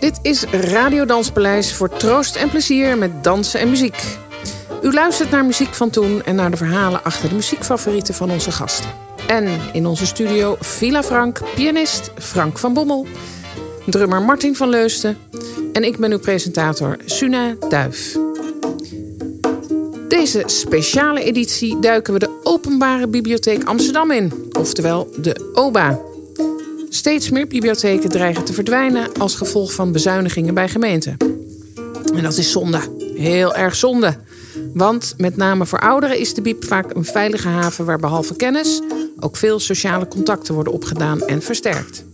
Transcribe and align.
dit 0.00 0.18
is 0.22 0.44
Radio 0.44 1.04
Danspaleis 1.04 1.74
voor 1.74 1.88
troost 1.88 2.36
en 2.36 2.48
plezier 2.48 2.98
met 2.98 3.24
dansen 3.24 3.60
en 3.60 3.68
muziek. 3.68 4.02
U 4.82 4.92
luistert 4.92 5.30
naar 5.30 5.44
muziek 5.44 5.74
van 5.74 5.90
toen 5.90 6.22
en 6.22 6.34
naar 6.34 6.50
de 6.50 6.56
verhalen 6.56 7.04
achter 7.04 7.28
de 7.28 7.34
muziekfavorieten 7.34 8.14
van 8.14 8.30
onze 8.30 8.52
gasten. 8.52 8.90
En 9.26 9.60
in 9.72 9.86
onze 9.86 10.06
studio 10.06 10.56
Villa 10.60 11.02
Frank, 11.02 11.40
pianist 11.54 12.10
Frank 12.18 12.58
van 12.58 12.74
Bommel, 12.74 13.06
drummer 13.86 14.22
Martin 14.22 14.56
van 14.56 14.68
Leusden 14.68 15.18
en 15.72 15.84
ik 15.84 15.98
ben 15.98 16.12
uw 16.12 16.18
presentator 16.18 16.96
Suna 17.04 17.54
Duif. 17.68 18.16
Deze 20.08 20.42
speciale 20.46 21.22
editie 21.22 21.78
duiken 21.80 22.12
we 22.12 22.18
de 22.18 22.40
Openbare 22.42 23.08
Bibliotheek 23.08 23.64
Amsterdam 23.64 24.10
in, 24.10 24.50
oftewel 24.58 25.08
de 25.16 25.50
OBA. 25.54 26.13
Steeds 26.94 27.30
meer 27.30 27.46
bibliotheken 27.46 28.10
dreigen 28.10 28.44
te 28.44 28.52
verdwijnen 28.52 29.12
als 29.12 29.34
gevolg 29.34 29.72
van 29.72 29.92
bezuinigingen 29.92 30.54
bij 30.54 30.68
gemeenten. 30.68 31.16
En 32.14 32.22
dat 32.22 32.36
is 32.36 32.50
zonde. 32.50 32.80
Heel 33.16 33.54
erg 33.54 33.74
zonde. 33.74 34.16
Want 34.74 35.14
met 35.16 35.36
name 35.36 35.66
voor 35.66 35.80
ouderen 35.80 36.18
is 36.18 36.34
de 36.34 36.42
biep 36.42 36.64
vaak 36.64 36.94
een 36.94 37.04
veilige 37.04 37.48
haven 37.48 37.84
waar 37.84 37.98
behalve 37.98 38.36
kennis 38.36 38.80
ook 39.20 39.36
veel 39.36 39.60
sociale 39.60 40.08
contacten 40.08 40.54
worden 40.54 40.72
opgedaan 40.72 41.20
en 41.20 41.42
versterkt. 41.42 42.04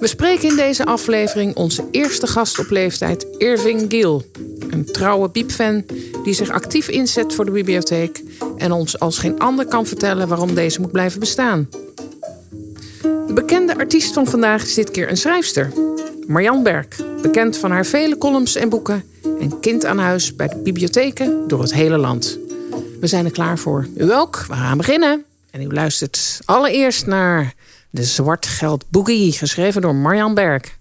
We 0.00 0.06
spreken 0.06 0.48
in 0.48 0.56
deze 0.56 0.84
aflevering 0.84 1.54
onze 1.56 1.84
eerste 1.90 2.26
gast 2.26 2.58
op 2.58 2.70
leeftijd, 2.70 3.26
Irving 3.38 3.84
Gill. 3.88 4.20
Een 4.70 4.84
trouwe 4.84 5.30
biepfan 5.30 5.84
die 6.24 6.34
zich 6.34 6.50
actief 6.50 6.88
inzet 6.88 7.34
voor 7.34 7.44
de 7.44 7.50
bibliotheek 7.50 8.22
en 8.56 8.72
ons 8.72 8.98
als 8.98 9.18
geen 9.18 9.38
ander 9.38 9.66
kan 9.66 9.86
vertellen 9.86 10.28
waarom 10.28 10.54
deze 10.54 10.80
moet 10.80 10.92
blijven 10.92 11.20
bestaan. 11.20 11.68
De 13.36 13.42
bekende 13.42 13.78
artiest 13.78 14.12
van 14.12 14.26
vandaag 14.26 14.62
is 14.62 14.74
dit 14.74 14.90
keer 14.90 15.10
een 15.10 15.16
schrijfster. 15.16 15.72
Marjan 16.26 16.62
Berg, 16.62 16.86
bekend 17.22 17.56
van 17.56 17.70
haar 17.70 17.86
vele 17.86 18.18
columns 18.18 18.54
en 18.54 18.68
boeken... 18.68 19.04
en 19.40 19.60
kind 19.60 19.84
aan 19.84 19.98
huis 19.98 20.36
bij 20.36 20.48
de 20.48 20.56
bibliotheken 20.56 21.48
door 21.48 21.60
het 21.60 21.74
hele 21.74 21.96
land. 21.96 22.38
We 23.00 23.06
zijn 23.06 23.24
er 23.24 23.30
klaar 23.30 23.58
voor. 23.58 23.88
U 23.96 24.12
ook? 24.12 24.44
We 24.48 24.54
gaan 24.54 24.76
beginnen. 24.76 25.24
En 25.50 25.60
u 25.60 25.72
luistert 25.72 26.40
allereerst 26.44 27.06
naar 27.06 27.54
De 27.90 28.04
Zwart 28.04 28.46
Geld 28.46 28.84
Boogie... 28.90 29.32
geschreven 29.32 29.82
door 29.82 29.94
Marjan 29.94 30.34
Berg. 30.34 30.78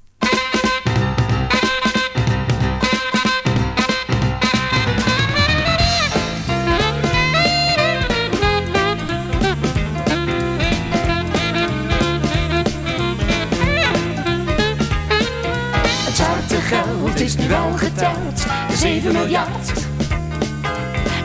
7 18.86 19.12
miljard. 19.14 19.74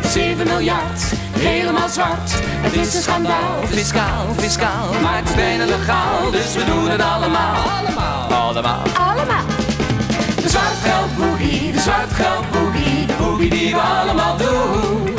7 0.06 0.47
miljard. 0.47 1.12
Helemaal 1.39 1.89
zwart. 1.89 2.30
Het 2.34 2.72
is 2.75 2.94
een 2.94 3.02
schandaal. 3.02 3.67
Fiscaal, 3.67 4.27
fiscaal. 4.36 4.92
Maar 5.02 5.17
het 5.17 5.28
is 5.28 5.34
bijna 5.34 5.64
legaal. 5.64 6.30
Dus 6.30 6.55
we 6.55 6.64
doen 6.64 6.89
het 6.89 7.00
allemaal. 7.00 7.55
Allemaal. 7.78 8.30
Allemaal. 8.30 8.83
Allemaal. 8.94 9.44
De 10.42 10.48
zwartgeld 10.48 11.17
boogie. 11.17 11.72
De 11.72 11.80
zwartgeld 11.80 12.50
boogie. 12.50 13.06
De 13.06 13.14
boogie 13.19 13.50
die 13.50 13.74
we 13.74 13.80
allemaal 13.80 14.36
doen. 14.36 15.14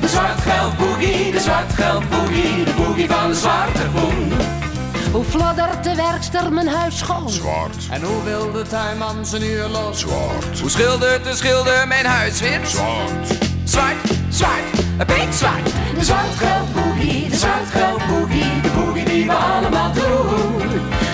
De 0.00 0.08
zwartgeld 0.08 0.76
boogie. 0.76 1.32
De 1.32 1.40
zwartgeld 1.40 2.08
boogie. 2.08 2.64
De 2.64 2.72
boogie 2.76 3.08
van 3.08 3.28
de 3.28 3.34
zwarte 3.34 3.86
boem. 3.94 4.61
Hoe 5.12 5.24
fladdert 5.24 5.84
de 5.84 5.94
werkster 5.94 6.52
mijn 6.52 6.68
huis 6.68 6.98
schoon? 6.98 7.30
Zwart, 7.30 7.76
En 7.90 8.02
hoe 8.02 8.22
wil 8.24 8.52
de 8.52 8.62
tuinman 8.62 9.26
zijn 9.26 9.42
uur 9.44 9.68
los? 9.68 10.00
zwart, 10.00 10.60
Hoe 10.60 10.70
schildert 10.70 11.24
de 11.24 11.34
schilder 11.34 11.88
mijn 11.88 12.06
huis 12.06 12.40
wit? 12.40 12.68
zwart. 12.68 13.28
Zwart, 13.64 13.96
zwart, 14.28 14.60
een 14.98 15.06
beetje 15.06 15.32
zwart. 15.32 15.64
De 15.98 16.04
zwartgeld 16.04 16.72
boogie, 16.74 17.28
de 17.28 17.36
zwartgeld 17.36 18.06
boogie, 18.06 18.60
de 18.62 18.70
boogie 18.76 19.04
die 19.04 19.26
we 19.26 19.32
allemaal 19.32 19.92
doen. 19.92 20.68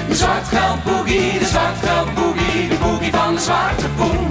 De 0.08 0.14
zwartgeld 0.14 0.84
boogie, 0.84 1.38
de 1.38 1.44
zwartgeld 1.47 2.14
boogie, 2.14 2.69
de 2.69 2.76
boogie 2.82 3.12
van 3.12 3.34
de 3.34 3.41
zwarte 3.41 3.87
poen. 3.97 4.31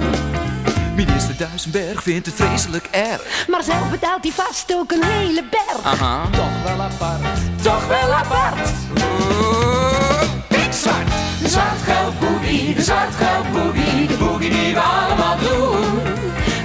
Minister 1.06 1.36
Duisenberg 1.36 2.02
vindt 2.02 2.26
het 2.26 2.34
vreselijk 2.34 2.88
erg. 2.90 3.46
Maar 3.48 3.62
zelf 3.62 3.90
betaalt 3.90 4.22
hij 4.22 4.32
vast 4.32 4.74
ook 4.74 4.92
een 4.92 5.04
hele 5.04 5.44
berg. 5.50 5.82
Aha. 5.82 6.22
Toch 6.30 6.62
wel 6.64 6.80
apart, 6.80 7.62
toch 7.62 7.86
wel 7.86 8.12
apart. 8.12 8.70
Oeh, 8.96 10.22
pikzwart. 10.48 11.08
De 11.42 11.48
zwartgeld 11.48 12.18
boogie, 12.18 12.74
de 12.74 12.82
zwartgeld 12.82 13.52
boogie, 13.52 14.06
de 14.06 14.16
boogie 14.16 14.50
die 14.50 14.74
we 14.74 14.80
allemaal 14.80 15.36
doen. 15.38 16.02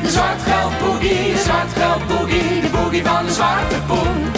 De 0.03 0.09
zwartgeld 0.09 0.79
boogie, 0.79 1.33
de 1.33 1.41
zwartgeld 1.43 2.07
boogie, 2.07 2.61
de 2.61 2.69
boogie 2.69 3.03
van 3.03 3.25
de 3.25 3.31
zwarte 3.31 3.75
poen. 3.87 4.31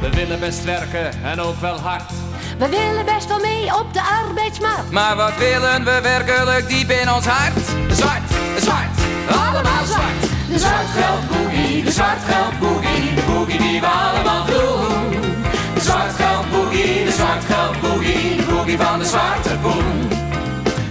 We 0.00 0.10
willen 0.10 0.40
best 0.40 0.64
werken 0.64 1.22
en 1.24 1.40
ook 1.40 1.60
wel 1.60 1.80
hard. 1.80 2.10
We 2.58 2.68
willen 2.68 3.04
best 3.04 3.28
wel 3.28 3.40
mee 3.40 3.74
op 3.74 3.92
de 3.92 4.02
arbeidsmarkt. 4.02 4.90
Maar 4.90 5.16
wat 5.16 5.36
willen 5.36 5.84
we 5.84 6.00
werkelijk 6.02 6.68
diep 6.68 6.90
in 6.90 7.12
ons 7.12 7.26
hart? 7.26 7.58
Zwart, 7.90 8.30
zwart, 8.58 8.93
allemaal 9.28 9.84
zwart. 9.86 10.20
De 10.50 10.58
zwartgeld 10.58 11.28
boogie, 11.30 11.84
de 11.84 11.90
zwartgeld 11.90 12.58
boogie, 12.58 13.14
de 13.14 13.22
boogie 13.26 13.58
die 13.58 13.80
we 13.80 13.86
allemaal 13.86 14.44
doen. 14.46 15.10
De 15.74 15.80
zwartgeld 15.80 16.50
boogie, 16.50 17.04
de 17.04 17.12
zwartgeld 17.12 17.80
boogie, 17.80 18.36
de 18.36 18.42
boogie 18.48 18.78
van 18.78 18.98
de 18.98 19.04
zwarte 19.04 19.56
poen. 19.62 20.08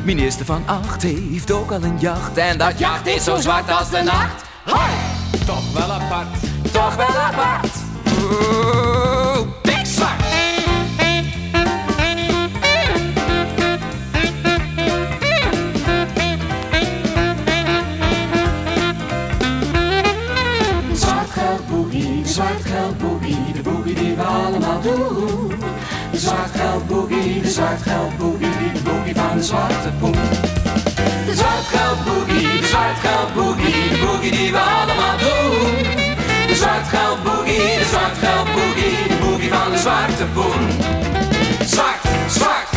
Minister 0.04 0.46
van 0.46 0.64
Acht 0.66 1.02
heeft 1.02 1.52
ook 1.52 1.72
al 1.72 1.84
een 1.84 2.00
jacht. 2.00 2.38
En 2.38 2.58
dat 2.58 2.80
Jacht 2.80 3.08
is 3.08 3.24
zo 3.24 3.36
zwart 3.40 3.72
als 3.72 3.90
de 3.90 4.02
nacht. 4.04 4.44
Hoi, 4.66 4.92
Toch 5.46 5.74
wel 5.74 5.92
apart. 5.92 6.28
toch 6.72 6.96
wel 6.96 7.08
apart. 7.08 7.72
Zwartgeldboogie, 27.54 28.72
de 28.74 28.82
boogie 28.84 29.16
van 29.16 29.38
de 29.38 29.44
zwarte 29.44 29.92
poen. 30.00 30.12
De 31.26 31.36
zwartgeldboogie, 31.36 32.60
de 32.60 32.68
zwartgeldboogie, 32.68 33.90
de 33.90 34.00
boogie 34.06 34.32
die 34.32 34.52
we 34.52 34.60
allemaal 34.60 35.18
doen. 35.18 35.84
De 36.48 36.56
zwartgeldboogie, 36.56 37.78
de 37.82 37.86
zwartgeldboogie, 37.94 39.08
de 39.08 39.18
boogie 39.22 39.50
van 39.54 39.72
de 39.72 39.78
zwarte 39.78 40.26
poen. 40.34 40.64
Zwart, 41.66 42.04
zwart, 42.28 42.70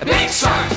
zwart, 0.00 0.32
zwart, 0.32 0.73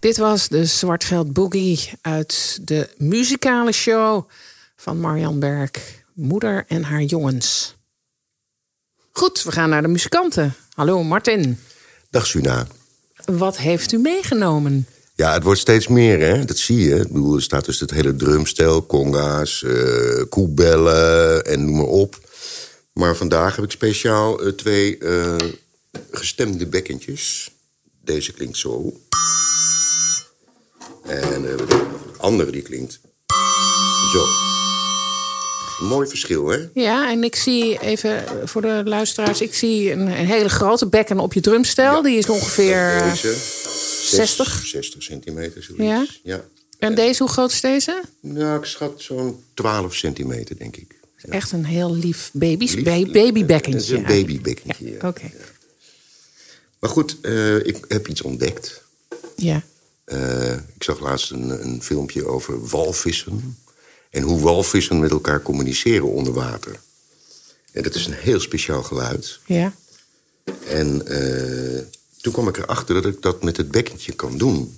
Dit 0.00 0.16
was 0.16 0.48
de 0.48 0.64
Zwartgeld 0.64 1.32
Boogie 1.32 1.90
uit 2.00 2.58
de 2.62 2.88
muzikale 2.96 3.72
show 3.72 4.28
van 4.76 5.00
Marjan 5.00 5.38
Berg, 5.38 5.70
Moeder 6.14 6.64
en 6.68 6.82
haar 6.82 7.02
jongens. 7.02 7.74
Goed, 9.12 9.42
we 9.42 9.52
gaan 9.52 9.68
naar 9.68 9.82
de 9.82 9.88
muzikanten. 9.88 10.54
Hallo 10.74 11.02
Martin, 11.02 11.58
Dag 12.10 12.26
Suna. 12.26 12.66
wat 13.24 13.56
heeft 13.56 13.92
u 13.92 13.98
meegenomen? 13.98 14.86
Ja, 15.14 15.32
het 15.32 15.42
wordt 15.42 15.60
steeds 15.60 15.88
meer, 15.88 16.20
hè? 16.20 16.44
Dat 16.44 16.58
zie 16.58 16.78
je. 16.78 16.94
Ik 16.94 17.08
bedoel, 17.08 17.34
er 17.34 17.42
staat 17.42 17.64
dus 17.64 17.80
het 17.80 17.90
hele 17.90 18.16
drumstel, 18.16 18.86
conga's, 18.86 19.62
eh 19.62 20.22
koebellen 20.28 21.44
en 21.44 21.64
noem 21.64 21.76
maar 21.76 21.84
op. 21.86 22.28
Maar 22.92 23.16
vandaag 23.16 23.56
heb 23.56 23.64
ik 23.64 23.70
speciaal 23.70 24.40
eh, 24.40 24.52
twee 24.52 24.98
eh, 24.98 25.36
gestemde 26.10 26.66
bekkentjes. 26.66 27.50
Deze 28.04 28.32
klinkt 28.32 28.56
zo. 28.56 28.92
En 31.10 31.42
de 31.42 31.64
andere 32.18 32.50
die 32.50 32.62
klinkt 32.62 33.00
zo. 34.12 34.24
Een 35.80 35.86
mooi 35.88 36.08
verschil, 36.08 36.46
hè? 36.48 36.58
Ja, 36.74 37.10
en 37.10 37.24
ik 37.24 37.36
zie 37.36 37.80
even 37.80 38.24
voor 38.48 38.62
de 38.62 38.82
luisteraars, 38.84 39.40
ik 39.40 39.54
zie 39.54 39.92
een, 39.92 40.00
een 40.00 40.26
hele 40.26 40.48
grote 40.48 40.86
bekken 40.86 41.18
op 41.18 41.32
je 41.32 41.40
drumstel. 41.40 42.02
Die 42.02 42.18
is 42.18 42.28
ongeveer. 42.28 43.02
Deze. 43.10 43.34
60? 44.04 44.62
60 44.66 45.02
centimeter, 45.02 45.62
zoiets. 45.62 45.84
Ja? 45.84 46.06
ja. 46.22 46.44
En 46.78 46.94
deze, 46.94 47.22
hoe 47.22 47.32
groot 47.32 47.50
is 47.52 47.60
deze? 47.60 48.02
Nou, 48.20 48.58
ik 48.58 48.64
schat 48.64 49.02
zo'n 49.02 49.42
12 49.54 49.94
centimeter, 49.94 50.58
denk 50.58 50.76
ik. 50.76 50.94
Ja. 51.16 51.32
Echt 51.32 51.52
een 51.52 51.64
heel 51.64 51.94
lief 51.94 52.30
baby's, 52.32 52.74
Lief- 52.74 52.84
ba- 52.84 52.90
Het 52.98 53.12
babybekkentje. 53.12 53.80
is 53.80 53.88
een 53.98 54.02
babybekkentje, 54.06 54.90
ja. 54.90 55.08
Oké. 55.08 55.30
Maar 56.78 56.90
goed, 56.90 57.16
eh, 57.22 57.56
ik 57.66 57.84
heb 57.88 58.08
iets 58.08 58.22
ontdekt. 58.22 58.82
Ja. 59.36 59.62
Eh, 60.10 60.52
ik 60.52 60.82
zag 60.82 61.00
laatst 61.00 61.30
een, 61.30 61.50
een 61.66 61.82
filmpje 61.82 62.26
over 62.26 62.66
walvissen. 62.68 63.56
En 64.10 64.22
hoe 64.22 64.40
walvissen 64.40 65.00
met 65.00 65.10
elkaar 65.10 65.42
communiceren 65.42 66.08
onder 66.08 66.32
water. 66.32 66.80
En 67.72 67.82
dat 67.82 67.94
is 67.94 68.06
een 68.06 68.12
heel 68.12 68.40
speciaal 68.40 68.82
geluid. 68.82 69.38
Ja. 69.46 69.72
En 70.68 71.06
eh, 71.06 71.82
toen 72.20 72.32
kwam 72.32 72.48
ik 72.48 72.56
erachter 72.58 72.94
dat 72.94 73.06
ik 73.12 73.22
dat 73.22 73.42
met 73.42 73.56
het 73.56 73.70
bekkentje 73.70 74.12
kan 74.12 74.38
doen. 74.38 74.76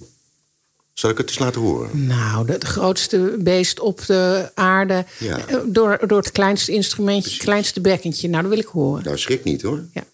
Zal 0.92 1.10
ik 1.10 1.18
het 1.18 1.28
eens 1.28 1.38
laten 1.38 1.60
horen? 1.60 2.06
Nou, 2.06 2.46
de 2.46 2.66
grootste 2.66 3.36
beest 3.38 3.80
op 3.80 4.06
de 4.06 4.50
aarde. 4.54 5.04
Ja. 5.18 5.46
eh, 5.46 5.56
Door, 5.66 5.98
door 6.06 6.18
het 6.18 6.32
kleinste 6.32 6.72
instrumentje, 6.72 7.30
het 7.32 7.42
kleinste 7.42 7.80
bekkentje. 7.80 8.28
Nou, 8.28 8.42
dat 8.42 8.50
wil 8.50 8.60
ik 8.60 8.66
horen. 8.66 9.04
Nou, 9.04 9.18
schrik 9.18 9.44
niet 9.44 9.62
hoor. 9.62 9.84
Ja. 9.92 10.04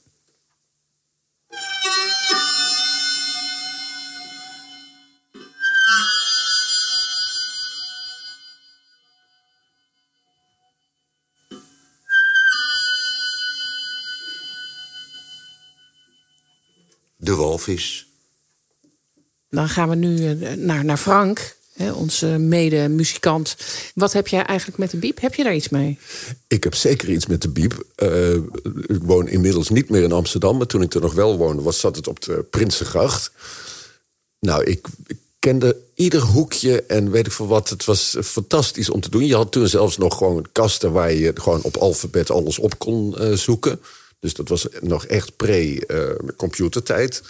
De 17.29 17.35
walvis. 17.35 18.07
Dan 19.51 19.69
gaan 19.69 19.89
we 19.89 19.95
nu 19.95 20.27
eh, 20.27 20.53
naar, 20.53 20.85
naar 20.85 20.97
Frank, 20.97 21.57
hè, 21.73 21.93
onze 21.93 22.27
mede-muzikant. 22.27 23.57
Wat 23.95 24.13
heb 24.13 24.29
jij 24.29 24.45
eigenlijk 24.45 24.79
met 24.79 24.91
de 24.91 24.97
biep? 24.97 25.21
Heb 25.21 25.35
je 25.35 25.43
daar 25.43 25.55
iets 25.55 25.69
mee? 25.69 25.99
Ik 26.47 26.65
heb 26.65 26.75
zeker 26.75 27.09
iets 27.09 27.27
met 27.27 27.43
de 27.43 27.49
biep. 27.49 27.85
Eh, 27.95 28.35
ik 28.87 29.03
woon 29.03 29.29
inmiddels 29.29 29.69
niet 29.69 29.89
meer 29.89 30.03
in 30.03 30.13
Amsterdam, 30.13 30.57
maar 30.57 30.67
toen 30.67 30.83
ik 30.83 30.95
er 30.95 31.01
nog 31.01 31.15
wel 31.15 31.37
woonde, 31.37 31.63
was, 31.63 31.81
zat 31.81 31.97
het 31.97 32.09
op 32.09 32.23
de 32.23 32.47
Prinsengracht. 32.51 33.31
Nou, 34.41 34.65
ik, 34.65 34.87
ik 35.07 35.19
kende 35.39 35.77
ieder 35.95 36.21
hoekje 36.21 36.83
en 36.83 37.11
weet 37.11 37.27
ik 37.27 37.33
veel 37.33 37.47
wat. 37.47 37.69
Het 37.69 37.85
was 37.85 38.17
fantastisch 38.23 38.91
om 38.91 39.01
te 39.01 39.11
doen. 39.11 39.27
Je 39.27 39.35
had 39.35 39.53
toen 39.53 39.69
zelfs 39.69 39.97
nog 39.97 40.17
gewoon 40.19 40.47
kasten 40.53 40.93
waar 40.93 41.13
je 41.13 41.33
gewoon 41.35 41.63
op 41.63 41.77
alfabet 41.77 42.31
alles 42.31 42.59
op 42.59 42.79
kon 42.79 43.19
eh, 43.19 43.33
zoeken. 43.33 43.81
Dus 44.21 44.35
dat 44.35 44.49
was 44.49 44.67
nog 44.81 45.05
echt 45.07 45.37
pre-computertijd. 45.37 47.23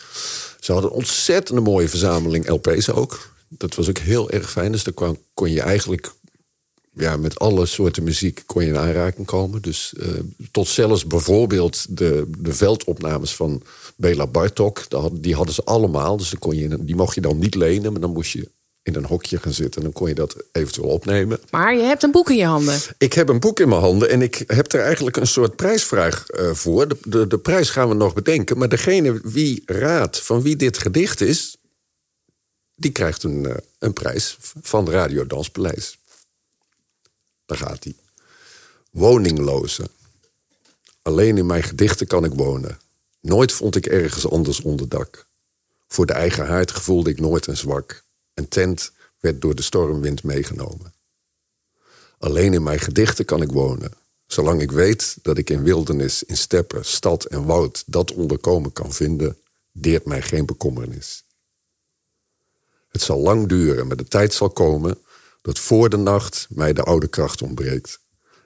Ze 0.61 0.73
hadden 0.73 0.91
een 0.91 0.97
ontzettende 0.97 1.61
mooie 1.61 1.89
verzameling 1.89 2.49
LP's 2.49 2.89
ook. 2.89 3.31
Dat 3.49 3.75
was 3.75 3.89
ook 3.89 3.99
heel 3.99 4.31
erg 4.31 4.51
fijn. 4.51 4.73
Dus 4.73 4.85
daar 4.85 5.15
kon 5.35 5.51
je 5.51 5.61
eigenlijk 5.61 6.13
ja, 6.95 7.17
met 7.17 7.39
alle 7.39 7.67
soorten 7.67 8.03
muziek 8.03 8.43
kon 8.47 8.63
je 8.63 8.69
in 8.69 8.77
aanraking 8.77 9.27
komen. 9.27 9.63
Dus 9.63 9.95
eh, 9.95 10.09
tot 10.51 10.69
zelfs 10.69 11.07
bijvoorbeeld 11.07 11.99
de, 11.99 12.31
de 12.39 12.53
veldopnames 12.53 13.35
van 13.35 13.63
Bela 13.97 14.27
Bartok. 14.27 14.85
die 15.13 15.35
hadden- 15.35 15.55
ze 15.55 15.65
allemaal. 15.65 16.17
Dus 16.17 16.35
kon 16.39 16.57
je, 16.57 16.85
die 16.85 16.97
mocht 16.97 17.15
je 17.15 17.21
dan 17.21 17.39
niet 17.39 17.55
lenen, 17.55 17.93
maar 17.93 18.01
dan 18.01 18.13
moest 18.13 18.33
je 18.33 18.49
in 18.89 18.95
een 18.95 19.05
hokje 19.05 19.39
gaan 19.39 19.53
zitten. 19.53 19.77
En 19.77 19.83
dan 19.83 19.93
kon 19.93 20.09
je 20.09 20.15
dat 20.15 20.37
eventueel 20.53 20.89
opnemen. 20.89 21.41
Maar 21.51 21.75
je 21.75 21.83
hebt 21.83 22.03
een 22.03 22.11
boek 22.11 22.31
in 22.31 22.37
je 22.37 22.45
handen. 22.45 22.81
Ik 22.99 23.13
heb 23.13 23.29
een 23.29 23.41
boek 23.41 23.61
in 23.61 23.69
mijn 23.69 23.81
handen 23.81 24.11
en 24.11 24.23
ik 24.23 24.45
heb 24.47 24.73
er 24.73 24.81
eigenlijk 24.81 25.17
een 25.17 25.27
soort 25.27 25.57
prijsvraag 25.57 26.29
eh, 26.29 26.51
voor. 26.53 26.89
De, 26.89 26.97
de, 27.05 27.27
de 27.27 27.39
prijs 27.39 27.71
gaan 27.71 27.89
we 27.89 27.95
nog 27.95 28.15
bedenken. 28.15 28.59
Maar 28.59 28.69
degene 28.69 29.21
wie 29.23 29.63
raadt 29.67 30.23
van 30.23 30.43
wie 30.43 30.57
dit 30.57 30.79
gedicht 30.79 31.21
is... 31.21 31.57
die 32.75 32.93
krijgt 32.93 33.23
een, 33.23 33.47
eh, 33.47 33.57
een 33.79 33.93
prijs 33.93 34.37
van 34.63 34.91
Radio 34.91 35.27
Danspaleis. 35.27 35.99
Daar 37.47 37.59
gaat 37.59 37.85
hij. 37.85 37.95
Woningloze. 38.91 39.91
Alleen 41.03 41.37
in 41.37 41.47
mijn 41.47 41.63
gedichten 41.63 42.07
kan 42.07 42.25
ik 42.25 42.33
wonen. 42.35 42.79
Nooit 43.21 43.53
vond 43.53 43.77
ik 43.77 43.87
ergens 43.87 44.31
anders 44.31 44.61
onderdak. 44.61 45.27
Voor 45.89 46.07
de 46.07 46.13
eigen 46.13 46.47
haard 46.47 46.71
gevoelde 46.71 47.11
ik 47.11 47.21
nooit 47.21 47.47
een 47.47 47.57
zwak. 47.57 48.07
Een 48.39 48.49
tent 48.49 48.93
werd 49.21 49.41
door 49.41 49.55
de 49.55 49.63
stormwind 49.63 50.23
meegenomen. 50.23 50.95
Alleen 52.19 52.55
in 52.55 52.63
mijn 52.63 52.79
gedichten 52.79 53.25
kan 53.25 53.43
ik 53.43 53.51
wonen. 53.53 53.93
Zolang 54.27 54.61
ik 54.61 54.71
weet 54.71 55.17
dat 55.23 55.39
ik 55.39 55.51
in 55.51 55.63
wildernis, 55.63 56.23
in 56.23 56.37
steppen, 56.37 56.85
stad 56.85 57.25
en 57.25 57.45
woud 57.45 57.83
dat 57.87 58.13
onderkomen 58.13 58.73
kan 58.73 58.93
vinden, 58.93 59.39
deert 59.73 60.05
mij 60.05 60.23
geen 60.23 60.47
bekommernis. 60.47 61.25
Het 62.89 63.03
zal 63.03 63.19
lang 63.19 63.49
duren, 63.49 63.87
maar 63.87 63.97
de 63.97 64.09
tijd 64.09 64.33
zal 64.33 64.51
komen 64.51 64.99
dat 65.43 65.59
voor 65.59 65.89
de 65.89 65.97
nacht 65.97 66.47
mij 66.51 66.73
de 66.73 66.83
oude 66.83 67.09
kracht 67.09 67.43
ontbreekt 67.43 68.01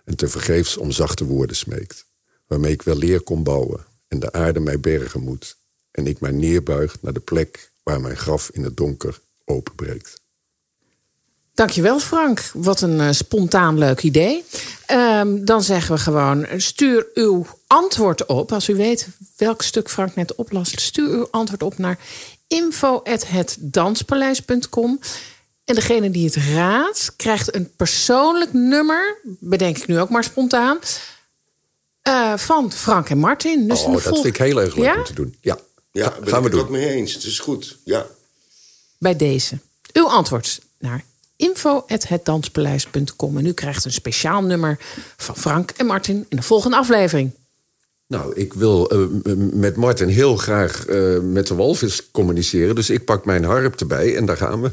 en 0.04 0.16
tevergeefs 0.16 0.76
om 0.76 0.90
zachte 0.90 1.24
woorden 1.24 1.56
smeekt, 1.56 2.06
waarmee 2.46 2.72
ik 2.72 2.82
wel 2.82 2.96
leer 2.96 3.20
kon 3.20 3.42
bouwen 3.42 3.84
en 4.08 4.18
de 4.18 4.32
aarde 4.32 4.60
mij 4.60 4.80
bergen 4.80 5.20
moet 5.20 5.56
en 5.90 6.06
ik 6.06 6.20
mij 6.20 6.30
neerbuig 6.30 7.02
naar 7.02 7.12
de 7.12 7.20
plek 7.20 7.70
waar 7.82 8.00
mijn 8.00 8.16
graf 8.16 8.50
in 8.50 8.64
het 8.64 8.76
donker 8.76 9.20
openbreekt. 9.52 10.20
Dankjewel 11.54 11.98
Frank. 11.98 12.50
Wat 12.54 12.80
een 12.80 13.00
eh, 13.00 13.10
spontaan 13.10 13.78
leuk 13.78 14.02
idee. 14.02 14.44
Ehm, 14.86 15.44
dan 15.44 15.62
zeggen 15.62 15.94
we 15.94 16.00
gewoon, 16.00 16.46
stuur 16.56 17.06
uw 17.14 17.46
antwoord 17.66 18.26
op. 18.26 18.52
Als 18.52 18.68
u 18.68 18.74
weet 18.76 19.08
welk 19.36 19.62
stuk 19.62 19.90
Frank 19.90 20.14
net 20.14 20.34
oplas, 20.34 20.82
stuur 20.82 21.08
uw 21.10 21.28
antwoord 21.30 21.62
op 21.62 21.78
naar 21.78 21.98
info.hetdanspaleis.com. 22.46 25.00
En 25.64 25.74
degene 25.74 26.10
die 26.10 26.24
het 26.24 26.36
raadt, 26.36 27.12
krijgt 27.16 27.54
een 27.54 27.70
persoonlijk 27.76 28.52
nummer, 28.52 29.18
bedenk 29.40 29.76
ik 29.78 29.86
nu 29.86 30.00
ook 30.00 30.10
maar 30.10 30.24
spontaan, 30.24 30.78
eh, 32.02 32.36
van 32.36 32.72
Frank 32.72 33.10
en 33.10 33.18
Martin. 33.18 33.68
Dus 33.68 33.82
Oh, 33.82 33.92
dat 33.92 34.02
vol- 34.02 34.12
vind 34.14 34.26
ik 34.26 34.36
heel 34.36 34.60
erg 34.60 34.74
leuk 34.76 34.84
Ja? 34.84 34.96
om 34.96 35.04
te 35.04 35.14
doen. 35.14 35.36
Ja, 35.40 35.58
Ja, 35.92 36.04
gaan 36.10 36.22
ik 36.22 36.28
we 36.28 36.34
het 36.34 36.44
ook 36.44 36.52
doen. 36.52 36.70
mee 36.70 36.88
eens. 36.88 37.12
Het 37.14 37.24
is 37.24 37.38
goed. 37.38 37.78
Ja. 37.84 38.06
Bij 39.02 39.16
deze. 39.16 39.58
Uw 39.92 40.08
antwoord 40.08 40.60
naar 40.78 41.04
info.hetdanspaleis.com. 41.36 43.38
En 43.38 43.46
u 43.46 43.52
krijgt 43.52 43.84
een 43.84 43.92
speciaal 43.92 44.42
nummer 44.42 44.78
van 45.16 45.36
Frank 45.36 45.70
en 45.70 45.86
Martin 45.86 46.26
in 46.28 46.36
de 46.36 46.42
volgende 46.42 46.76
aflevering. 46.76 47.30
Nou, 48.06 48.34
ik 48.34 48.54
wil 48.54 48.88
eh, 48.88 48.98
met 49.52 49.76
Martin 49.76 50.08
heel 50.08 50.36
graag 50.36 50.86
eh, 50.86 51.18
met 51.18 51.46
de 51.46 51.54
walvis 51.54 52.10
communiceren. 52.10 52.74
Dus 52.74 52.90
ik 52.90 53.04
pak 53.04 53.24
mijn 53.24 53.44
harp 53.44 53.80
erbij 53.80 54.16
en 54.16 54.26
daar 54.26 54.36
gaan 54.36 54.62
we. 54.62 54.70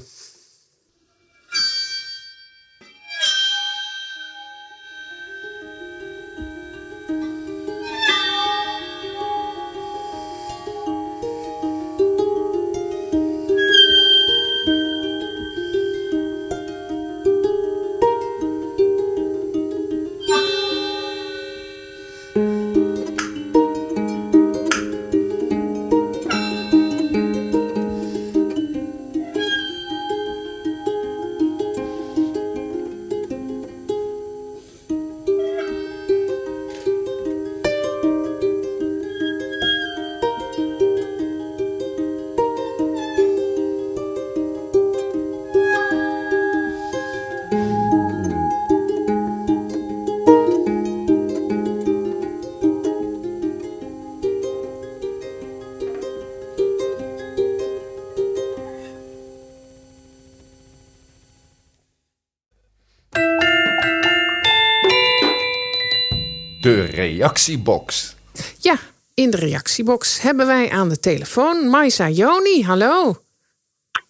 Reactiebox. 67.00 68.16
Ja, 68.58 68.78
in 69.14 69.32
de 69.32 69.38
reactiebox 69.38 70.22
hebben 70.22 70.46
wij 70.46 70.70
aan 70.70 70.90
de 70.90 71.00
telefoon 71.00 71.70
Maisa 71.70 72.10
Joni. 72.10 72.64
Hallo. 72.64 73.22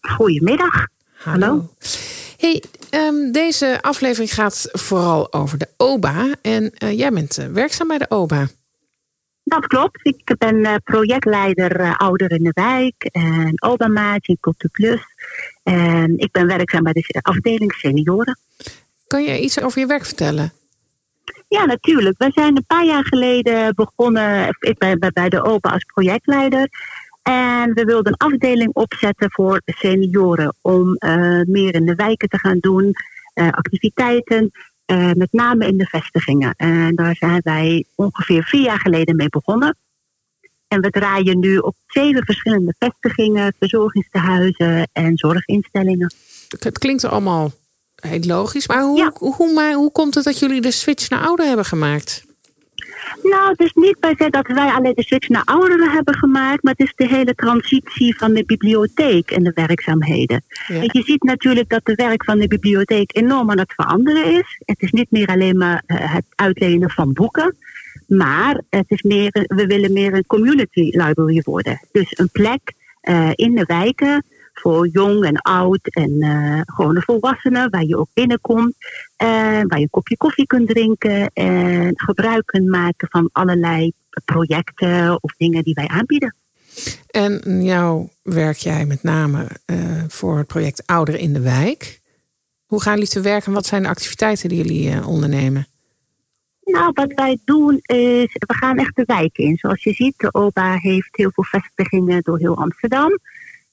Goedemiddag. 0.01 0.88
Hallo. 1.13 1.69
Hey, 2.38 2.63
ehm, 2.89 3.31
deze 3.31 3.77
aflevering 3.81 4.34
gaat 4.34 4.69
vooral 4.72 5.34
over 5.34 5.58
de 5.58 5.67
OBA. 5.77 6.36
En 6.41 6.72
eh, 6.74 6.98
jij 6.98 7.12
bent 7.12 7.38
eh, 7.38 7.48
werkzaam 7.48 7.88
bij 7.88 7.98
de 7.98 8.10
OBA. 8.10 8.48
Dat 9.43 9.67
klopt. 9.67 10.00
Ik 10.01 10.36
ben 10.38 10.65
eh, 10.65 10.75
projectleider 10.84 11.79
uh, 11.79 11.96
Ouder 11.96 12.31
in 12.31 12.43
de 12.43 12.51
Wijk 12.53 13.03
en 13.03 13.62
Obamaat 13.62 14.27
in 14.27 14.38
Cultuur 14.39 14.69
Plus. 14.72 15.01
En 15.63 16.17
ik 16.17 16.31
ben 16.31 16.48
werkzaam 16.48 16.84
bij 16.84 16.93
de 16.93 17.19
afdeling 17.22 17.74
senioren. 17.74 18.39
Kan 19.08 19.24
je 19.24 19.39
iets 19.39 19.62
over 19.62 19.79
je 19.79 19.86
werk 19.86 20.05
vertellen? 20.05 20.53
Ja, 21.49 21.65
natuurlijk. 21.65 22.17
We 22.17 22.31
zijn 22.33 22.57
een 22.57 22.65
paar 22.65 22.85
jaar 22.85 23.05
geleden 23.05 23.75
begonnen. 23.75 24.57
Ik 24.59 24.77
ben 24.77 24.99
bij 25.13 25.29
de 25.29 25.43
OBA 25.43 25.69
als 25.69 25.83
projectleider. 25.83 26.69
En 27.21 27.73
we 27.73 27.83
wilden 27.83 28.11
een 28.11 28.31
afdeling 28.31 28.73
opzetten 28.73 29.31
voor 29.31 29.61
senioren 29.65 30.55
om 30.61 30.95
eh, 30.95 31.41
meer 31.45 31.75
in 31.75 31.85
de 31.85 31.95
wijken 31.95 32.29
te 32.29 32.39
gaan 32.39 32.57
doen, 32.59 32.91
eh, 33.33 33.47
activiteiten, 33.47 34.51
eh, 34.85 35.11
met 35.11 35.31
name 35.31 35.67
in 35.67 35.77
de 35.77 35.85
vestigingen. 35.85 36.53
En 36.57 36.95
daar 36.95 37.15
zijn 37.15 37.41
wij 37.43 37.85
ongeveer 37.95 38.43
vier 38.43 38.61
jaar 38.61 38.79
geleden 38.79 39.15
mee 39.15 39.29
begonnen. 39.29 39.77
En 40.67 40.81
we 40.81 40.89
draaien 40.89 41.39
nu 41.39 41.57
op 41.57 41.75
zeven 41.87 42.25
verschillende 42.25 42.75
vestigingen, 42.79 43.53
verzorgingstehuizen 43.59 44.89
en 44.93 45.17
zorginstellingen. 45.17 46.13
Het 46.59 46.79
klinkt 46.79 47.05
allemaal 47.05 47.51
heel 47.99 48.19
logisch. 48.19 48.67
Maar 48.67 48.81
hoe, 48.81 48.97
Ja. 48.97 49.11
hoe, 49.13 49.53
maar 49.53 49.73
hoe 49.73 49.91
komt 49.91 50.15
het 50.15 50.23
dat 50.23 50.39
jullie 50.39 50.61
de 50.61 50.71
switch 50.71 51.09
naar 51.09 51.21
ouder 51.21 51.45
hebben 51.45 51.65
gemaakt? 51.65 52.27
Nou, 53.23 53.49
het 53.49 53.59
is 53.59 53.71
niet 53.73 53.99
per 53.99 54.13
se 54.17 54.29
dat 54.29 54.47
wij 54.47 54.69
alleen 54.71 54.93
de 54.95 55.03
switch 55.03 55.29
naar 55.29 55.43
ouderen 55.43 55.91
hebben 55.91 56.15
gemaakt, 56.15 56.63
maar 56.63 56.73
het 56.77 56.87
is 56.87 56.93
de 56.95 57.07
hele 57.07 57.35
transitie 57.35 58.17
van 58.17 58.33
de 58.33 58.45
bibliotheek 58.45 59.31
en 59.31 59.43
de 59.43 59.51
werkzaamheden. 59.55 60.43
Ja. 60.67 60.75
En 60.75 60.89
je 60.91 61.03
ziet 61.03 61.23
natuurlijk 61.23 61.69
dat 61.69 61.85
de 61.85 61.95
werk 61.95 62.23
van 62.23 62.39
de 62.39 62.47
bibliotheek 62.47 63.15
enorm 63.15 63.51
aan 63.51 63.59
het 63.59 63.73
veranderen 63.73 64.25
is. 64.33 64.61
Het 64.65 64.81
is 64.81 64.91
niet 64.91 65.11
meer 65.11 65.27
alleen 65.27 65.57
maar 65.57 65.83
eh, 65.85 66.13
het 66.13 66.25
uitlenen 66.35 66.89
van 66.89 67.13
boeken, 67.13 67.55
maar 68.07 68.61
het 68.69 68.85
is 68.87 69.01
meer, 69.01 69.29
we 69.31 69.65
willen 69.65 69.93
meer 69.93 70.13
een 70.13 70.25
community 70.25 70.81
library 70.81 71.41
worden. 71.45 71.79
Dus 71.91 72.17
een 72.17 72.29
plek 72.31 72.73
eh, 73.01 73.29
in 73.35 73.55
de 73.55 73.63
wijken 73.65 74.25
voor 74.59 74.87
jong 74.87 75.25
en 75.25 75.37
oud 75.37 75.87
en 75.87 76.21
eh 76.21 76.61
gewone 76.65 77.01
volwassenen, 77.01 77.69
waar 77.69 77.85
je 77.85 77.97
ook 77.97 78.09
binnenkomt, 78.13 78.75
waar 79.17 79.77
je 79.77 79.81
een 79.81 79.89
kopje 79.89 80.17
koffie 80.17 80.45
kunt 80.45 80.67
drinken 80.67 81.31
en 81.33 81.91
gebruik 81.95 82.45
kunt 82.45 82.67
maken 82.67 83.07
van 83.11 83.29
allerlei 83.31 83.91
projecten 84.25 85.23
of 85.23 85.33
dingen 85.37 85.63
die 85.63 85.73
wij 85.73 85.87
aanbieden. 85.87 86.35
En 87.07 87.41
nou 87.65 88.07
werk 88.23 88.57
jij 88.57 88.85
met 88.85 89.03
name 89.03 89.47
eh, 89.65 90.03
voor 90.07 90.37
het 90.37 90.47
project 90.47 90.83
Ouderen 90.85 91.19
in 91.19 91.33
de 91.33 91.41
Wijk. 91.41 92.01
Hoe 92.65 92.81
gaan 92.81 92.93
jullie 92.93 93.09
te 93.09 93.21
werk 93.21 93.45
en 93.45 93.53
wat 93.53 93.65
zijn 93.65 93.83
de 93.83 93.89
activiteiten 93.89 94.49
die 94.49 94.57
jullie 94.57 94.89
eh, 94.89 95.07
ondernemen? 95.07 95.67
Nou, 96.63 96.91
wat 96.93 97.13
wij 97.13 97.37
doen 97.45 97.79
is, 97.81 98.33
we 98.33 98.53
gaan 98.53 98.77
echt 98.77 98.95
de 98.95 99.03
wijken 99.05 99.43
in. 99.43 99.57
Zoals 99.57 99.83
je 99.83 99.93
ziet, 99.93 100.13
de 100.17 100.33
OBA 100.33 100.75
heeft 100.75 101.09
heel 101.11 101.31
veel 101.33 101.43
vestigingen 101.43 102.21
door 102.21 102.39
heel 102.39 102.57
Amsterdam. 102.57 103.19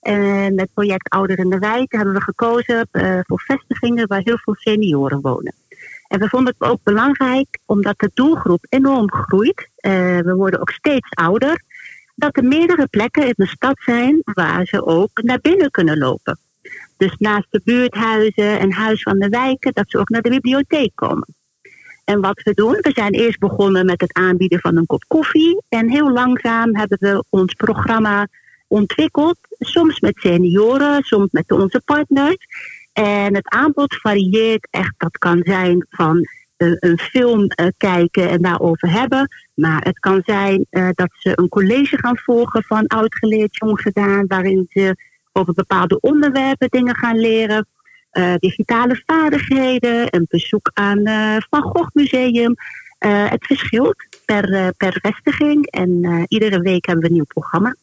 En 0.06 0.54
met 0.54 0.68
project 0.74 1.08
Ouder 1.08 1.38
in 1.38 1.50
de 1.50 1.58
Wijk 1.58 1.92
hebben 1.92 2.14
we 2.14 2.20
gekozen 2.20 2.88
eh, 2.90 3.18
voor 3.22 3.40
vestigingen 3.40 4.06
waar 4.06 4.20
heel 4.24 4.38
veel 4.38 4.54
senioren 4.54 5.20
wonen. 5.20 5.54
En 6.08 6.18
we 6.18 6.28
vonden 6.28 6.54
het 6.58 6.68
ook 6.68 6.80
belangrijk, 6.82 7.58
omdat 7.64 7.98
de 7.98 8.10
doelgroep 8.14 8.66
enorm 8.68 9.12
groeit. 9.12 9.70
eh, 9.76 9.92
we 10.18 10.34
worden 10.34 10.60
ook 10.60 10.70
steeds 10.70 11.10
ouder. 11.10 11.62
Dat 12.14 12.36
er 12.36 12.44
meerdere 12.44 12.86
plekken 12.86 13.26
in 13.26 13.34
de 13.36 13.46
stad 13.46 13.76
zijn 13.78 14.20
waar 14.22 14.66
ze 14.66 14.86
ook 14.86 15.22
naar 15.22 15.38
binnen 15.40 15.70
kunnen 15.70 15.98
lopen. 15.98 16.38
Dus 16.96 17.16
naast 17.18 17.46
de 17.50 17.60
buurthuizen 17.64 18.58
en 18.58 18.72
huis 18.72 19.02
van 19.02 19.18
de 19.18 19.28
wijken, 19.28 19.72
dat 19.72 19.84
ze 19.88 19.98
ook 19.98 20.08
naar 20.08 20.22
de 20.22 20.30
bibliotheek 20.30 20.92
komen. 20.94 21.34
En 22.04 22.20
wat 22.20 22.42
we 22.42 22.54
doen, 22.54 22.78
we 22.80 22.90
zijn 22.94 23.12
eerst 23.12 23.38
begonnen 23.38 23.86
met 23.86 24.00
het 24.00 24.12
aanbieden 24.12 24.60
van 24.60 24.76
een 24.76 24.86
kop 24.86 25.04
koffie. 25.06 25.62
En 25.68 25.90
heel 25.90 26.12
langzaam 26.12 26.76
hebben 26.76 26.98
we 27.00 27.24
ons 27.28 27.54
programma 27.54 28.26
ontwikkeld. 28.68 29.38
Soms 29.58 30.00
met 30.00 30.18
senioren, 30.18 31.02
soms 31.02 31.30
met 31.30 31.50
onze 31.52 31.82
partners. 31.84 32.36
En 32.92 33.34
het 33.34 33.48
aanbod 33.48 33.94
varieert 33.94 34.68
echt. 34.70 34.94
Dat 34.98 35.18
kan 35.18 35.40
zijn 35.44 35.86
van 35.90 36.28
een, 36.56 36.76
een 36.80 36.98
film 36.98 37.46
eh, 37.46 37.66
kijken 37.76 38.28
en 38.28 38.42
daarover 38.42 38.90
hebben. 38.90 39.28
Maar 39.54 39.82
het 39.84 39.98
kan 39.98 40.22
zijn 40.24 40.66
eh, 40.70 40.88
dat 40.94 41.10
ze 41.18 41.32
een 41.34 41.48
college 41.48 41.98
gaan 41.98 42.18
volgen 42.18 42.62
van 42.62 42.86
oud 42.86 43.14
geleerd, 43.14 43.56
jong 43.56 43.80
gedaan. 43.80 44.26
Waarin 44.26 44.66
ze 44.70 44.96
over 45.32 45.54
bepaalde 45.54 46.00
onderwerpen 46.00 46.68
dingen 46.70 46.96
gaan 46.96 47.18
leren 47.18 47.66
eh, 48.10 48.34
digitale 48.38 49.02
vaardigheden, 49.06 50.06
een 50.10 50.26
bezoek 50.28 50.70
aan 50.74 51.04
eh 51.04 51.36
Van 51.48 51.62
Gogh 51.62 51.90
Museum. 51.92 52.54
Eh, 52.98 53.30
het 53.30 53.46
verschilt 53.46 53.96
per, 54.24 54.52
eh, 54.52 54.68
per 54.76 54.98
vestiging 55.02 55.66
en 55.66 56.04
eh, 56.04 56.22
iedere 56.28 56.60
week 56.60 56.86
hebben 56.86 57.04
we 57.04 57.10
een 57.10 57.16
nieuw 57.16 57.24
programma. 57.24 57.76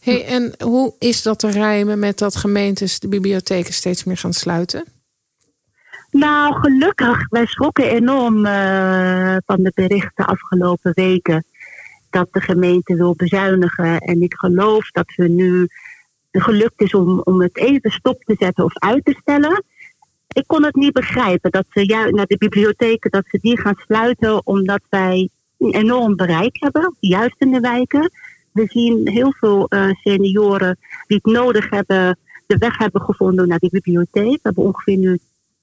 Hey, 0.00 0.24
en 0.24 0.54
hoe 0.64 0.94
is 0.98 1.22
dat 1.22 1.38
te 1.38 1.50
rijmen 1.50 1.98
met 1.98 2.18
dat 2.18 2.36
gemeentes 2.36 2.98
de 2.98 3.08
bibliotheken 3.08 3.72
steeds 3.72 4.04
meer 4.04 4.16
gaan 4.16 4.32
sluiten? 4.32 4.84
Nou, 6.10 6.54
gelukkig, 6.60 7.28
wij 7.28 7.46
schrokken 7.46 7.90
enorm 7.90 8.46
eh, 8.46 9.36
van 9.46 9.62
de 9.62 9.72
berichten 9.74 10.26
afgelopen 10.26 10.92
weken 10.94 11.44
dat 12.10 12.28
de 12.30 12.40
gemeente 12.40 12.94
wil 12.94 13.14
bezuinigen. 13.14 13.98
En 13.98 14.22
ik 14.22 14.34
geloof 14.34 14.90
dat 14.90 15.12
we 15.16 15.28
nu 15.28 15.68
gelukt 16.30 16.80
is 16.80 16.94
om, 16.94 17.20
om 17.20 17.40
het 17.40 17.56
even 17.56 17.90
stop 17.90 18.24
te 18.24 18.36
zetten 18.38 18.64
of 18.64 18.78
uit 18.78 19.04
te 19.04 19.16
stellen. 19.20 19.64
Ik 20.32 20.44
kon 20.46 20.64
het 20.64 20.74
niet 20.74 20.92
begrijpen 20.92 21.50
dat 21.50 21.64
ze 21.70 21.86
juist 21.86 22.14
naar 22.14 22.26
de 22.26 22.36
bibliotheken 22.36 23.10
dat 23.10 23.24
ze 23.26 23.38
die 23.38 23.60
gaan 23.60 23.76
sluiten 23.86 24.46
omdat 24.46 24.80
wij 24.88 25.28
een 25.58 25.74
enorm 25.74 26.16
bereik 26.16 26.56
hebben, 26.60 26.96
juist 27.00 27.34
in 27.38 27.50
de 27.50 27.60
wijken. 27.60 28.10
We 28.56 28.66
zien 28.68 29.08
heel 29.08 29.32
veel 29.32 29.66
eh, 29.68 29.90
senioren 29.90 30.78
die 31.06 31.20
het 31.22 31.32
nodig 31.32 31.70
hebben, 31.70 32.18
de 32.46 32.56
weg 32.56 32.78
hebben 32.78 33.00
gevonden 33.00 33.48
naar 33.48 33.58
die 33.58 33.70
bibliotheek. 33.70 34.32
We 34.32 34.38
hebben 34.42 34.64
ongeveer 34.64 34.96
nu 34.96 35.18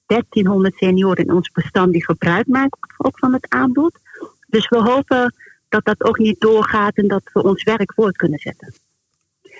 1300 0.06 0.74
senioren 0.76 1.24
in 1.24 1.32
ons 1.32 1.50
bestand 1.50 1.92
die 1.92 2.04
gebruik 2.04 2.46
maken 2.46 2.78
ook 2.96 3.18
van 3.18 3.32
het 3.32 3.46
aanbod. 3.48 3.98
Dus 4.46 4.68
we 4.68 4.78
hopen 4.78 5.34
dat 5.68 5.84
dat 5.84 6.04
ook 6.04 6.18
niet 6.18 6.40
doorgaat 6.40 6.96
en 6.96 7.08
dat 7.08 7.22
we 7.32 7.42
ons 7.42 7.62
werk 7.62 7.92
voort 7.94 8.16
kunnen 8.16 8.38
zetten. 8.38 8.74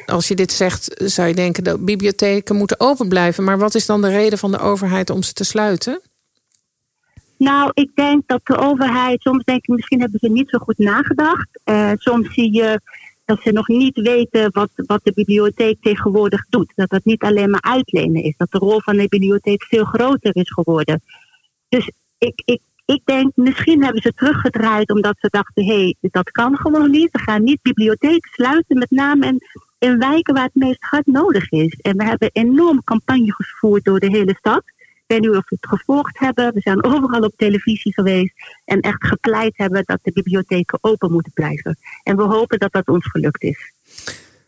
Als 0.06 0.28
je 0.28 0.34
dit 0.34 0.52
zegt, 0.52 1.02
zou 1.04 1.28
je 1.28 1.34
denken 1.34 1.64
dat 1.64 1.84
bibliotheken 1.84 2.56
moeten 2.56 2.80
open 2.80 3.08
blijven. 3.08 3.44
Maar 3.44 3.58
wat 3.58 3.74
is 3.74 3.86
dan 3.86 4.00
de 4.00 4.08
reden 4.08 4.38
van 4.38 4.50
de 4.50 4.58
overheid 4.58 5.10
om 5.10 5.22
ze 5.22 5.32
te 5.32 5.44
sluiten? 5.44 6.00
Nou, 7.36 7.70
ik 7.74 7.90
denk 7.94 8.22
dat 8.26 8.40
de 8.44 8.56
overheid, 8.56 9.20
soms 9.20 9.44
denk 9.44 9.58
ik, 9.58 9.68
misschien 9.68 10.00
hebben 10.00 10.18
ze 10.20 10.28
niet 10.28 10.48
zo 10.48 10.58
goed 10.58 10.78
nagedacht. 10.78 11.48
Eh, 11.64 11.90
soms 11.94 12.34
zie 12.34 12.52
je 12.52 12.80
dat 13.24 13.40
ze 13.40 13.52
nog 13.52 13.68
niet 13.68 14.00
weten 14.00 14.52
wat, 14.52 14.70
wat 14.74 15.00
de 15.04 15.12
bibliotheek 15.12 15.76
tegenwoordig 15.80 16.46
doet. 16.48 16.72
Dat 16.74 16.90
het 16.90 17.04
niet 17.04 17.22
alleen 17.22 17.50
maar 17.50 17.62
uitlenen 17.62 18.22
is. 18.22 18.36
Dat 18.36 18.50
de 18.50 18.58
rol 18.58 18.80
van 18.80 18.96
de 18.96 19.08
bibliotheek 19.08 19.64
veel 19.64 19.84
groter 19.84 20.36
is 20.36 20.52
geworden. 20.52 21.02
Dus 21.68 21.90
ik, 22.18 22.42
ik, 22.44 22.60
ik 22.84 23.00
denk, 23.04 23.32
misschien 23.34 23.82
hebben 23.82 24.02
ze 24.02 24.12
teruggedraaid 24.12 24.90
omdat 24.90 25.16
ze 25.18 25.28
dachten, 25.30 25.64
hé, 25.64 25.82
hey, 25.82 25.96
dat 26.00 26.30
kan 26.30 26.56
gewoon 26.56 26.90
niet. 26.90 27.10
We 27.12 27.18
gaan 27.18 27.42
niet 27.42 27.62
bibliotheek 27.62 28.26
sluiten, 28.26 28.78
met 28.78 28.90
name 28.90 29.26
in, 29.26 29.40
in 29.78 29.98
wijken 29.98 30.34
waar 30.34 30.44
het 30.44 30.54
meest 30.54 30.82
hard 30.82 31.06
nodig 31.06 31.50
is. 31.50 31.78
En 31.80 31.96
we 31.96 32.04
hebben 32.04 32.30
enorm 32.32 32.84
campagne 32.84 33.32
gevoerd 33.32 33.84
door 33.84 34.00
de 34.00 34.10
hele 34.10 34.34
stad. 34.38 34.62
Ik 35.06 35.16
weet 35.16 35.20
niet 35.20 35.36
of 35.36 35.48
we 35.48 35.56
het 35.60 35.78
gevolgd 35.78 36.18
hebben. 36.18 36.54
We 36.54 36.60
zijn 36.60 36.84
overal 36.84 37.20
op 37.20 37.32
televisie 37.36 37.92
geweest 37.92 38.32
en 38.64 38.80
echt 38.80 39.06
gepleit 39.06 39.56
hebben 39.56 39.82
dat 39.84 39.98
de 40.02 40.12
bibliotheken 40.12 40.78
open 40.80 41.12
moeten 41.12 41.32
blijven. 41.32 41.78
En 42.02 42.16
we 42.16 42.22
hopen 42.22 42.58
dat 42.58 42.72
dat 42.72 42.88
ons 42.88 43.06
gelukt 43.06 43.42
is. 43.42 43.72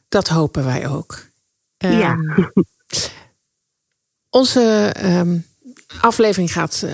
Dat 0.08 0.28
hopen 0.28 0.64
wij 0.64 0.88
ook. 0.88 1.24
Ja. 1.76 2.10
Ehm, 2.10 2.44
Onze 4.30 4.92
ehm, 4.96 5.38
aflevering 6.00 6.52
gaat 6.52 6.82
eh, 6.84 6.92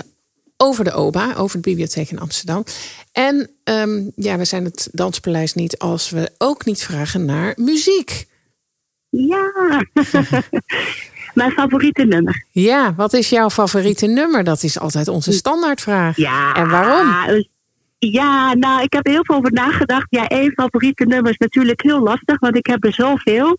over 0.57 0.83
de 0.83 0.93
OBA, 0.93 1.35
over 1.35 1.61
de 1.61 1.69
bibliotheek 1.69 2.09
in 2.09 2.19
Amsterdam. 2.19 2.63
En 3.11 3.49
ehm, 3.63 4.09
ja, 4.15 4.37
we 4.37 4.45
zijn 4.45 4.65
het 4.65 4.89
Danspaleis 4.91 5.53
niet 5.53 5.79
als 5.79 6.09
we 6.09 6.31
ook 6.37 6.65
niet 6.65 6.83
vragen 6.83 7.25
naar 7.25 7.53
muziek. 7.55 8.27
Ja, 9.09 9.51
mijn 11.33 11.51
favoriete 11.51 12.03
nummer. 12.03 12.45
Ja, 12.51 12.93
wat 12.95 13.13
is 13.13 13.29
jouw 13.29 13.49
favoriete 13.49 14.07
nummer? 14.07 14.43
Dat 14.43 14.63
is 14.63 14.79
altijd 14.79 15.07
onze 15.07 15.31
standaardvraag. 15.31 16.17
Ja. 16.17 16.53
En 16.53 16.69
waarom? 16.69 17.45
Ja, 17.97 18.53
nou, 18.53 18.81
ik 18.81 18.93
heb 18.93 19.05
er 19.05 19.11
heel 19.11 19.25
veel 19.25 19.35
over 19.35 19.51
nagedacht. 19.51 20.07
Ja, 20.09 20.27
één 20.27 20.51
favoriete 20.51 21.05
nummer 21.05 21.31
is 21.31 21.37
natuurlijk 21.37 21.81
heel 21.81 21.99
lastig, 21.99 22.39
want 22.39 22.55
ik 22.55 22.65
heb 22.65 22.85
er 22.85 22.93
zoveel. 22.93 23.57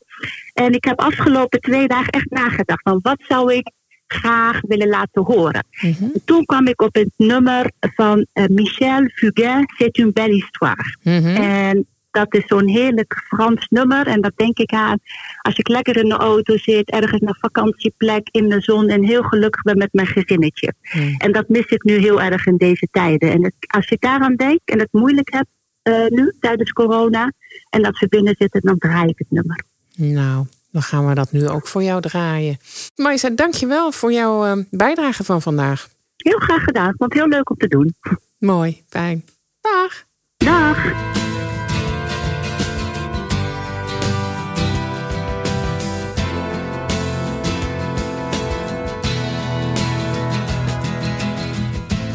En 0.52 0.72
ik 0.72 0.84
heb 0.84 1.00
afgelopen 1.00 1.60
twee 1.60 1.88
dagen 1.88 2.12
echt 2.12 2.30
nagedacht 2.30 2.82
van 2.82 2.98
wat 3.02 3.18
zou 3.28 3.54
ik 3.54 3.70
graag 4.06 4.60
willen 4.60 4.88
laten 4.88 5.22
horen. 5.22 5.66
Mhm. 5.80 6.04
Toen 6.24 6.44
kwam 6.44 6.66
ik 6.66 6.82
op 6.82 6.94
het 6.94 7.10
nummer 7.16 7.70
van 7.80 8.26
eh, 8.32 8.44
Michel 8.46 9.08
Fugain, 9.14 9.66
C'est 9.76 9.98
une 9.98 10.12
belle 10.12 10.34
histoire. 10.34 10.96
Mhm. 11.02 11.26
En 11.26 11.86
dat 12.14 12.34
is 12.34 12.46
zo'n 12.46 12.68
heerlijk 12.68 13.22
Frans 13.26 13.66
nummer. 13.70 14.06
En 14.06 14.20
dat 14.20 14.32
denk 14.36 14.58
ik 14.58 14.72
aan 14.72 14.98
als 15.42 15.56
ik 15.58 15.68
lekker 15.68 15.96
in 15.96 16.08
de 16.08 16.14
auto 16.16 16.56
zit, 16.56 16.90
ergens 16.90 17.20
naar 17.20 17.36
vakantieplek 17.40 18.28
in 18.30 18.48
de 18.48 18.60
zon 18.60 18.88
en 18.88 19.04
heel 19.04 19.22
gelukkig 19.22 19.62
ben 19.62 19.78
met 19.78 19.92
mijn 19.92 20.06
gezinnetje. 20.06 20.72
Hmm. 20.82 21.14
En 21.18 21.32
dat 21.32 21.48
mis 21.48 21.66
ik 21.66 21.82
nu 21.84 21.96
heel 21.98 22.22
erg 22.22 22.46
in 22.46 22.56
deze 22.56 22.88
tijden. 22.90 23.30
En 23.32 23.44
het- 23.44 23.54
als 23.74 23.88
je 23.88 23.96
daaraan 24.00 24.34
denkt 24.34 24.62
en 24.70 24.78
het 24.78 24.88
moeilijk 24.92 25.32
hebt 25.32 25.48
eh, 25.82 26.06
nu 26.06 26.32
tijdens 26.40 26.72
corona 26.72 27.32
en 27.70 27.82
dat 27.82 27.98
we 27.98 28.08
binnen 28.08 28.34
zitten, 28.38 28.60
dan 28.60 28.78
draai 28.78 29.06
ik 29.08 29.18
het 29.18 29.30
nummer. 29.30 29.64
Nou, 29.96 30.46
dan 30.70 30.82
gaan 30.82 31.06
we 31.08 31.14
dat 31.14 31.32
nu 31.32 31.48
ook 31.48 31.68
voor 31.68 31.82
jou 31.82 32.00
draaien. 32.00 32.56
Marisa, 32.96 33.30
dankjewel 33.30 33.92
voor 33.92 34.12
jouw 34.12 34.44
eh, 34.44 34.64
bijdrage 34.70 35.24
van 35.24 35.42
vandaag. 35.42 35.88
Heel 36.16 36.38
graag 36.38 36.62
gedaan. 36.64 36.88
Ik 36.88 36.94
vond 36.96 37.12
het 37.12 37.22
heel 37.22 37.30
leuk 37.30 37.50
om 37.50 37.56
te 37.56 37.68
doen. 37.68 37.94
Mooi, 38.38 38.82
fijn. 38.88 39.24
Dag. 39.60 40.04
Dag. 40.36 41.22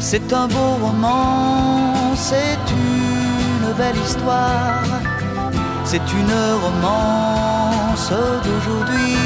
C'est 0.02 0.32
un 0.32 0.48
beau 0.48 0.72
roman, 0.82 2.14
c'est 2.16 2.58
une 2.72 3.72
belle 3.74 4.00
histoire, 4.02 4.82
c'est 5.84 6.06
une 6.20 6.36
romance 6.64 8.10
d'aujourd'hui. 8.44 9.16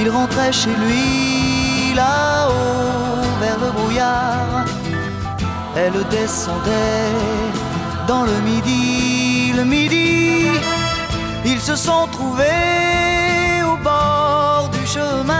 Il 0.00 0.08
rentrait 0.08 0.52
chez 0.52 0.70
lui 0.70 1.92
là-haut 1.94 3.26
vers 3.40 3.58
le 3.58 3.72
brouillard. 3.72 4.64
Elle 5.76 5.98
descendait 6.08 7.10
dans 8.06 8.22
le 8.22 8.36
midi, 8.48 9.52
le 9.56 9.64
midi. 9.64 10.46
Ils 11.44 11.60
se 11.60 11.74
sont 11.74 12.06
trouvés 12.12 13.62
au 13.64 13.76
bord 13.82 14.70
du 14.72 14.86
chemin 14.86 15.39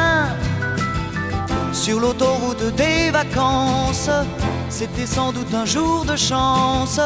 sur 1.91 1.99
l'autoroute 1.99 2.73
des 2.77 3.11
vacances. 3.11 4.11
C'était 4.69 5.07
sans 5.07 5.33
doute 5.33 5.53
un 5.53 5.65
jour 5.65 6.05
de 6.05 6.15
chance. 6.15 7.01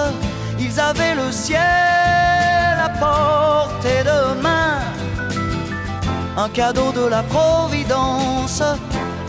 Ils 0.61 0.79
avaient 0.79 1.15
le 1.15 1.33
ciel 1.33 2.77
à 2.87 2.91
portée 3.05 4.03
de 4.11 4.43
main 4.43 4.77
un 6.37 6.51
cadeau 6.51 6.93
de 6.93 7.07
la 7.07 7.23
Providence. 7.23 8.63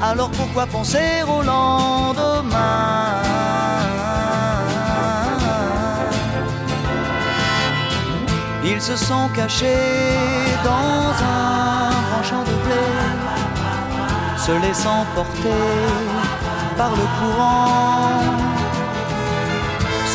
Alors 0.03 0.29
pourquoi 0.31 0.65
penser 0.65 1.23
au 1.25 1.41
lendemain? 1.41 3.21
Ils 8.65 8.81
se 8.81 8.97
sont 8.97 9.29
cachés 9.33 10.17
dans 10.65 11.13
un 11.33 11.64
se 14.45 14.51
laissant 14.51 15.05
porter 15.15 15.63
par 16.77 16.91
le 16.91 17.05
courant, 17.17 18.21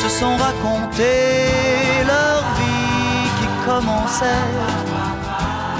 se 0.01 0.09
sont 0.19 0.35
racontés 0.37 2.05
leur 2.05 2.41
vie 2.57 3.29
qui 3.37 3.47
commençait 3.65 4.51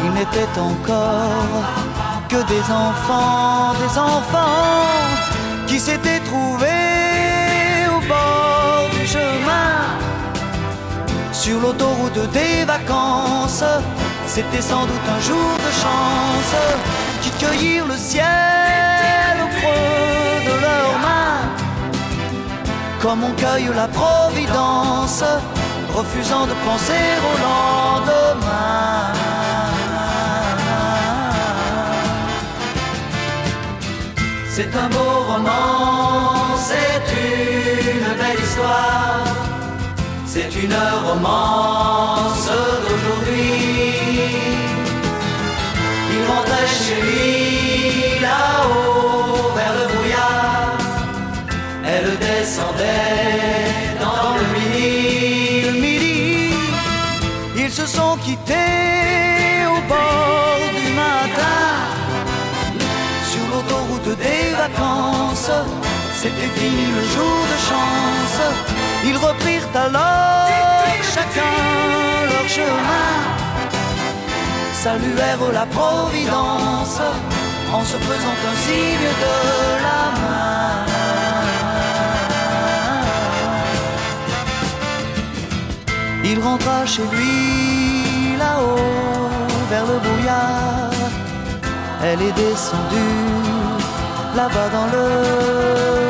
ils 0.03 0.13
n'étaient 0.13 0.59
encore 0.59 1.63
que 2.27 2.41
des 2.53 2.63
enfants, 2.71 3.73
des 3.83 3.97
enfants 3.97 4.85
qui 5.67 5.79
s'étaient 5.79 6.19
trouvés 6.19 7.87
au 7.95 7.99
bord 8.07 8.89
du 8.91 9.05
chemin. 9.05 9.73
Sur 11.31 11.59
l'autoroute 11.59 12.31
des 12.31 12.65
vacances, 12.65 13.63
c'était 14.27 14.61
sans 14.61 14.85
doute 14.85 15.07
un 15.17 15.21
jour 15.21 15.51
de 15.65 15.71
chance 15.83 17.10
qui 17.41 17.47
cueillirent 17.47 17.87
le 17.87 17.97
ciel 17.97 18.25
au 19.43 19.47
creux 19.57 20.43
de 20.45 20.61
leurs 20.61 20.99
mains. 20.99 21.43
Comme 23.01 23.23
on 23.23 23.31
cueille 23.31 23.69
la 23.75 23.87
providence, 23.87 25.23
refusant 25.93 26.45
de 26.45 26.53
penser 26.65 27.05
au 27.29 27.33
lendemain. 27.47 29.13
C'est 34.49 34.75
un 34.75 34.89
beau 34.89 35.13
roman, 35.31 36.57
c'est 36.57 37.03
une 37.17 38.17
belle 38.19 38.43
histoire, 38.43 39.23
c'est 40.25 40.53
une 40.63 40.77
romance 41.07 42.47
d'aujourd'hui. 42.47 42.90
Dans 53.99 54.35
le 54.39 54.45
midi, 54.55 55.61
le 55.67 55.73
midi. 55.79 56.53
Ils 57.55 57.71
se 57.71 57.85
sont 57.85 58.17
quittés 58.17 59.65
au 59.67 59.79
bord 59.87 60.61
du 60.79 60.93
matin 60.93 61.63
sur 63.31 63.43
l'autoroute 63.51 64.17
des 64.17 64.43
vacances. 64.55 65.51
C'était 66.21 66.51
fini 66.59 66.85
le 66.97 67.03
jour 67.15 67.39
de 67.51 67.57
chance. 67.69 68.39
Ils 69.03 69.17
reprirent 69.17 69.69
alors 69.75 70.41
chacun 71.15 71.55
leur 72.31 72.47
chemin. 72.57 73.11
Saluèrent 74.73 75.51
la 75.53 75.65
Providence 75.65 77.01
en 77.73 77.83
se 77.83 77.97
faisant 77.97 78.37
un 78.51 78.55
signe 78.65 79.09
de 79.25 79.35
la 79.85 80.01
main. 80.21 81.00
Il 86.33 86.39
rentra 86.39 86.85
chez 86.85 87.03
lui 87.11 88.37
là-haut 88.37 89.27
vers 89.69 89.85
le 89.85 89.99
brouillard. 89.99 90.91
Elle 92.01 92.21
est 92.21 92.31
descendue 92.31 93.19
là-bas 94.37 94.69
dans 94.69 94.87
le 94.95 96.00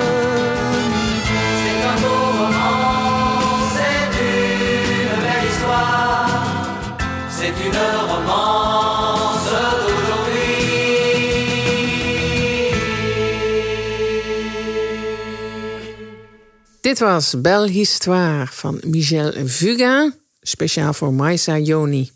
Dit 16.91 16.99
was 16.99 17.41
Belle 17.41 17.69
Histoire 17.69 18.47
van 18.47 18.81
Michel 18.85 19.47
Fugain, 19.47 20.13
speciaal 20.41 20.93
voor 20.93 21.13
Maisa 21.13 21.57
Joni. 21.57 22.11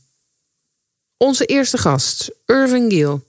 Onze 1.18 1.46
eerste 1.46 1.78
gast, 1.78 2.32
Irving 2.46 2.92
Gill. 2.92 3.20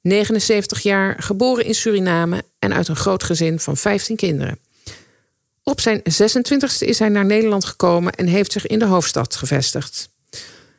79 0.00 0.80
jaar, 0.80 1.22
geboren 1.22 1.64
in 1.64 1.74
Suriname 1.74 2.44
en 2.58 2.74
uit 2.74 2.88
een 2.88 2.96
groot 2.96 3.22
gezin 3.22 3.60
van 3.60 3.76
15 3.76 4.16
kinderen. 4.16 4.58
Op 5.62 5.80
zijn 5.80 6.00
26e 6.00 6.78
is 6.78 6.98
hij 6.98 7.08
naar 7.08 7.26
Nederland 7.26 7.64
gekomen 7.64 8.12
en 8.12 8.26
heeft 8.26 8.52
zich 8.52 8.66
in 8.66 8.78
de 8.78 8.86
hoofdstad 8.86 9.36
gevestigd. 9.36 10.08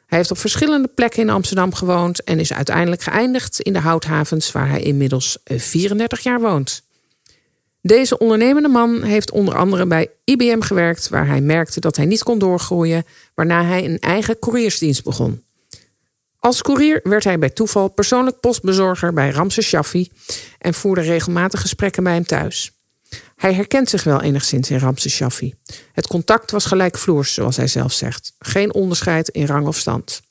Hij 0.06 0.18
heeft 0.18 0.32
op 0.32 0.38
verschillende 0.38 0.88
plekken 0.88 1.22
in 1.22 1.30
Amsterdam 1.30 1.74
gewoond 1.74 2.24
en 2.24 2.40
is 2.40 2.54
uiteindelijk 2.54 3.02
geëindigd 3.02 3.60
in 3.60 3.74
de 3.74 3.80
houthavens 3.80 4.52
waar 4.52 4.70
hij 4.70 4.82
inmiddels 4.82 5.38
34 5.46 6.20
jaar 6.20 6.42
woont. 6.42 6.84
Deze 7.86 8.18
ondernemende 8.18 8.68
man 8.68 9.02
heeft 9.02 9.32
onder 9.32 9.56
andere 9.56 9.86
bij 9.86 10.10
IBM 10.24 10.62
gewerkt, 10.62 11.10
waar 11.10 11.28
hij 11.28 11.42
merkte 11.42 11.80
dat 11.80 11.96
hij 11.96 12.06
niet 12.06 12.24
kon 12.24 12.40
doorgroeien, 12.40 13.06
waarna 13.34 13.64
hij 13.64 13.86
een 13.86 14.00
eigen 14.00 14.40
couriersdienst 14.40 15.04
begon. 15.04 15.44
Als 16.40 16.62
koerier 16.62 17.00
werd 17.04 17.24
hij 17.24 17.40
bij 17.40 17.50
toeval 17.50 17.88
persoonlijk 17.88 18.40
postbezorger 18.40 19.14
bij 19.14 19.30
Ramses 19.30 19.68
Shaffi 19.68 20.12
en 20.60 20.74
voerde 20.74 21.02
regelmatig 21.02 21.62
gesprekken 21.62 22.04
bij 22.04 22.14
hem 22.14 22.26
thuis. 22.26 22.72
Hij 23.36 23.54
herkent 23.54 23.90
zich 23.90 24.04
wel 24.04 24.22
enigszins 24.22 24.70
in 24.70 24.80
Ramses 24.80 25.16
Shaffi. 25.16 25.54
Het 25.94 26.08
contact 26.08 26.52
was 26.52 26.66
gelijkvloers, 26.66 27.34
zoals 27.34 27.58
hij 27.58 27.68
zelf 27.68 27.94
zegt. 27.94 28.34
Geen 28.40 28.74
onderscheid 28.74 29.30
in 29.30 29.46
rang 29.46 29.68
of 29.68 29.78
stand. 29.78 30.22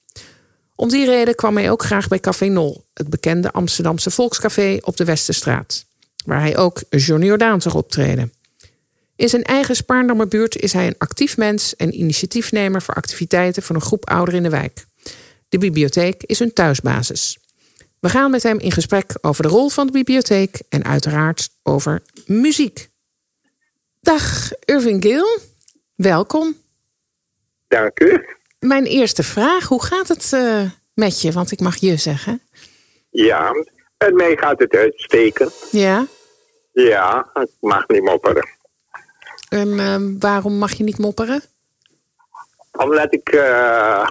Om 0.75 0.89
die 0.89 1.07
reden 1.07 1.35
kwam 1.35 1.57
hij 1.57 1.71
ook 1.71 1.85
graag 1.85 2.09
bij 2.09 2.21
Café 2.21 2.47
Nol, 2.47 2.85
het 2.95 3.11
bekende 3.11 3.53
Amsterdamse 3.53 4.11
volkscafé 4.11 4.79
op 4.81 4.97
de 4.97 5.05
Westerstraat, 5.05 5.85
waar 6.25 6.41
hij 6.41 6.57
ook 6.57 6.83
Johnny 6.89 7.27
Jordaan 7.27 7.63
zag 7.63 7.75
optreden. 7.75 8.33
In 9.17 9.29
zijn 9.29 9.43
eigen 9.43 9.77
Spaarndammer 9.77 10.29
buurt 10.29 10.57
is 10.57 10.73
hij 10.73 10.87
een 10.87 10.99
actief 10.99 11.37
mens 11.37 11.77
en 11.77 11.95
initiatiefnemer 11.95 12.83
voor 12.83 12.95
activiteiten 12.95 13.63
van 13.63 13.75
een 13.75 13.81
groep 13.81 14.09
ouderen 14.09 14.37
in 14.37 14.51
de 14.51 14.57
wijk. 14.57 14.85
De 15.49 15.59
bibliotheek 15.59 16.23
is 16.23 16.39
hun 16.39 16.53
thuisbasis. 16.53 17.39
We 18.01 18.09
gaan 18.09 18.31
met 18.31 18.43
hem 18.43 18.59
in 18.59 18.73
gesprek 18.73 19.13
over 19.21 19.43
de 19.43 19.49
rol 19.49 19.69
van 19.69 19.87
de 19.87 19.93
bibliotheek 19.93 20.63
en 20.69 20.85
uiteraard 20.85 21.49
over 21.63 22.03
muziek. 22.27 22.89
Dag 24.01 24.51
Irving 24.65 25.03
Gill, 25.03 25.39
welkom. 25.95 26.57
Dank 27.69 28.01
u. 28.01 28.27
Mijn 28.59 28.85
eerste 28.85 29.23
vraag, 29.23 29.69
hoe 29.69 29.83
gaat 29.83 30.09
het 30.09 30.31
uh, 30.35 30.71
met 30.95 31.21
je? 31.21 31.33
Want 31.33 31.53
ik 31.53 31.61
mag 31.61 31.77
je 31.77 31.97
zeggen. 31.97 32.43
Ja, 33.11 33.53
met 34.05 34.15
mij 34.15 34.37
gaat 34.37 34.59
het 34.59 34.75
uitstekend. 34.75 35.69
Ja? 35.71 36.07
Ja, 36.73 37.31
ik 37.35 37.51
mag 37.61 37.89
niet 37.89 38.03
mopperen. 38.03 38.49
En 39.49 39.69
uh, 39.69 39.97
waarom 40.19 40.59
mag 40.59 40.73
je 40.73 40.85
niet 40.85 40.99
mopperen? 40.99 41.43
Omdat 42.73 43.15
ik 43.15 43.33
uh, 43.35 44.09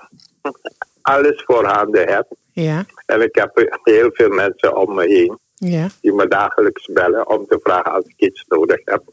alles 1.02 1.44
voorhanden 1.46 2.08
heb. 2.08 2.28
Ja. 2.52 2.86
En 3.06 3.22
ik 3.22 3.36
heb 3.36 3.80
heel 3.84 4.10
veel 4.14 4.30
mensen 4.30 4.76
om 4.76 4.96
me 4.96 5.08
heen. 5.08 5.40
Ja. 5.56 5.88
Die 6.02 6.14
me 6.14 6.28
dagelijks 6.28 6.86
bellen 6.86 7.30
om 7.30 7.46
te 7.48 7.60
vragen 7.64 7.92
als 7.92 8.06
ik 8.06 8.14
iets 8.18 8.46
nodig 8.48 8.82
heb. 8.84 9.04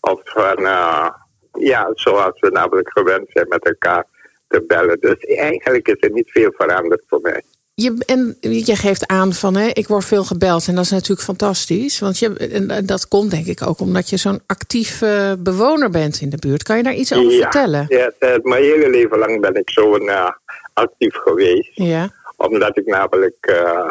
Of 0.00 0.20
van, 0.24 0.60
uh, 0.60 1.08
ja, 1.52 1.90
zoals 1.94 2.40
we 2.40 2.50
namelijk 2.50 2.90
gewend 2.92 3.26
zijn 3.28 3.48
met 3.48 3.64
elkaar 3.64 4.04
te 4.48 4.64
bellen. 4.66 5.00
Dus 5.00 5.18
eigenlijk 5.18 5.88
is 5.88 5.96
er 6.00 6.10
niet 6.10 6.30
veel 6.30 6.52
veranderd 6.56 7.02
voor 7.06 7.20
mij. 7.20 7.42
Je, 7.74 8.02
en 8.06 8.36
je 8.40 8.76
geeft 8.76 9.06
aan 9.06 9.32
van 9.32 9.56
hè, 9.56 9.66
ik 9.72 9.88
word 9.88 10.04
veel 10.04 10.24
gebeld 10.24 10.66
en 10.68 10.74
dat 10.74 10.84
is 10.84 10.90
natuurlijk 10.90 11.20
fantastisch. 11.20 11.98
Want 11.98 12.18
je, 12.18 12.36
en 12.36 12.86
dat 12.86 13.08
komt 13.08 13.30
denk 13.30 13.46
ik 13.46 13.66
ook 13.66 13.78
omdat 13.80 14.10
je 14.10 14.16
zo'n 14.16 14.40
actief 14.46 14.98
bewoner 15.38 15.90
bent 15.90 16.20
in 16.20 16.30
de 16.30 16.36
buurt. 16.36 16.62
Kan 16.62 16.76
je 16.76 16.82
daar 16.82 16.94
iets 16.94 17.12
over 17.12 17.32
ja, 17.32 17.40
vertellen? 17.40 17.86
Ja, 17.88 18.12
mijn 18.42 18.62
hele 18.62 18.90
leven 18.90 19.18
lang 19.18 19.40
ben 19.40 19.54
ik 19.54 19.70
zo 19.70 19.94
eh, 19.96 20.30
actief 20.74 21.14
geweest. 21.14 21.70
Ja. 21.74 22.10
Omdat 22.36 22.76
ik 22.78 22.86
namelijk, 22.86 23.36
eh, 23.46 23.90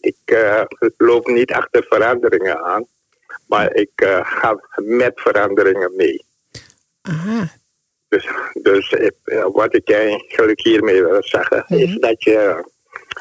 ik 0.00 0.16
eh, 0.24 0.62
loop 0.96 1.26
niet 1.26 1.52
achter 1.52 1.84
veranderingen 1.88 2.64
aan. 2.64 2.86
Maar 3.46 3.74
ik 3.74 3.90
ga 4.22 4.60
met 4.74 5.12
veranderingen 5.14 5.92
mee. 5.96 6.24
Aha. 7.02 7.48
Dus, 8.08 8.28
dus 8.62 8.90
ik- 8.90 9.44
wat 9.52 9.74
ik 9.74 9.90
eigenlijk 9.90 10.60
hiermee 10.60 11.02
wil 11.04 11.22
zeggen, 11.22 11.64
is 11.68 11.96
dat 12.00 12.22
je. 12.22 12.74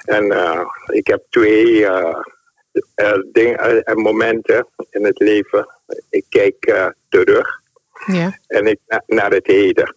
En 0.04 0.32
eh, 0.32 0.62
ik 0.88 1.08
heb 1.08 1.24
twee 1.30 1.86
eh, 1.86 2.18
eh, 2.96 3.18
ding- 3.32 3.94
momenten 3.94 4.68
in 4.90 5.06
het 5.06 5.20
leven. 5.20 5.68
Ik 6.10 6.26
kijk 6.30 6.90
terug 7.10 7.62
Ja. 8.06 8.40
en 8.48 8.66
ik 8.66 8.80
na- 8.88 9.04
naar 9.08 9.32
het 9.32 9.48
heden. 9.48 9.96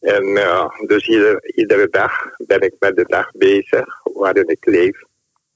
En 0.00 0.24
dus 0.86 1.08
ieder, 1.08 1.54
iedere 1.54 1.88
dag 1.90 2.12
ben 2.36 2.60
ik 2.60 2.74
met 2.78 2.96
de 2.96 3.04
dag 3.06 3.30
bezig 3.32 3.86
waarin 4.14 4.48
ik 4.48 4.66
leef. 4.66 5.02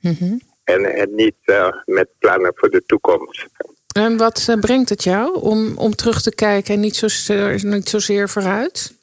Mhm. 0.01 0.39
En, 0.65 0.85
en 0.85 1.15
niet 1.15 1.37
met 1.85 2.09
plannen 2.19 2.53
voor 2.55 2.71
de 2.71 2.83
toekomst. 2.87 3.47
En 3.95 4.17
wat 4.17 4.57
brengt 4.61 4.89
het 4.89 5.05
jou 5.05 5.41
om, 5.41 5.79
om 5.79 5.95
terug 5.95 6.23
te 6.23 6.35
kijken 6.35 6.75
en 6.75 6.81
niet 6.81 6.97
zozeer, 6.97 7.65
niet 7.65 7.89
zozeer 7.89 8.29
vooruit? 8.29 8.95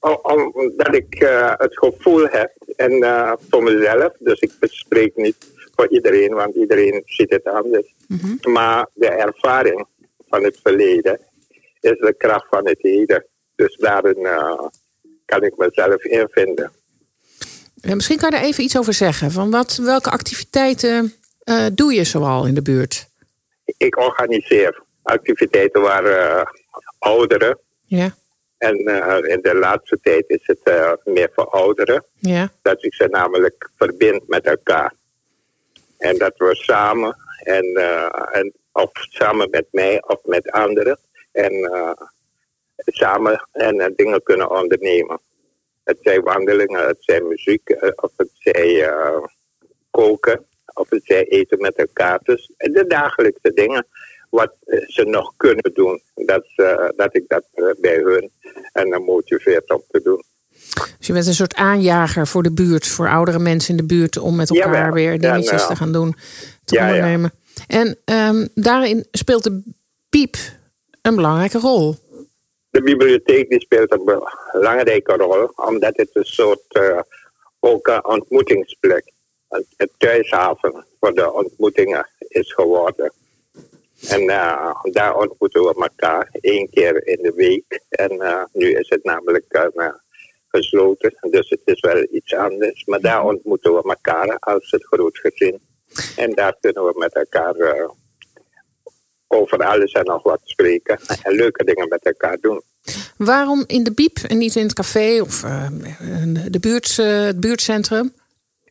O- 0.00 0.20
Omdat 0.22 0.94
ik 0.94 1.14
eh, 1.14 1.52
het 1.56 1.78
gevoel 1.78 2.26
heb, 2.26 2.52
en 2.76 3.02
eh, 3.02 3.32
voor 3.50 3.62
mezelf, 3.62 4.12
dus 4.18 4.40
ik 4.40 4.52
spreek 4.60 5.16
niet 5.16 5.36
voor 5.74 5.88
iedereen, 5.88 6.34
want 6.34 6.54
iedereen 6.54 7.02
ziet 7.04 7.30
het 7.30 7.44
anders. 7.44 7.94
Maar 8.42 8.86
de 8.94 9.08
ervaring 9.08 9.86
van 10.28 10.44
het 10.44 10.58
verleden 10.62 11.20
is 11.80 11.98
de 11.98 12.14
kracht 12.18 12.46
van 12.50 12.68
het 12.68 12.78
heden. 12.80 13.26
Dus 13.54 13.76
daarin 13.76 14.26
eh, 14.26 14.66
kan 15.24 15.42
ik 15.42 15.56
mezelf 15.56 16.04
invinden. 16.04 16.72
Ja, 17.74 17.94
misschien 17.94 18.18
kan 18.18 18.30
je 18.30 18.36
daar 18.36 18.44
even 18.44 18.64
iets 18.64 18.78
over 18.78 18.92
zeggen. 18.92 19.30
Van 19.30 19.50
wat, 19.50 19.76
welke 19.76 20.10
activiteiten 20.10 21.14
eh, 21.38 21.66
doe 21.72 21.94
je 21.94 22.04
zoal 22.04 22.46
in 22.46 22.54
de 22.54 22.62
buurt? 22.62 23.08
Ik 23.76 23.96
organiseer 23.96 24.82
activiteiten 25.02 25.80
waar 25.80 26.54
ouderen, 26.98 27.58
Ja. 27.86 28.14
En 28.66 28.78
eh, 28.86 29.30
in 29.32 29.40
de 29.42 29.54
laatste 29.54 29.98
tijd 30.02 30.24
is 30.26 30.40
het 30.42 30.60
eh, 30.62 30.92
meer 31.04 31.30
voor 31.34 31.48
ouderen, 31.48 32.04
Ja. 32.18 32.48
dat 32.62 32.84
ik 32.84 32.94
ze 32.94 33.06
namelijk 33.06 33.70
verbind 33.76 34.28
met 34.28 34.44
elkaar. 34.44 34.94
En 35.98 36.18
dat 36.18 36.32
we 36.36 36.54
samen, 36.54 37.16
en, 37.42 37.74
eh, 37.74 38.36
en, 38.38 38.52
of 38.72 38.90
samen 38.92 39.50
met 39.50 39.66
mij 39.70 40.02
of 40.06 40.24
met 40.24 40.50
anderen, 40.50 40.98
en 41.32 41.52
samen 42.76 43.48
en, 43.52 43.92
dingen 43.96 44.22
kunnen 44.22 44.50
ondernemen. 44.50 45.20
Het 45.84 45.98
zijn 46.00 46.22
wandelingen, 46.22 46.86
het 46.86 46.96
zijn 47.00 47.28
muziek, 47.28 47.76
of 47.94 48.12
het 48.16 48.30
zij 48.38 48.90
koken, 49.90 50.46
of 50.74 50.90
het 50.90 51.04
zij 51.04 51.24
eten 51.24 51.60
met 51.60 51.74
elkaar. 51.74 52.20
Dus 52.22 52.52
de 52.56 52.84
dagelijkse 52.86 53.52
dingen, 53.52 53.86
wat 54.30 54.54
eh, 54.64 54.80
ze 54.86 55.04
nog 55.04 55.32
kunnen 55.36 55.70
doen, 55.74 56.00
dat, 56.14 56.44
ze- 56.54 56.92
dat 56.96 57.14
ik 57.16 57.24
dat 57.28 57.44
eh, 57.54 57.64
bij 57.80 57.96
hun 57.96 58.30
en 58.72 58.90
dan 58.90 59.02
motiveert 59.02 59.70
om 59.70 59.82
te 59.90 60.00
doen. 60.02 60.22
Dus 60.98 61.06
je 61.06 61.12
bent 61.12 61.26
een 61.26 61.34
soort 61.34 61.54
aanjager 61.54 62.26
voor 62.26 62.42
de 62.42 62.52
buurt, 62.52 62.86
voor 62.86 63.08
oudere 63.08 63.38
mensen 63.38 63.70
in 63.70 63.76
de 63.76 63.94
buurt, 63.94 64.16
om 64.18 64.36
met 64.36 64.50
elkaar 64.50 64.72
Jawel. 64.74 64.92
weer 64.92 65.20
dingetjes 65.20 65.50
En, 65.50 65.58
eh, 65.58 65.66
te 65.68 65.76
gaan 65.76 65.92
doen, 65.92 66.14
te 66.64 66.74
ja, 66.74 66.86
ja. 66.88 66.94
ondernemen. 66.94 67.32
En 67.66 67.98
ehm, 68.04 68.46
daarin 68.54 69.06
speelt 69.10 69.42
de 69.44 69.62
piep 70.08 70.36
een 71.02 71.14
belangrijke 71.14 71.58
rol. 71.58 71.94
De 72.70 72.82
bibliotheek 72.82 73.48
die 73.48 73.60
speelt 73.60 73.92
een 73.92 74.04
belangrijke 74.52 75.12
rol, 75.16 75.50
omdat 75.68 75.96
het 75.96 76.10
een 76.12 76.24
soort 76.24 76.62
eh, 76.68 76.98
ook 77.60 77.86
een 77.86 78.04
ontmoetingsplek, 78.04 79.12
een 79.48 79.90
thuishaven 79.98 80.84
voor 81.00 81.14
de 81.14 81.32
ontmoetingen 81.32 82.08
is 82.18 82.52
geworden. 82.52 83.12
En 84.00 84.28
eh, 84.28 84.74
daar 84.82 85.16
ontmoeten 85.16 85.62
we 85.62 85.74
elkaar 85.74 86.28
één 86.40 86.70
keer 86.70 87.06
in 87.06 87.22
de 87.22 87.32
week. 87.32 87.80
En 87.88 88.10
eh, 88.20 88.42
nu 88.52 88.70
is 88.70 88.88
het 88.88 89.04
namelijk 89.04 89.44
eh, 89.48 89.88
gesloten, 90.48 91.14
dus 91.30 91.48
het 91.48 91.60
is 91.64 91.80
wel 91.80 92.06
iets 92.10 92.34
anders. 92.34 92.84
Maar 92.84 93.00
daar 93.00 93.24
ontmoeten 93.24 93.74
we 93.74 93.82
elkaar 93.82 94.36
als 94.38 94.70
het 94.70 94.84
groot 94.84 95.18
gezin. 95.18 95.60
En 96.16 96.34
daar 96.34 96.56
kunnen 96.60 96.84
we 96.84 96.92
met 96.98 97.14
elkaar 97.14 97.90
over 99.28 99.58
alles 99.58 99.92
en 99.92 100.04
nog 100.04 100.22
wat 100.22 100.40
spreken. 100.44 100.98
En 101.22 101.34
leuke 101.34 101.64
dingen 101.64 101.88
met 101.88 102.04
elkaar 102.04 102.38
doen. 102.40 102.62
Waarom 103.16 103.64
in 103.66 103.84
de 103.84 103.92
biep 103.92 104.16
en 104.16 104.38
niet 104.38 104.56
in 104.56 104.62
het 104.62 104.72
café 104.72 105.20
of 105.20 105.40
de 106.50 106.58
buurt, 106.60 106.96
het 106.96 107.40
buurtcentrum? 107.40 108.14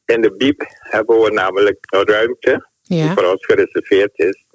In 0.06 0.22
de 0.22 0.36
biep 0.36 0.66
hebben 0.80 1.22
we 1.22 1.32
namelijk 1.32 1.78
een 1.82 2.06
ruimte 2.08 2.68
die 2.84 2.98
Ja. 2.98 3.14
voor 3.14 3.24
ons 3.24 3.46
gereserveerd 3.46 4.12
is. 4.20 4.46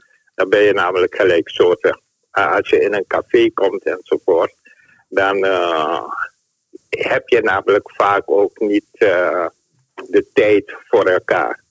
Dan 0.41 0.49
ben 0.49 0.63
je 0.63 0.73
namelijk 0.73 1.15
gelijksoortig. 1.15 1.99
Uh, 2.39 2.53
als 2.53 2.69
je 2.69 2.81
in 2.81 2.95
een 2.95 3.07
café 3.07 3.51
komt 3.55 3.85
enzovoort, 3.85 4.55
dan 5.09 5.45
eh, 5.45 6.03
heb 6.89 7.29
je 7.29 7.41
namelijk 7.41 7.91
vaak 7.95 8.23
ook 8.27 8.59
niet 8.59 8.87
eh, 8.93 9.47
de 9.95 10.27
tijd 10.33 10.75
voor 10.89 11.05
elkaar. 11.05 11.63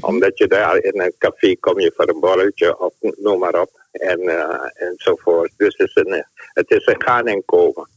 Omdat 0.00 0.38
je 0.38 0.46
daar 0.46 0.76
in 0.76 1.00
een 1.00 1.14
café 1.18 1.56
kom 1.60 1.80
je 1.80 1.92
voor 1.96 2.08
een 2.08 2.20
borreltje 2.20 2.78
of 2.78 2.94
noem 3.00 3.38
maar 3.38 3.60
op. 3.60 3.80
En, 3.90 4.20
eh, 4.20 4.88
enzovoort. 4.88 5.52
Dus 5.56 5.74
het 5.76 5.88
is, 5.88 6.04
een, 6.04 6.24
het 6.52 6.70
is 6.70 6.86
een 6.86 7.02
gaan 7.02 7.26
en 7.26 7.44
komen. 7.44 7.88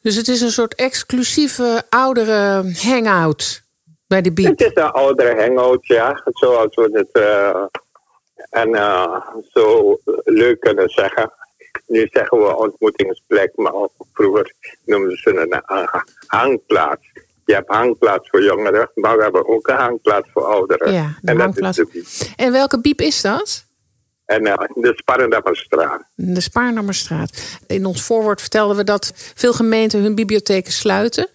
Dus 0.00 0.16
het 0.16 0.28
is 0.28 0.40
een 0.40 0.50
soort 0.50 0.74
exclusieve 0.74 1.82
oudere 1.88 2.72
hangout 2.76 3.62
bij 4.06 4.22
de 4.22 4.32
biep. 4.32 4.46
Het 4.46 4.60
is 4.60 4.74
een 4.74 4.90
oudere 4.90 5.40
hangout, 5.40 5.86
ja. 5.86 6.22
Zoals 6.24 6.74
we 6.74 6.88
het 6.92 7.12
eh, 7.12 7.64
en, 8.50 8.74
eh, 8.74 9.26
zo 9.52 9.98
leuk 10.24 10.60
kunnen 10.60 10.88
zeggen. 10.88 11.32
Nu 11.86 12.08
zeggen 12.10 12.38
we 12.38 12.56
ontmoetingsplek, 12.56 13.56
maar 13.56 13.72
vroeger 14.12 14.54
noemden 14.84 15.16
ze 15.16 15.30
een 15.30 15.50
eh, 15.50 16.02
hangplaats. 16.26 17.02
Je 17.44 17.54
hebt 17.54 17.68
hangplaats 17.68 18.28
voor 18.28 18.42
jongeren, 18.42 18.90
maar 18.94 19.16
we 19.16 19.22
hebben 19.22 19.48
ook 19.48 19.68
een 19.68 19.76
hangplaats 19.76 20.28
voor 20.32 20.44
ouderen. 20.44 20.92
Ja, 20.92 21.18
de 21.20 21.30
en 21.30 21.36
dat 21.36 21.46
hangplaats. 21.46 21.78
is 21.78 21.84
de 21.86 21.90
biep. 21.92 22.32
En 22.36 22.52
welke 22.52 22.80
biep 22.80 23.00
is 23.00 23.20
dat? 23.20 23.66
En 24.24 24.46
uh, 24.46 24.54
de 24.74 24.92
Sparrendammerstraat. 24.96 26.02
De 26.14 26.40
Spaarnammerstraat. 26.40 27.58
In 27.66 27.86
ons 27.86 28.02
voorwoord 28.02 28.40
vertelden 28.40 28.76
we 28.76 28.84
dat 28.84 29.12
veel 29.14 29.52
gemeenten 29.52 30.02
hun 30.02 30.14
bibliotheken 30.14 30.72
sluiten. 30.72 31.28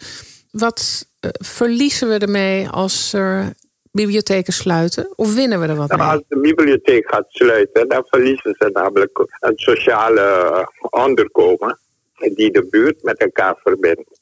Wat 0.52 1.06
uh, 1.22 1.32
verliezen 1.34 2.10
we 2.10 2.18
ermee 2.18 2.70
als 2.70 3.14
er 3.14 3.54
bibliotheken 3.92 4.54
sluiten? 4.54 5.14
Of 5.16 5.36
winnen 5.36 5.60
we 5.60 5.68
er 5.68 5.76
wat 5.76 5.90
nou, 5.90 6.02
mee? 6.02 6.10
Als 6.10 6.24
de 6.28 6.40
bibliotheek 6.40 7.10
gaat 7.10 7.26
sluiten, 7.30 7.88
dan 7.88 8.04
verliezen 8.06 8.56
ze 8.58 8.70
namelijk 8.74 9.26
een 9.40 9.58
sociale 9.58 10.68
onderkomen 10.90 11.80
die 12.20 12.52
de 12.52 12.68
buurt 12.70 13.04
met 13.04 13.18
elkaar 13.18 13.56
verbindt. 13.64 14.20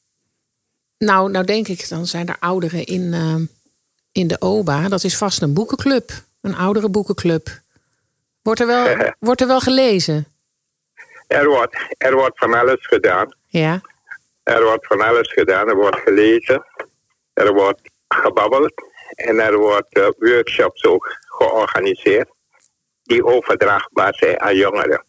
Nou, 0.97 1.32
nou 1.32 1.45
denk 1.45 1.67
ik, 1.67 1.89
dan 1.89 2.06
zijn 2.06 2.27
er 2.27 2.36
ouderen 2.39 2.86
in, 2.86 3.01
uh, 3.01 3.36
in 4.12 4.27
de 4.27 4.36
OBA. 4.39 4.88
Dat 4.88 5.03
is 5.03 5.17
vast 5.17 5.41
een 5.41 5.53
boekenclub. 5.53 6.12
Een 6.41 6.56
oudere 6.56 6.89
boekenclub. 6.89 7.47
Wordt 8.41 8.60
er 8.60 8.67
wel, 8.67 8.95
wordt 9.19 9.41
er 9.41 9.47
wel 9.47 9.60
gelezen? 9.60 10.27
Er 11.27 11.47
wordt, 11.47 11.77
er 11.97 12.15
wordt 12.15 12.38
van 12.38 12.53
alles 12.53 12.88
gedaan. 12.88 13.36
Ja. 13.47 13.82
Er 14.43 14.63
wordt 14.63 14.88
van 14.88 15.01
alles 15.01 15.32
gedaan. 15.32 15.67
Er 15.69 15.75
wordt 15.75 15.99
gelezen. 15.99 16.65
Er 17.34 17.53
wordt 17.53 17.82
gebabbeld. 18.08 18.73
En 19.17 19.39
er 19.39 19.58
wordt 19.58 19.97
uh, 19.97 20.08
workshops 20.17 20.84
ook 20.84 21.17
georganiseerd. 21.25 22.30
Die 23.03 23.25
overdraagbaar 23.25 24.13
zijn 24.13 24.39
aan 24.39 24.56
jongeren. 24.56 25.06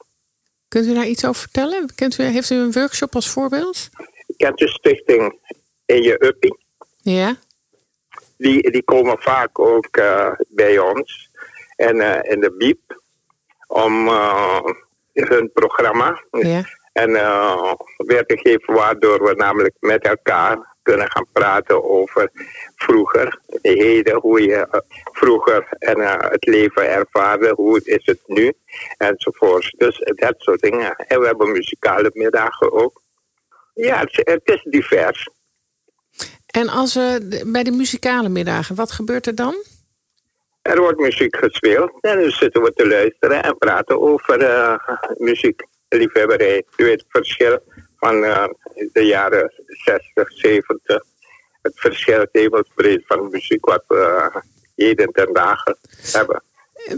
Kunt 0.68 0.86
u 0.86 0.94
daar 0.94 1.06
iets 1.06 1.24
over 1.24 1.40
vertellen? 1.40 1.94
Kent 1.94 2.18
u, 2.18 2.22
heeft 2.22 2.50
u 2.50 2.54
een 2.54 2.72
workshop 2.72 3.14
als 3.14 3.30
voorbeeld? 3.30 3.88
Kent 4.36 4.58
de 4.58 4.68
stichting 4.68 5.38
In 5.86 6.02
Je 6.02 6.24
Uppie? 6.24 6.58
Ja. 6.96 7.36
Die, 8.36 8.70
die 8.70 8.82
komen 8.82 9.18
vaak 9.18 9.58
ook 9.58 9.96
uh, 9.96 10.32
bij 10.48 10.78
ons. 10.78 11.30
En 11.76 11.96
uh, 11.96 12.18
in 12.22 12.40
de 12.40 12.54
BIEB. 12.56 12.78
Om 13.66 14.06
uh, 14.06 14.60
hun 15.12 15.50
programma. 15.52 16.24
Ja. 16.30 16.62
En 16.92 17.12
weer 17.96 18.26
te 18.26 18.38
geven 18.38 18.74
waardoor 18.74 19.24
we 19.24 19.34
namelijk 19.34 19.74
met 19.80 20.04
elkaar 20.04 20.76
kunnen 20.90 21.10
gaan 21.10 21.26
praten 21.32 21.84
over 21.84 22.30
vroeger, 22.76 23.38
heden, 23.62 24.20
hoe 24.20 24.42
je 24.42 24.66
uh, 24.72 24.80
vroeger 25.12 25.66
en 25.78 25.98
uh, 25.98 26.14
het 26.18 26.46
leven 26.46 26.90
ervaarde, 26.90 27.52
hoe 27.56 27.80
is 27.84 28.06
het 28.06 28.20
nu, 28.26 28.52
enzovoort. 28.96 29.74
Dus 29.76 29.98
dat 30.14 30.34
soort 30.38 30.60
dingen. 30.60 30.96
En 30.96 31.20
we 31.20 31.26
hebben 31.26 31.52
muzikale 31.52 32.10
middagen 32.14 32.72
ook. 32.72 33.02
Ja, 33.74 33.98
het, 34.00 34.20
het 34.24 34.40
is 34.44 34.62
divers. 34.62 35.28
En 36.46 36.68
als 36.68 36.94
we 36.94 37.42
bij 37.46 37.62
de 37.62 37.70
muzikale 37.70 38.28
middagen, 38.28 38.74
wat 38.74 38.90
gebeurt 38.90 39.26
er 39.26 39.34
dan? 39.34 39.54
Er 40.62 40.80
wordt 40.80 40.98
muziek 40.98 41.36
gespeeld 41.36 41.90
en 42.00 42.20
dan 42.20 42.30
zitten 42.30 42.62
we 42.62 42.72
te 42.72 42.88
luisteren 42.88 43.42
en 43.42 43.58
praten 43.58 44.00
over 44.00 44.40
eh 44.40 44.74
muziekliefhebberij. 45.16 46.64
U 46.76 46.84
weet 46.84 47.00
het 47.00 47.08
verschil 47.08 47.58
van 47.98 48.24
eh, 48.24 48.48
de 48.92 49.06
jaren 49.06 49.52
60, 49.66 50.32
70. 50.32 51.04
Het 51.62 51.72
verschil 51.74 52.26
hemelsbreed 52.32 53.02
van 53.06 53.30
muziek 53.30 53.66
wat 53.66 53.84
we 53.86 54.30
heden 54.76 55.12
ten 55.12 55.32
dagen 55.32 55.76
hebben. 56.02 56.42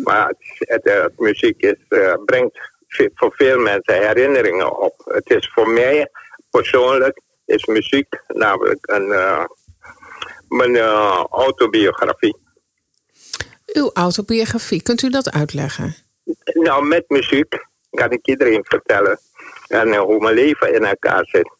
Maar 0.04 0.28
het, 0.28 0.38
het, 0.58 0.86
eh, 0.86 1.02
het 1.02 1.18
muziek 1.18 1.60
is, 1.60 1.84
eh, 1.88 2.14
brengt 2.24 2.58
voor 3.14 3.32
veel 3.34 3.58
mensen 3.58 3.94
herinneringen 3.94 4.78
op. 4.78 4.94
Het 5.04 5.30
is 5.30 5.50
voor 5.54 5.68
mij 5.68 6.10
persoonlijk 6.50 7.20
is 7.44 7.64
muziek 7.64 8.20
namelijk 8.26 8.78
een, 8.82 9.08
mijn 10.48 10.78
autobiografie. 11.30 12.36
Uw 13.66 13.90
autobiografie, 13.92 14.82
kunt 14.82 15.02
u 15.02 15.10
dat 15.10 15.30
uitleggen? 15.30 15.94
Nou, 16.44 16.86
met 16.86 17.04
muziek 17.08 17.66
kan 17.90 18.10
ik 18.10 18.26
iedereen 18.26 18.64
vertellen. 18.64 19.18
En 19.70 19.96
hoe 19.96 20.18
mijn 20.20 20.35
leven 20.35 20.74
in 20.74 20.85
elkaar 20.85 21.24
zit. 21.26 21.50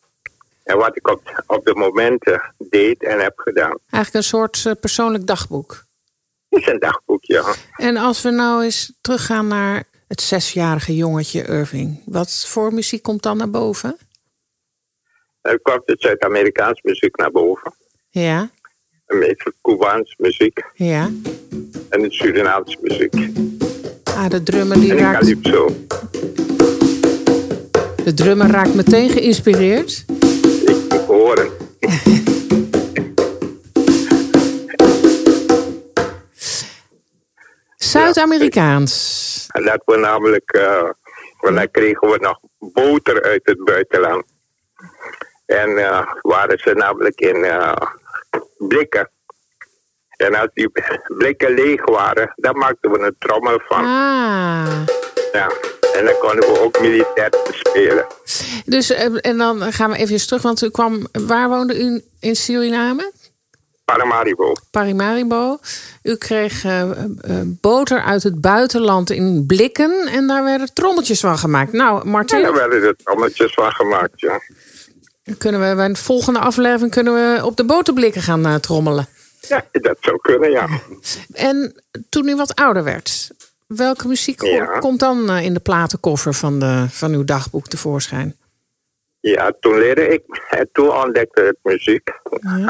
En 0.65 0.77
wat 0.77 0.97
ik 0.97 1.09
op, 1.09 1.43
op 1.47 1.65
de 1.65 1.75
momenten 1.75 2.55
deed 2.59 3.03
en 3.03 3.21
heb 3.21 3.39
gedaan. 3.39 3.79
Eigenlijk 3.91 4.15
een 4.15 4.23
soort 4.23 4.63
eh, 4.67 4.73
persoonlijk 4.81 5.27
dagboek. 5.27 5.85
Het 6.49 6.61
is 6.61 6.67
een 6.67 6.79
dagboek, 6.79 7.25
ja. 7.25 7.55
En 7.77 7.97
als 7.97 8.23
we 8.23 8.31
nou 8.31 8.65
eens 8.65 8.93
teruggaan 9.01 9.47
naar 9.47 9.85
het 10.09 10.21
zesjarige 10.21 10.97
jongetje 10.97 11.43
Irving. 11.47 12.03
Wat 12.07 12.45
voor 12.47 12.75
muziek 12.75 13.03
komt 13.03 13.23
dan 13.23 13.37
naar 13.37 13.51
boven? 13.51 13.99
Er 15.41 15.61
kwam 15.61 15.83
de 15.85 15.95
Zuid-Amerikaans 15.99 16.83
muziek 16.83 17.17
naar 17.17 17.31
boven. 17.31 17.75
Ja, 18.11 18.51
En 19.07 19.19
meestal 19.19 19.53
Cubaans 19.63 20.15
muziek. 20.19 20.65
ja. 20.75 21.11
En 21.91 22.03
de 22.03 22.13
Surinaamse 22.13 22.79
muziek. 22.83 23.15
Ah, 24.05 24.29
de 24.31 24.43
drummer 24.43 24.81
die 24.81 24.91
En 24.91 24.99
raakt, 24.99 25.19
Calypso. 25.19 25.75
De 28.11 28.23
drummer 28.23 28.51
raakt 28.51 28.75
meteen 28.75 29.11
geïnspireerd. 29.11 30.05
Ik 30.89 31.03
horen. 31.07 31.51
Zuid-Amerikaans. 37.77 39.47
En 39.53 39.65
dat 39.65 39.83
we 39.85 39.97
namelijk, 39.97 40.53
eh, 40.53 40.91
want 41.41 41.57
dan 41.57 41.71
kregen 41.71 42.09
we 42.09 42.19
nog 42.21 42.39
boter 42.59 43.23
uit 43.23 43.41
het 43.43 43.65
buitenland. 43.65 44.25
En 45.47 45.79
eh, 45.79 46.13
waren 46.23 46.59
ze 46.59 46.75
namelijk 46.75 47.21
in 47.21 47.45
eh, 47.45 47.73
blikken. 48.59 49.11
En 50.17 50.35
als 50.35 50.49
die 50.55 50.71
blikken 51.07 51.55
leeg 51.55 51.85
waren, 51.85 52.33
dan 52.37 52.59
maakten 52.59 52.91
we 52.91 52.99
een 52.99 53.17
trommel 53.19 53.61
van. 53.67 53.85
Ah. 53.85 54.83
Ja. 55.33 55.51
En 56.01 56.07
dan 56.07 56.19
konden 56.19 56.53
we 56.53 56.61
ook 56.61 56.81
militair 56.81 57.31
spelen. 57.51 58.07
Dus, 58.65 58.91
eh, 58.91 59.07
en 59.21 59.39
dan 59.39 59.73
gaan 59.73 59.91
we 59.91 59.97
even 59.97 60.27
terug, 60.27 60.43
want 60.43 60.63
u 60.63 60.71
kwam, 60.71 61.07
waar 61.13 61.49
woonde 61.49 61.83
u 61.83 62.03
in 62.21 62.37
Suriname? 62.37 63.13
Paramaribo. 63.85 64.55
Parimaribo. 64.71 65.59
U 66.03 66.17
kreeg 66.17 66.65
eh, 66.65 66.91
eh, 66.91 66.97
boter 67.45 68.03
uit 68.03 68.23
het 68.23 68.41
buitenland 68.41 69.11
in 69.11 69.45
blikken 69.47 70.07
en 70.07 70.27
daar 70.27 70.45
werden 70.45 70.75
trommeltjes 70.75 71.21
van 71.21 71.39
gemaakt. 71.39 71.73
Nou, 71.73 72.09
Martin, 72.09 72.43
daar 72.43 72.53
werden 72.53 72.81
de 72.81 72.97
trommeltjes 73.05 73.55
van 73.55 73.73
gemaakt, 73.73 74.21
ja. 74.21 74.41
kunnen 75.39 75.69
we 75.69 75.75
bij 75.75 75.89
de 75.89 75.97
volgende 75.97 76.39
aflevering 76.39 76.91
kunnen 76.91 77.15
we 77.15 77.45
op 77.45 77.57
de 77.57 77.65
boterblikken 77.65 78.23
gaan 78.23 78.61
trommelen. 78.61 79.09
Ja, 79.41 79.65
dat 79.73 79.97
zou 80.01 80.19
kunnen, 80.21 80.51
ja. 80.51 80.69
En 81.33 81.83
toen 82.09 82.29
u 82.29 82.37
wat 82.37 82.55
ouder 82.55 82.85
werd, 82.85 83.31
welke 83.77 84.09
muziek 84.09 84.43
Ja. 84.43 84.79
komt 84.79 85.01
dan 85.01 85.31
eh, 85.31 85.45
in 85.45 85.55
de 85.55 85.61
platenkoffer 85.61 86.35
van, 86.35 86.59
de, 86.59 86.87
van 86.89 87.13
uw 87.13 87.25
dagboek 87.25 87.67
tevoorschijn? 87.69 88.37
Ja, 89.21 89.53
toen 89.61 89.79
leerde 89.79 90.09
ik, 90.09 90.23
en 90.51 90.69
toen 90.73 90.91
ontdekte 90.91 91.43
ik 91.43 91.57
muziek. 91.63 92.09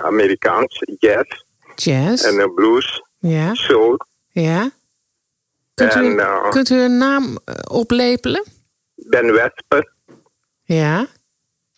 Amerikaans, 0.02 0.82
jazz 0.98 1.42
Jazz? 1.74 2.24
en 2.24 2.36
de 2.36 2.52
blues, 2.54 3.02
ja, 3.18 3.54
soul. 3.54 3.96
ja. 4.28 4.70
Kunt 5.74 5.94
u, 5.94 6.06
En, 6.06 6.18
eh, 6.18 6.50
kunt 6.50 6.70
u 6.70 6.80
een 6.80 6.98
naam 6.98 7.38
eh, 7.44 7.54
oplepelen? 7.70 8.44
Ben 8.94 9.32
Wesper. 9.32 9.92
Ja. 10.62 11.06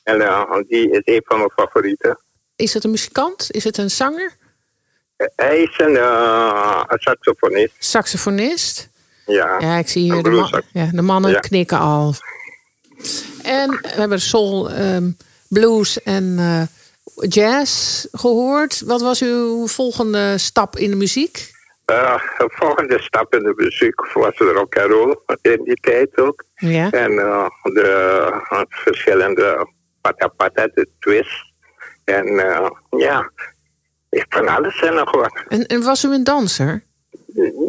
En 0.02 0.20
eh, 0.20 0.52
die 0.68 0.90
is 0.90 1.00
een 1.04 1.22
van 1.24 1.38
mijn 1.38 1.50
favorieten. 1.50 2.18
Is 2.56 2.74
het 2.74 2.84
een 2.84 2.90
muzikant? 2.90 3.46
Is 3.50 3.64
het 3.64 3.76
een 3.78 3.90
zanger? 3.90 4.36
Hij 5.36 5.58
is 5.62 5.78
een, 5.78 5.94
een 6.92 6.98
saxofonist. 6.98 7.74
Saxofonist? 7.78 8.88
Ja, 9.26 9.56
Ja, 9.60 9.76
ik 9.78 9.88
zie 9.88 10.12
hier 10.12 10.22
de, 10.22 10.30
man- 10.30 10.62
ja, 10.72 10.86
de 10.92 11.02
mannen 11.02 11.30
Ja. 11.30 11.38
knikken 11.38 11.78
al. 11.78 12.14
En 13.42 13.70
we 13.70 13.88
hebben 13.88 14.20
soul, 14.20 14.70
ehm, 14.70 15.10
blues 15.48 16.02
en 16.02 16.34
eh, 16.38 16.62
jazz 17.28 18.04
gehoord. 18.12 18.80
Wat 18.80 19.00
was 19.00 19.22
uw 19.22 19.66
volgende 19.66 20.38
stap 20.38 20.76
in 20.76 20.90
de 20.90 20.96
muziek? 20.96 21.50
Eh, 21.84 22.14
de 22.38 22.50
volgende 22.54 23.00
stap 23.02 23.34
in 23.34 23.42
de 23.42 23.52
muziek 23.56 24.12
was 24.14 24.36
de 24.36 24.44
rock 24.52 24.76
and 24.78 24.90
roll 24.90 25.16
in 25.42 25.60
die 25.64 25.80
tijd 25.80 26.18
ook. 26.18 26.44
Ja. 26.54 26.90
En 26.90 27.18
eh, 27.18 27.46
de 27.62 28.66
verschillende 28.68 29.68
patapata, 30.00 30.66
de 30.74 30.88
twist. 30.98 31.50
En 32.04 32.26
ja, 32.90 33.30
van 34.28 34.48
alles 34.48 34.82
en 34.82 34.94
nog 34.94 35.10
wat. 35.10 35.32
En, 35.48 35.66
en 35.66 35.82
was 35.82 36.04
u 36.04 36.12
een 36.14 36.24
danser? 36.24 36.84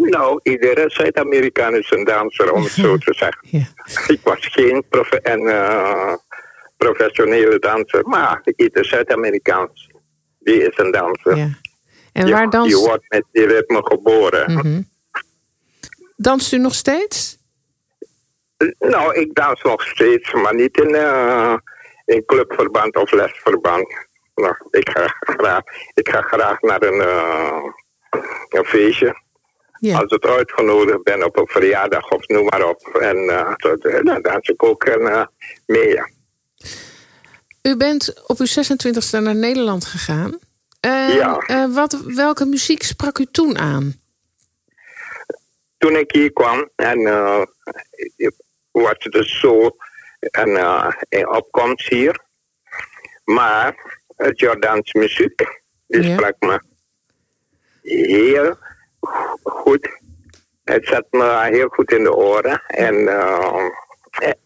Nou, 0.09 0.39
iedere 0.43 0.83
Zuid-Amerikaan 0.87 1.75
is 1.75 1.91
een 1.91 2.03
danser, 2.03 2.51
om 2.51 2.63
het 2.63 2.71
zo 2.71 2.97
te 2.97 3.13
zeggen. 3.13 3.47
Ja. 3.49 3.65
Ik 4.07 4.19
was 4.23 4.47
geen 4.47 4.83
profe 4.89 5.21
en, 5.21 5.47
eh, 5.47 6.13
professionele 6.77 7.59
danser, 7.59 8.07
maar 8.07 8.41
ieder 8.55 8.85
Zuid-Amerikaans, 8.85 9.89
die 10.39 10.67
is 10.67 10.77
een 10.77 10.91
danser. 10.91 11.35
ja. 11.37 11.49
En 12.11 12.27
Ja, 12.27 12.31
waar 12.31 12.41
Die 12.41 12.49
danst, 12.49 12.85
wordt 12.85 13.05
met 13.09 13.23
die 13.31 13.45
ritme 13.45 13.81
geboren. 13.83 14.53
Mhm. 14.53 14.81
danst 16.15 16.53
u 16.53 16.57
nog 16.57 16.73
steeds? 16.73 17.37
Nou, 18.79 19.13
ik 19.15 19.35
dans 19.35 19.61
nog 19.61 19.81
steeds, 19.81 20.33
maar 20.33 20.55
niet 20.55 20.77
in, 20.77 20.95
in 22.05 22.25
clubverband 22.25 22.95
of 22.95 23.11
lesverband. 23.11 23.87
Nou, 24.35 24.55
ik, 24.71 24.89
ga 24.89 25.07
graag, 25.19 25.61
ik 25.93 26.09
ga 26.09 26.21
graag 26.21 26.61
naar 26.61 26.81
een, 26.81 27.01
eh, 27.01 27.63
een 28.49 28.65
feestje. 28.65 29.21
Ja. 29.89 29.97
Als 29.99 30.11
ik 30.11 30.25
uitgenodigd 30.25 31.03
ben 31.03 31.23
op 31.23 31.37
een 31.37 31.47
verjaardag 31.47 32.09
of 32.11 32.27
noem 32.27 32.45
maar 32.45 32.67
op. 32.69 32.87
En 32.87 33.17
eh, 33.29 33.53
dat, 33.55 33.85
eh, 33.85 34.03
dan 34.03 34.21
dans 34.21 34.47
ik 34.49 34.63
ook 34.63 34.83
eh, 34.83 35.25
mee. 35.65 35.87
ja. 35.87 36.09
U 37.61 37.77
bent 37.77 38.23
op 38.27 38.37
uw 38.39 38.45
26e 38.45 39.21
naar 39.21 39.35
Nederland 39.35 39.85
gegaan. 39.85 40.39
En, 40.79 41.13
Ja. 41.13 41.69
wat, 41.69 42.01
welke 42.05 42.45
muziek 42.45 42.83
sprak 42.83 43.17
u 43.17 43.25
toen 43.31 43.57
aan? 43.57 43.95
Toen 45.77 45.95
ik 45.95 46.11
hier 46.11 46.33
kwam 46.33 46.69
en 46.75 47.03
was 48.71 48.95
het 48.97 49.11
dus 49.11 49.39
zo 49.39 49.69
een, 50.19 50.55
een 51.09 51.29
opkomst 51.29 51.87
hier. 51.89 52.19
Maar 53.23 53.99
het 54.15 54.39
Jordaans 54.39 54.93
muziek, 54.93 55.43
die 55.87 56.01
Ja. 56.01 56.13
sprak 56.13 56.35
me 56.39 56.61
heel 57.81 58.57
goed. 59.43 59.89
Het 60.63 60.85
zat 60.85 61.05
me 61.09 61.47
heel 61.51 61.67
goed 61.67 61.91
in 61.91 62.03
de 62.03 62.15
oren. 62.15 62.61
En, 62.67 63.07
eh, 63.07 63.69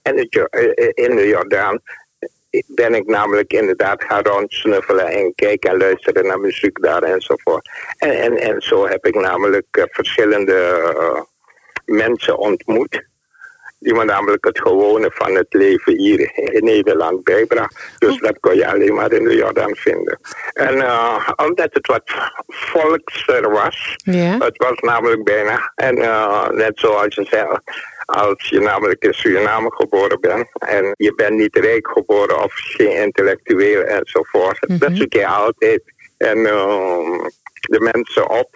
en 0.02 0.28
Jo- 0.30 0.44
eh, 0.44 0.90
in 0.94 1.16
de 1.16 1.28
Jordaan 1.28 1.82
ben 2.68 2.94
ik 2.94 3.06
namelijk 3.06 3.54
inderdaad 3.54 4.04
gaan 4.04 4.24
rondsnuffelen 4.24 5.08
en 5.08 5.34
kijken 5.36 5.70
en 5.72 5.78
luisteren 5.78 6.26
naar 6.26 6.40
muziek 6.40 6.82
daar 6.82 7.04
enzovoort. 7.04 7.70
En, 7.98 8.12
en, 8.12 8.38
en 8.38 8.62
zo 8.62 8.88
heb 8.88 9.06
ik 9.06 9.16
namelijk 9.16 9.68
eh, 9.72 9.84
verschillende 9.90 10.54
eh, 10.54 11.22
mensen 11.86 12.38
ontmoet. 12.38 13.06
Die 13.80 13.94
me 13.94 14.04
namelijk 14.04 14.46
het 14.46 14.60
gewone 14.60 15.12
van 15.14 15.36
het 15.36 15.48
leven 15.50 15.98
hier 15.98 16.32
in 16.54 16.64
Nederland 16.64 17.24
bijbracht. 17.24 17.96
Dus 17.98 18.18
dat 18.20 18.40
kon 18.40 18.56
je 18.56 18.68
alleen 18.68 18.94
maar 18.94 19.12
in 19.12 19.24
de 19.24 19.36
Jordaan 19.36 19.76
vinden. 19.76 20.20
En 20.54 20.82
eh, 20.82 21.30
omdat 21.36 21.74
het 21.74 21.88
wat 21.88 22.04
volkser 22.48 23.52
was, 23.52 23.96
het 24.40 24.58
was 24.58 24.80
namelijk 24.80 25.24
bijna. 25.24 25.72
En 25.76 25.98
eh, 25.98 26.50
net 26.50 26.80
zoals 26.80 27.16
je 27.16 27.26
zei, 27.30 27.48
als 28.06 28.50
je 28.50 28.60
namelijk 28.60 29.04
in 29.04 29.14
Suriname 29.14 29.74
geboren 29.74 30.20
bent 30.22 30.48
en 30.54 30.94
je 30.98 31.14
bent 31.16 31.36
niet 31.36 31.56
rijk 31.56 31.88
geboren 31.88 32.44
of 32.44 32.54
geen 32.54 32.96
intellectueel 33.04 33.82
enzovoort, 33.82 34.80
dat 34.80 34.92
zoek 34.94 35.14
je 35.14 35.28
altijd. 35.28 35.82
En 36.18 36.46
eh, 36.46 37.28
de 37.62 37.80
mensen 37.94 38.30
op 38.30 38.50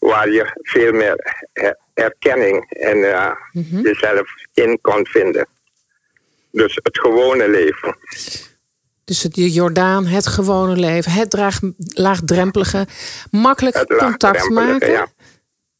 waar 0.00 0.30
je 0.30 0.58
veel 0.62 0.92
meer 0.92 1.44
erkenning 1.94 2.70
en 2.70 3.04
eh, 3.12 3.30
jezelf 3.82 4.28
in 4.54 4.78
kon 4.80 5.06
vinden. 5.06 5.46
Dus 6.52 6.78
het 6.82 6.98
gewone 6.98 7.48
leven. 7.48 7.96
Dus 9.04 9.22
het 9.22 9.34
de 9.34 9.50
Jordaan, 9.50 10.06
het 10.06 10.26
gewone 10.26 10.76
leven, 10.76 11.12
het 11.12 11.30
draag, 11.30 11.58
laagdrempelige, 11.94 12.86
makkelijk 13.30 13.76
Het 13.76 13.96
contact 13.96 14.48
maken. 14.48 14.90
Ja. 14.90 15.06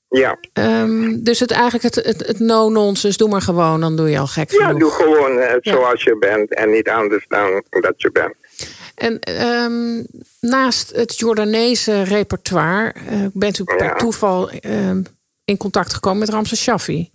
ja. 0.09 0.39
Ehm, 0.53 1.23
dus 1.23 1.41
het 1.41 1.51
eigenlijk 1.51 1.83
het, 1.83 2.05
het, 2.05 2.27
het 2.27 2.39
no-nonsense, 2.39 3.19
doe 3.19 3.29
maar 3.29 3.43
gewoon, 3.43 3.81
dan 3.81 3.97
doe 3.97 4.11
je 4.11 4.19
al 4.19 4.27
gek 4.27 4.51
Ja, 4.51 4.67
genoeg. 4.67 4.79
doe 4.81 4.91
gewoon 4.91 5.39
eh, 5.39 5.57
Ja. 5.61 5.73
zoals 5.73 6.03
je 6.03 6.17
bent 6.19 6.55
en 6.55 6.71
niet 6.71 6.89
anders 6.89 7.25
dan 7.29 7.65
dat 7.71 7.95
je 7.97 8.11
bent. 8.13 8.35
En 9.01 9.21
ehm, 9.21 10.03
naast 10.41 10.91
het 10.97 11.19
Jordaanese 11.19 12.03
repertoire 12.03 12.93
eh, 12.93 13.27
bent 13.33 13.59
u 13.59 13.65
per 13.65 13.83
Ja. 13.85 13.95
toeval 13.95 14.51
ehm, 14.51 15.03
in 15.45 15.57
contact 15.57 15.95
gekomen 15.95 16.19
met 16.19 16.29
Ramses 16.29 16.63
Shaffi. 16.63 17.11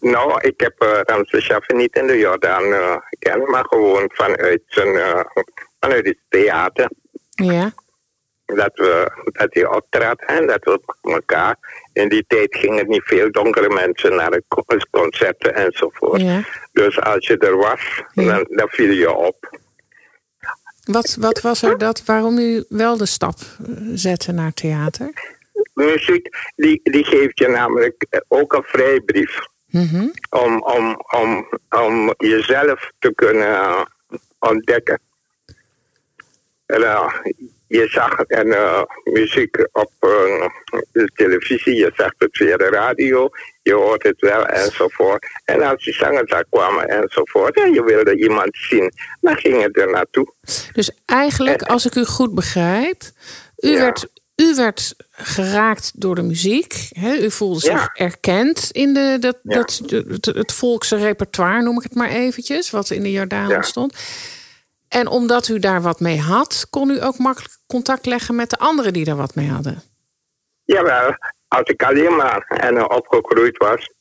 Nou, 0.00 0.40
ik 0.40 0.60
heb 0.60 0.82
uh, 0.82 1.00
Ramses 1.02 1.44
Shaffi 1.44 1.74
niet 1.76 1.96
in 1.96 2.06
de 2.06 2.18
Jordaan 2.18 2.64
eh, 2.72 2.96
gekend, 3.00 3.46
maar 3.48 3.64
gewoon 3.68 4.10
vanuit, 4.14 4.62
zijn, 4.66 5.24
vanuit 5.80 6.06
het 6.06 6.18
theater. 6.28 6.90
Ja, 7.30 7.72
Dat, 8.46 8.70
we, 8.74 9.10
dat 9.32 9.54
hij 9.54 9.66
optrad 9.66 10.22
en 10.26 10.46
dat 10.46 10.64
we 10.64 10.80
elkaar. 11.02 11.56
In 11.92 12.08
die 12.08 12.24
tijd 12.28 12.56
gingen 12.56 12.88
niet 12.88 13.04
veel 13.04 13.30
donkere 13.30 13.68
mensen 13.68 14.14
naar 14.14 14.30
de 14.30 14.42
co- 14.48 14.64
concerten 14.90 15.54
enzovoort. 15.54 16.20
ja. 16.20 16.42
Dus 16.72 17.00
als 17.00 17.26
je 17.26 17.36
er 17.38 17.56
was, 17.56 18.02
Ja. 18.12 18.24
dan, 18.24 18.46
dan 18.48 18.68
viel 18.68 18.90
je 18.92 19.14
op. 19.14 19.58
Wat, 20.92 21.16
wat 21.20 21.40
was 21.40 21.62
er 21.62 21.78
dat 21.78 22.04
waarom 22.04 22.38
u 22.38 22.64
wel 22.68 22.96
de 22.96 23.06
stap 23.06 23.38
eh, 23.38 23.74
zette 23.94 24.32
naar 24.32 24.52
theater? 24.52 25.38
Muziek, 25.74 26.28
die, 26.56 26.80
die 26.82 27.04
geeft 27.04 27.38
je 27.38 27.48
namelijk 27.48 28.06
eh, 28.10 28.20
ook 28.28 28.52
een 28.52 28.62
vrijbrief. 28.62 29.48
Mhm. 29.70 30.08
om, 30.30 30.62
om, 30.62 30.96
om, 31.16 31.48
om 31.70 32.14
jezelf 32.16 32.90
te 32.98 33.14
kunnen 33.14 33.48
eh, 33.48 33.84
ontdekken. 34.38 35.00
En, 36.66 36.82
eh, 36.82 37.14
je 37.70 37.88
zag 37.88 38.20
en, 38.20 38.52
eh, 38.52 38.82
muziek 39.04 39.56
op 39.72 39.92
eh, 40.00 40.46
de 40.92 41.10
televisie, 41.14 41.74
je 41.74 41.92
zag 41.96 42.12
het 42.18 42.36
via 42.36 42.56
de 42.56 42.68
radio, 42.68 43.28
je 43.62 43.72
hoort 43.74 44.02
het 44.02 44.20
wel 44.20 44.46
enzovoort. 44.46 45.26
En 45.44 45.62
als 45.62 45.84
die 45.84 45.94
zangers 45.94 46.30
daar 46.30 46.44
kwamen 46.50 46.88
enzovoort, 46.88 47.56
en 47.56 47.72
je 47.72 47.84
wilde 47.84 48.16
iemand 48.16 48.48
zien, 48.52 48.92
dan 49.20 49.36
ging 49.36 49.60
je 49.60 49.68
er 49.72 49.90
naartoe. 49.90 50.32
Dus 50.72 50.90
eigenlijk, 51.06 51.62
als 51.62 51.86
ik 51.86 51.94
u 51.94 52.04
goed 52.04 52.34
begrijp, 52.34 53.02
u, 53.56 53.68
Ja. 53.70 53.78
werd, 53.80 54.06
u 54.36 54.54
werd 54.54 54.94
geraakt 55.10 55.92
door 56.00 56.14
de 56.14 56.22
muziek. 56.22 56.88
Hè? 56.90 57.14
U 57.16 57.30
voelde 57.30 57.60
zich 57.60 57.72
Ja. 57.72 57.90
erkend 57.94 58.68
in 58.70 58.94
de, 58.94 59.16
dat, 59.20 59.38
Ja. 59.42 59.54
dat, 59.54 59.80
het, 60.08 60.24
het 60.26 60.52
volkse 60.52 60.96
repertoire, 60.96 61.62
noem 61.62 61.76
ik 61.76 61.82
het 61.82 61.94
maar 61.94 62.10
eventjes, 62.10 62.70
wat 62.70 62.90
in 62.90 63.02
de 63.02 63.10
Jordaan 63.10 63.64
stond. 63.64 63.94
En 64.90 65.06
omdat 65.08 65.48
u 65.48 65.58
daar 65.58 65.82
wat 65.82 66.00
mee 66.00 66.18
had, 66.20 66.66
kon 66.70 66.90
u 66.90 67.02
ook 67.02 67.18
makkelijk 67.18 67.54
contact 67.66 68.06
leggen 68.06 68.34
met 68.34 68.50
de 68.50 68.58
anderen 68.58 68.92
die 68.92 69.04
daar 69.04 69.16
wat 69.16 69.34
mee 69.34 69.48
hadden. 69.48 69.82
Jawel, 70.64 71.14
als 71.48 71.62
ik 71.68 71.82
alleen 71.82 72.16
maar 72.16 72.42
en 72.48 72.76
eh, 72.76 72.84
opgegroeid 72.88 73.56
was 73.56 73.92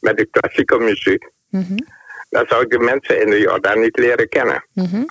met 0.00 0.16
de 0.16 0.26
klassieke 0.26 0.78
muziek, 0.78 1.30
Mhm. 1.50 1.76
dan 2.30 2.46
zou 2.48 2.62
ik 2.62 2.70
de 2.70 2.78
mensen 2.78 3.20
in 3.20 3.30
de 3.30 3.38
Jordaan 3.38 3.80
niet 3.80 3.98
leren 3.98 4.28
kennen. 4.28 4.64
Mhm. 4.72 5.04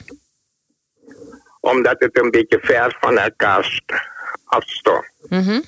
omdat 1.59 1.95
het 1.99 2.19
een 2.19 2.31
beetje 2.31 2.59
ver 2.61 2.97
van 2.99 3.17
elkaar 3.17 3.63
st- 3.63 3.93
afstond. 4.45 5.05
Mhm. 5.29 5.61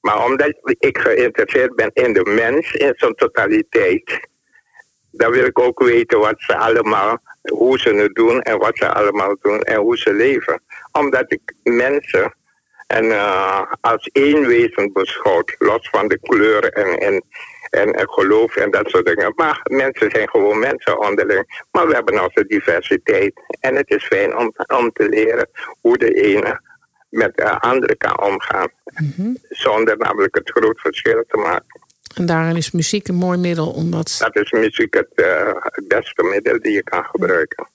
Maar 0.00 0.24
omdat 0.24 0.54
ik 0.78 0.98
geïnteresseerd 0.98 1.74
ben 1.76 1.90
in 1.92 2.12
de 2.12 2.24
mens 2.24 2.72
in 2.72 2.92
zijn 2.96 3.14
totaliteit, 3.14 4.28
dan 5.10 5.30
wil 5.30 5.44
ik 5.44 5.58
ook 5.58 5.82
weten 5.82 6.18
wat 6.18 6.34
ze 6.36 6.56
allemaal, 6.56 7.22
hoe 7.52 7.78
ze 7.78 7.94
het 7.94 8.14
doen 8.14 8.40
en 8.42 8.58
wat 8.58 8.76
ze 8.76 8.92
allemaal 8.92 9.36
doen 9.42 9.60
en 9.60 9.76
hoe 9.76 9.98
ze 9.98 10.12
leven. 10.12 10.62
Omdat 10.92 11.32
ik 11.32 11.54
mensen 11.62 12.34
en, 12.86 13.10
eh, 13.10 13.62
als 13.80 14.10
één 14.12 14.46
wezen 14.46 14.92
beschouwt, 14.92 15.54
los 15.58 15.88
van 15.90 16.08
de 16.08 16.18
kleuren 16.18 16.72
en, 16.72 16.98
en, 16.98 17.24
en, 17.70 17.92
en 17.92 18.08
geloof 18.10 18.56
en 18.56 18.70
dat 18.70 18.88
soort 18.88 19.06
dingen. 19.06 19.32
Maar 19.36 19.60
mensen 19.64 20.10
zijn 20.10 20.28
gewoon 20.28 20.58
mensen 20.58 21.00
onderling. 21.00 21.66
Maar 21.72 21.86
we 21.86 21.94
hebben 21.94 22.22
onze 22.22 22.46
diversiteit. 22.46 23.32
En 23.60 23.74
het 23.74 23.90
is 23.90 24.04
fijn 24.04 24.36
om, 24.36 24.52
om 24.66 24.92
te 24.92 25.08
leren 25.08 25.48
hoe 25.80 25.98
de 25.98 26.12
ene 26.12 26.60
met 27.08 27.36
de 27.36 27.60
andere 27.60 27.96
kan 27.96 28.20
omgaan. 28.20 28.68
Zonder 29.48 29.96
namelijk 29.96 30.34
het 30.34 30.50
groot 30.50 30.80
verschil 30.80 31.24
te 31.28 31.36
maken. 31.36 31.82
En 32.14 32.26
daarin 32.26 32.56
is 32.56 32.70
muziek 32.70 33.08
een 33.08 33.14
mooi 33.14 33.38
middel, 33.38 33.70
omdat 33.70 34.16
Dat 34.18 34.36
is 34.36 34.50
muziek 34.50 34.94
het, 34.94 35.08
eh, 35.14 35.52
het 35.62 35.88
beste 35.88 36.22
middel 36.22 36.60
die 36.60 36.72
je 36.72 36.82
kan 36.82 37.04
gebruiken. 37.04 37.68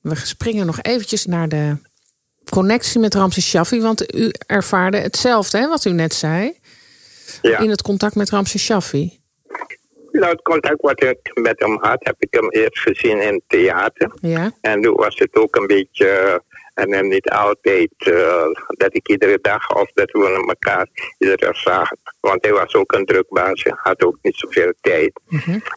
we 0.00 0.14
springen 0.16 0.66
nog 0.66 0.82
eventjes 0.82 1.26
naar 1.26 1.48
de 1.48 1.76
connectie 2.50 3.00
met 3.00 3.14
Ramses 3.14 3.48
Shaffi. 3.48 3.80
Want 3.80 4.14
u 4.14 4.30
ervaarde 4.46 4.96
hetzelfde, 4.98 5.58
hè, 5.58 5.68
wat 5.68 5.84
u 5.84 5.90
net 5.92 6.14
zei, 6.14 6.58
Ja. 7.42 7.58
in 7.58 7.70
het 7.70 7.82
contact 7.82 8.14
met 8.14 8.30
Ramses 8.30 8.64
Shaffi. 8.64 9.20
Nou, 10.12 10.30
het 10.32 10.42
contact 10.42 10.80
wat 10.80 11.02
ik 11.02 11.30
met 11.34 11.60
hem 11.60 11.78
had, 11.80 11.98
heb 12.04 12.14
ik 12.18 12.28
hem 12.30 12.50
eerst 12.50 12.78
gezien 12.78 13.20
in 13.22 13.32
het 13.34 13.42
theater. 13.46 14.12
Ja, 14.20 14.52
En 14.60 14.82
toen 14.82 14.96
was 14.96 15.18
het 15.18 15.34
ook 15.36 15.56
een 15.56 15.66
beetje, 15.66 16.42
en 16.78 16.92
hem 16.92 17.08
niet 17.08 17.30
altijd, 17.30 17.92
eh, 17.98 18.46
dat 18.66 18.94
ik 18.94 19.08
iedere 19.08 19.38
dag 19.42 19.74
of 19.74 19.90
dat 19.94 20.10
we 20.10 20.44
elkaar 20.48 20.88
iedere 21.18 21.38
dag 21.38 21.56
zagen. 21.56 21.98
Want 22.20 22.44
hij 22.44 22.52
was 22.52 22.74
ook 22.74 22.92
een 22.92 23.04
drukbaas, 23.04 23.62
hij 23.62 23.72
had 23.76 24.02
ook 24.02 24.18
niet 24.22 24.36
zoveel 24.36 24.72
tijd. 24.80 25.20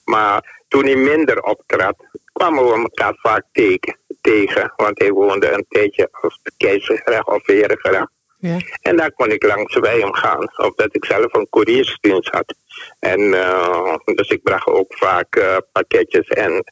Maar 0.04 0.64
toen 0.68 0.86
hij 0.86 0.96
minder 0.96 1.44
optrad, 1.44 1.96
kwamen 2.34 2.66
we 2.66 2.74
elkaar 2.74 3.16
vaak 3.16 3.44
tegen, 3.52 3.98
tegen 4.22 4.74
want 4.76 5.00
hij 5.00 5.12
woonde 5.12 5.52
een 5.52 5.66
tijdje 5.70 6.10
op 6.22 6.38
de 6.44 6.52
keizergracht 6.58 7.28
of 7.28 7.46
herengracht. 7.46 8.12
ja. 8.38 8.58
En 8.82 8.98
daar 8.98 9.12
kon 9.12 9.32
ik 9.32 9.44
langs 9.44 9.80
bij 9.80 10.00
hem 10.00 10.14
gaan, 10.14 10.52
omdat 10.58 10.90
ik 10.92 11.06
zelf 11.06 11.34
een 11.34 11.48
couriersdienst 11.50 12.30
had. 12.30 12.54
En 13.00 13.34
eh, 13.34 13.96
dus 14.06 14.30
ik 14.30 14.44
bracht 14.44 14.68
ook 14.68 14.94
vaak 14.98 15.36
eh, 15.36 15.58
pakketjes 15.72 16.28
en, 16.28 16.64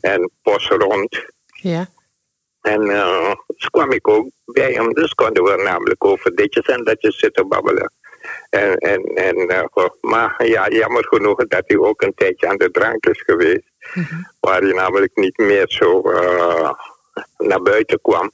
en 0.00 0.30
post 0.42 0.70
rond. 0.70 1.24
ja. 1.52 1.88
En 2.60 2.80
dus 3.46 3.68
kwam 3.70 3.92
ik 3.92 4.08
ook 4.08 4.28
bij 4.44 4.72
hem, 4.72 4.92
dus 4.92 5.14
konden 5.14 5.44
we 5.44 5.62
namelijk 5.62 6.04
over 6.04 6.34
ditjes 6.34 6.66
en 6.66 6.84
datjes 6.84 7.18
zitten 7.18 7.48
babbelen. 7.48 7.92
En, 8.50 8.76
en, 8.76 9.02
en, 9.02 9.48
eh, 9.48 9.86
maar 10.00 10.46
ja, 10.46 10.68
jammer 10.68 11.04
genoeg 11.04 11.46
dat 11.46 11.62
hij 11.66 11.78
ook 11.78 12.02
een 12.02 12.14
tijdje 12.14 12.48
aan 12.48 12.56
de 12.56 12.70
drank 12.70 13.06
is 13.06 13.22
geweest. 13.26 13.70
Waar 14.40 14.60
hij 14.60 14.72
namelijk 14.72 15.16
niet 15.16 15.36
meer 15.36 15.64
zo 15.68 16.00
eh, 16.02 16.72
naar 17.36 17.62
buiten 17.62 18.00
kwam. 18.00 18.30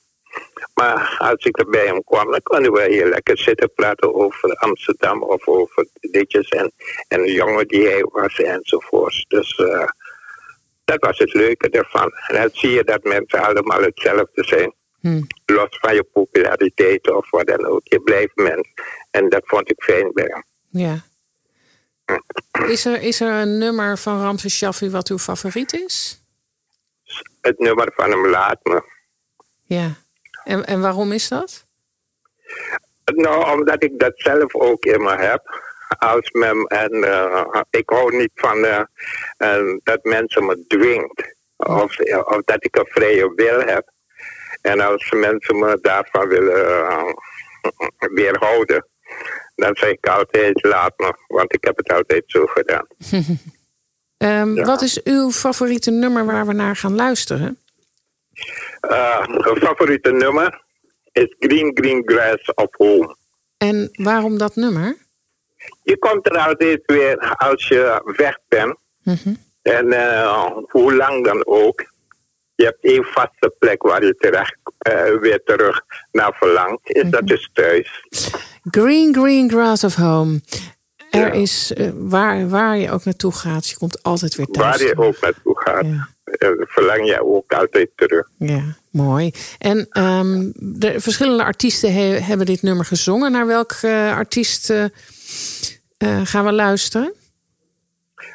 Maar 0.75 1.17
als 1.19 1.45
ik 1.45 1.59
er 1.59 1.69
bij 1.69 1.87
hem 1.87 2.05
kwam, 2.05 2.31
dan 2.31 2.43
konden 2.43 2.73
we 2.73 2.93
hier 2.93 3.07
lekker 3.07 3.39
zitten 3.39 3.73
praten 3.75 4.15
over 4.15 4.55
Amsterdam 4.55 5.23
of 5.23 5.47
over 5.47 5.87
ditjes 6.01 6.49
en, 6.49 6.73
en 7.09 7.23
de 7.23 7.33
jongen 7.33 7.69
die 7.69 7.87
hij 7.87 8.07
was 8.13 8.39
enzovoorts. 8.39 9.25
Dus 9.29 9.57
eh, 9.57 9.89
dat 10.85 11.01
was 11.01 11.19
het 11.19 11.33
leuke 11.33 11.71
ervan. 11.71 12.13
En 12.27 12.35
dan 12.35 12.51
zie 12.53 12.71
je 12.71 12.85
dat 12.85 13.03
mensen 13.03 13.43
allemaal 13.43 13.83
hetzelfde 13.83 14.45
zijn. 14.45 14.75
Hm. 15.01 15.23
Los 15.47 15.79
van 15.81 15.95
je 15.95 16.03
populariteit 16.03 17.11
of 17.11 17.31
wat 17.31 17.47
dan 17.47 17.67
ook. 17.67 17.81
Je 17.85 18.01
blijft 18.01 18.37
mens. 18.37 18.69
En 19.11 19.29
dat 19.29 19.43
vond 19.45 19.71
ik 19.71 19.83
fijn 19.83 20.11
bij 20.13 20.25
hem. 20.29 20.45
ja. 20.69 21.05
Is 22.67 22.85
er, 22.85 23.03
is 23.03 23.21
er 23.21 23.33
een 23.33 23.59
nummer 23.59 23.99
van 23.99 24.21
Ramses 24.21 24.57
Shaffi 24.57 24.91
wat 24.91 25.09
uw 25.09 25.19
favoriet 25.19 25.73
is? 25.73 26.23
Het 27.41 27.59
nummer 27.59 27.93
van 27.97 28.11
hem 28.11 28.27
laat 28.29 28.59
me. 28.63 28.83
Ja. 29.63 29.95
En, 30.45 30.67
en 30.67 30.81
waarom 30.81 31.13
is 31.13 31.29
dat? 31.29 31.67
Nou, 33.05 33.59
omdat 33.59 33.83
ik 33.83 33.99
dat 33.99 34.13
zelf 34.15 34.55
ook 34.55 34.85
in 34.85 35.03
me 35.03 35.17
heb. 35.17 35.74
Als 35.99 36.31
men, 36.31 36.65
en 36.67 37.05
eh, 37.05 37.61
ik 37.71 37.91
hou 37.91 38.17
niet 38.17 38.31
van 38.35 38.65
eh, 38.65 38.81
eh, 39.37 39.77
dat 39.83 40.05
mensen 40.05 40.47
me 40.47 40.65
dwingt. 40.67 41.35
Of, 41.57 41.99
of 42.25 42.41
dat 42.45 42.65
ik 42.65 42.77
een 42.77 42.87
vrije 42.89 43.33
wil 43.37 43.61
heb. 43.61 43.93
En 44.63 44.81
als 44.81 45.11
mensen 45.11 45.59
me 45.59 45.79
daarvan 45.81 46.29
willen 46.29 47.15
weerhouden, 48.19 48.87
dan 49.55 49.77
zeg 49.77 49.91
ik 49.91 50.07
altijd 50.07 50.63
laat 50.65 50.93
me. 50.97 51.13
Want 51.27 51.55
ik 51.55 51.65
heb 51.65 51.77
het 51.77 51.93
altijd 51.93 52.23
zo 52.27 52.47
gedaan. 52.47 52.87
Ehm, 54.17 54.55
Ja. 54.55 54.65
Wat 54.65 54.83
is 54.83 55.03
uw 55.03 55.31
favoriete 55.31 55.91
nummer 55.91 56.25
waar 56.27 56.47
we 56.47 56.53
naar 56.53 56.77
gaan 56.77 56.95
luisteren? 56.95 57.59
Een 58.81 59.57
favoriete 59.61 60.13
nummer 60.13 60.63
is 61.13 61.35
Green 61.39 61.71
Green 61.75 62.03
Grass 62.07 62.55
of 62.55 62.69
Home. 62.71 63.17
En 63.59 63.89
waarom 63.93 64.39
dat 64.39 64.55
nummer? 64.57 64.97
Je 65.83 65.99
komt 65.99 66.27
er 66.27 66.39
altijd 66.39 66.81
weer 66.87 67.19
als 67.37 67.69
je 67.69 68.13
weg 68.17 68.39
bent. 68.49 68.77
Mhm. 69.03 69.35
En 69.63 69.93
eh, 69.93 70.47
hoe 70.69 70.95
lang 70.95 71.25
dan 71.25 71.47
ook. 71.47 71.93
Je 72.55 72.65
hebt 72.65 72.79
één 72.85 73.05
vaste 73.05 73.55
plek 73.59 73.83
waar 73.83 74.05
je 74.05 74.15
terecht 74.19 74.57
eh, 74.79 75.19
weer 75.21 75.43
terug 75.45 75.81
naar 76.13 76.33
verlangt. 76.39 76.81
Is 76.83 77.11
dat 77.11 77.27
dus 77.27 77.51
thuis. 77.53 78.01
Green 78.71 79.15
Green 79.15 79.51
Grass 79.51 79.85
of 79.85 79.95
Home. 79.95 80.41
Er 81.11 81.33
is, 81.33 81.73
eh, 81.73 81.91
waar, 81.95 82.49
waar 82.49 82.77
je 82.79 82.91
ook 82.91 83.05
naartoe 83.05 83.33
gaat, 83.33 83.69
je 83.69 83.77
komt 83.77 84.03
altijd 84.03 84.35
weer 84.35 84.47
thuis. 84.47 84.77
Waar 84.79 84.87
je 84.87 84.97
ook 84.97 85.21
naartoe 85.21 85.61
gaat. 85.61 85.85
Ja. 85.87 86.09
verlang 86.67 87.07
je 87.07 87.25
ook 87.25 87.53
altijd 87.53 87.91
terug. 87.97 88.29
Ja, 88.39 88.63
Mooi. 88.91 89.33
En 89.59 89.87
ehm, 89.91 90.51
de 90.55 91.01
verschillende 91.01 91.45
artiesten 91.45 91.93
he- 91.95 92.19
hebben 92.21 92.47
dit 92.47 92.63
nummer 92.63 92.85
gezongen. 92.85 93.33
Naar 93.33 93.47
welk 93.47 93.73
eh, 93.83 94.17
artiest 94.17 94.73
eh, 95.97 96.21
gaan 96.25 96.45
we 96.45 96.53
luisteren? 96.53 97.15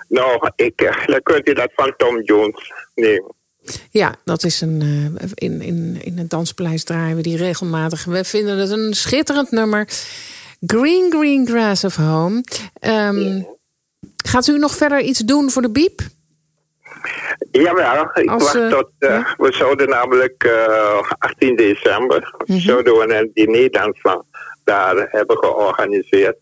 Nou, 0.07 0.51
ik, 0.55 0.81
eh, 0.81 1.05
dan 1.05 1.21
kunt 1.23 1.47
u 1.47 1.53
dat 1.53 1.71
van 1.75 1.93
Tom 1.97 2.21
Jones 2.21 2.71
nemen. 2.95 3.35
Ja, 3.91 4.15
dat 4.23 4.43
is 4.43 4.61
een. 4.61 4.81
eh, 5.17 5.27
in, 5.33 5.61
in, 5.61 5.97
in 6.01 6.17
het 6.17 6.29
danspaleis 6.29 6.83
draaien 6.83 7.15
we 7.15 7.21
die 7.21 7.37
regelmatig. 7.37 8.05
We 8.05 8.23
vinden 8.23 8.57
het 8.57 8.69
een 8.69 8.93
schitterend 8.93 9.51
nummer. 9.51 9.87
Green 10.65 11.11
Green 11.11 11.47
Grass 11.47 11.83
of 11.83 11.95
Home. 11.95 12.43
Ehm, 12.79 13.41
Gaat 14.25 14.47
u 14.47 14.57
nog 14.57 14.75
verder 14.75 15.01
iets 15.01 15.19
doen 15.19 15.49
voor 15.49 15.61
de 15.61 15.71
Biep? 15.71 16.01
Jawel, 17.51 18.09
ik 18.13 18.29
Als, 18.29 18.53
wacht 18.53 18.69
tot... 18.69 18.91
ja. 18.99 19.35
We 19.37 19.53
zouden 19.53 19.89
namelijk 19.89 20.43
eh, 20.43 21.11
18 21.17 21.55
december... 21.55 22.35
Mhm. 22.45 22.59
zouden 22.59 22.97
we 22.97 23.15
een 23.15 23.31
dinerdans 23.33 23.99
van 24.01 24.25
daar 24.63 25.07
hebben 25.09 25.37
georganiseerd. 25.37 26.37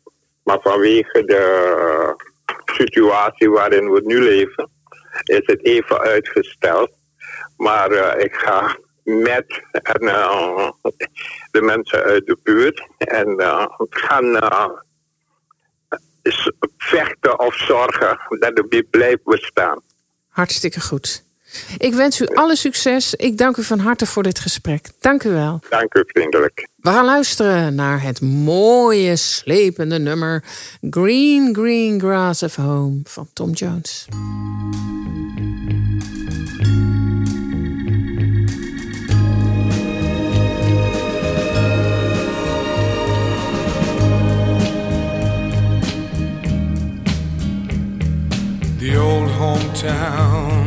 Maar 0.47 0.61
vanwege 0.61 1.23
de 1.25 1.43
situatie 2.65 3.49
waarin 3.49 3.91
we 3.91 4.01
nu 4.03 4.21
leven... 4.21 4.69
is 5.23 5.41
het 5.45 5.65
even 5.65 5.99
uitgesteld. 5.99 6.91
Maar 7.57 7.91
eh, 7.91 8.23
ik 8.23 8.33
ga 8.33 8.77
met 9.03 9.63
eh, 9.71 10.69
de 11.51 11.61
mensen 11.61 12.03
uit 12.03 12.25
de 12.25 12.37
buurt... 12.43 12.87
en 12.97 13.37
eh, 13.37 13.65
gaan 13.77 14.37
vechten 16.77 17.39
of 17.39 17.55
zorgen 17.55 18.19
dat 18.39 18.55
de 18.55 18.65
biep 18.69 18.87
blijft 18.91 19.23
bestaan. 19.23 19.81
Hartstikke 20.27 20.81
goed. 20.81 21.23
Ik 21.77 21.93
wens 21.93 22.21
u 22.21 22.25
alle 22.25 22.55
succes. 22.55 23.13
Ik 23.13 23.37
dank 23.37 23.57
u 23.57 23.63
van 23.63 23.79
harte 23.79 24.05
voor 24.05 24.23
dit 24.23 24.39
gesprek. 24.39 24.89
Dank 24.99 25.23
u 25.23 25.29
wel. 25.29 25.59
Dank 25.69 25.93
u 25.95 26.03
vriendelijk. 26.07 26.67
We 26.77 26.89
gaan 26.89 27.05
luisteren 27.05 27.75
naar 27.75 28.01
het 28.01 28.21
mooie, 28.21 29.15
slepende 29.15 29.99
nummer 29.99 30.43
Green 30.89 31.55
Green 31.55 31.99
Grass 31.99 32.43
of 32.43 32.55
Home 32.55 32.99
van 33.03 33.29
Tom 33.33 33.51
Jones. 33.51 34.05
The 48.79 48.95
old 48.95 49.29
hometown 49.29 50.66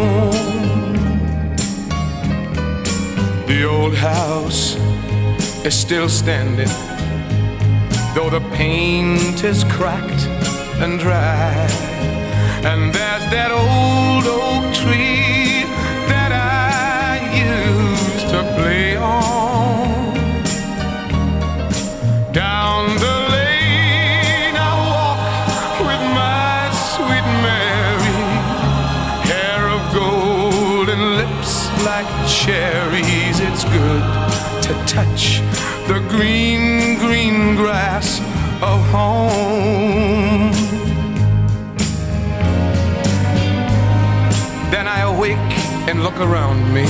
The 3.61 3.69
old 3.69 3.93
house 3.93 4.75
is 5.63 5.79
still 5.79 6.09
standing, 6.09 6.73
though 8.15 8.31
the 8.31 8.41
paint 8.55 9.43
is 9.43 9.63
cracked 9.65 10.25
and 10.81 10.99
dry. 10.99 11.53
And 12.63 12.91
there's 12.91 13.25
that 13.29 13.51
old 13.51 14.25
oak 14.25 14.70
touch 34.91 35.39
the 35.87 36.05
green, 36.09 36.97
green 36.97 37.55
grass 37.55 38.19
of 38.61 38.79
home. 38.91 40.51
Then 44.69 44.87
I 44.89 44.99
awake 45.13 45.51
and 45.87 46.03
look 46.03 46.19
around 46.19 46.73
me 46.73 46.83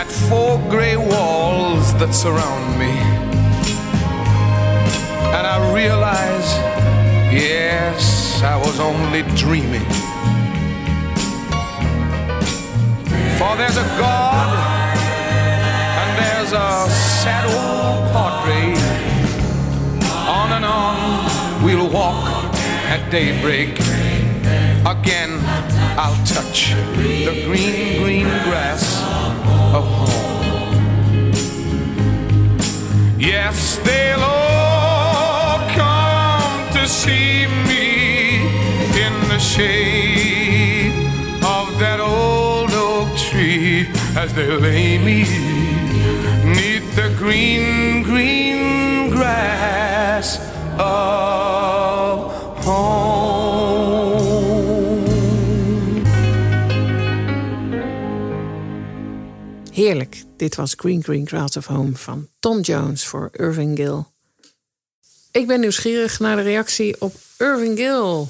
at 0.00 0.08
four 0.30 0.58
gray 0.70 0.96
walls 0.96 1.92
that 1.98 2.14
surround 2.14 2.78
me. 2.78 2.92
And 5.36 5.46
I 5.46 5.56
realize, 5.74 6.48
yes, 7.30 8.40
I 8.42 8.56
was 8.56 8.80
only 8.80 9.20
dreaming. 9.36 9.84
For 13.36 13.54
there's 13.58 13.76
a 13.76 13.88
God 14.00 14.75
there's 16.48 16.62
a 16.62 16.90
sad 16.90 17.44
old 17.46 18.12
portrait. 18.12 18.78
On 20.28 20.52
and 20.52 20.64
on 20.64 21.64
we'll 21.64 21.90
walk 21.90 22.54
at 22.88 23.10
daybreak. 23.10 23.80
Again, 24.86 25.40
I'll 25.98 26.24
touch 26.24 26.74
the 27.24 27.42
green, 27.46 28.00
green 28.00 28.28
grass 28.44 29.02
of 29.74 29.84
home. 29.84 31.32
Yes, 33.18 33.78
they'll 33.78 34.20
all 34.20 35.58
come 35.70 36.72
to 36.74 36.86
see 36.86 37.46
me 37.66 38.46
in 39.04 39.14
the 39.28 39.38
shade 39.38 40.92
of 41.42 41.76
that 41.80 41.98
old 41.98 42.70
oak 42.72 43.16
tree 43.18 43.88
as 44.16 44.32
they 44.34 44.46
lay 44.46 44.98
me 44.98 45.65
green, 47.26 48.04
green 48.04 49.10
grass 49.10 50.38
of 50.78 52.32
home. 52.64 54.14
Heerlijk. 59.72 60.24
Dit 60.36 60.56
was 60.56 60.74
Green 60.76 61.02
Green 61.02 61.26
Grass 61.26 61.56
of 61.56 61.66
Home 61.66 61.96
van 61.96 62.28
Tom 62.38 62.60
Jones 62.60 63.06
voor 63.06 63.28
Irving 63.32 63.76
Gill. 63.76 64.04
Ik 65.32 65.46
ben 65.46 65.60
nieuwsgierig 65.60 66.18
naar 66.18 66.36
de 66.36 66.42
reactie 66.42 67.00
op 67.00 67.14
Irving 67.38 67.78
Gill. 67.78 68.24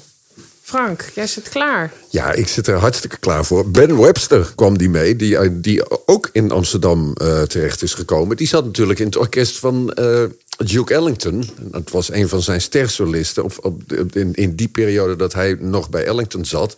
Frank, 0.67 1.05
jij 1.13 1.27
zit 1.27 1.49
klaar. 1.49 1.93
Ja, 2.09 2.31
ik 2.31 2.47
zit 2.47 2.67
er 2.67 2.75
hartstikke 2.75 3.17
klaar 3.17 3.45
voor. 3.45 3.71
Ben 3.71 4.01
Webster 4.01 4.51
kwam 4.55 4.77
die 4.77 4.89
mee, 4.89 5.15
die, 5.15 5.37
eh, 5.37 5.49
die 5.51 6.07
ook 6.07 6.29
in 6.31 6.51
Amsterdam 6.51 7.13
eh, 7.13 7.41
terecht 7.41 7.81
is 7.81 7.93
gekomen. 7.93 8.37
Die 8.37 8.47
zat 8.47 8.65
natuurlijk 8.65 8.99
in 8.99 9.05
het 9.05 9.17
orkest 9.17 9.59
van 9.59 9.93
eh, 9.93 10.23
Duke 10.57 10.93
Ellington. 10.93 11.49
Het 11.71 11.91
was 11.91 12.11
een 12.11 12.29
van 12.29 12.41
zijn 12.41 12.61
stersolisten 12.61 13.43
op, 13.43 13.53
op, 13.61 13.93
in, 14.13 14.33
in 14.33 14.55
die 14.55 14.67
periode 14.67 15.15
dat 15.15 15.33
hij 15.33 15.57
nog 15.59 15.89
bij 15.89 16.05
Ellington 16.05 16.45
zat. 16.45 16.75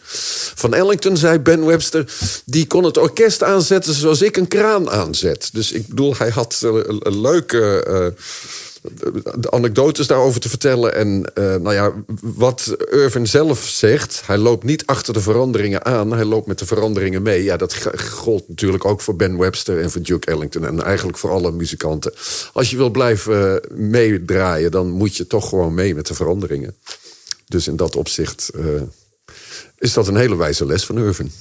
Van 0.56 0.74
Ellington 0.74 1.18
zei 1.18 1.40
Ben 1.40 1.66
Webster, 1.66 2.14
die 2.46 2.68
kon 2.68 2.84
het 2.84 2.98
orkest 2.98 3.44
aanzetten 3.44 3.94
zoals 3.94 4.22
ik 4.22 4.38
een 4.38 4.48
kraan 4.48 4.90
aanzet. 4.90 5.50
Dus 5.54 5.72
ik 5.72 5.88
bedoel, 5.88 6.16
hij 6.18 6.30
had 6.30 6.58
een 7.00 7.22
leuke... 7.22 8.14
de 8.82 9.52
anekdotes 9.52 10.08
daarover 10.08 10.42
te 10.42 10.50
vertellen. 10.50 10.96
En 10.96 11.32
eh, 11.34 11.44
nou 11.44 11.74
ja, 11.74 11.94
wat 12.22 12.76
Irvin 12.90 13.28
zelf 13.28 13.68
zegt... 13.68 14.22
hij 14.26 14.38
loopt 14.38 14.64
niet 14.64 14.86
achter 14.86 15.14
de 15.14 15.22
veranderingen 15.22 15.86
aan... 15.86 16.12
hij 16.12 16.26
loopt 16.26 16.48
met 16.48 16.60
de 16.60 16.66
veranderingen 16.66 17.22
mee. 17.22 17.44
Ja, 17.44 17.58
dat 17.58 17.76
gold 18.10 18.48
natuurlijk 18.48 18.86
ook 18.86 19.02
voor 19.02 19.16
Ben 19.16 19.38
Webster 19.38 19.82
en 19.82 19.92
voor 19.92 20.02
Duke 20.02 20.32
Ellington... 20.32 20.66
en 20.66 20.84
eigenlijk 20.84 21.18
voor 21.18 21.30
alle 21.30 21.52
muzikanten. 21.52 22.14
Als 22.54 22.70
je 22.70 22.78
wil 22.78 22.90
blijven 22.90 23.64
eh, 23.64 23.78
meedraaien... 23.78 24.72
dan 24.72 24.90
moet 24.90 25.16
je 25.16 25.28
toch 25.28 25.50
gewoon 25.50 25.74
mee 25.74 25.96
met 25.96 26.08
de 26.08 26.14
veranderingen. 26.14 26.76
Dus 27.48 27.68
in 27.68 27.76
dat 27.76 27.96
opzicht 27.96 28.50
eh, 28.50 28.64
is 29.78 29.94
dat 29.94 30.08
een 30.08 30.16
hele 30.16 30.38
wijze 30.38 30.66
les 30.66 30.86
van 30.86 30.98
Irvin. 30.98 31.32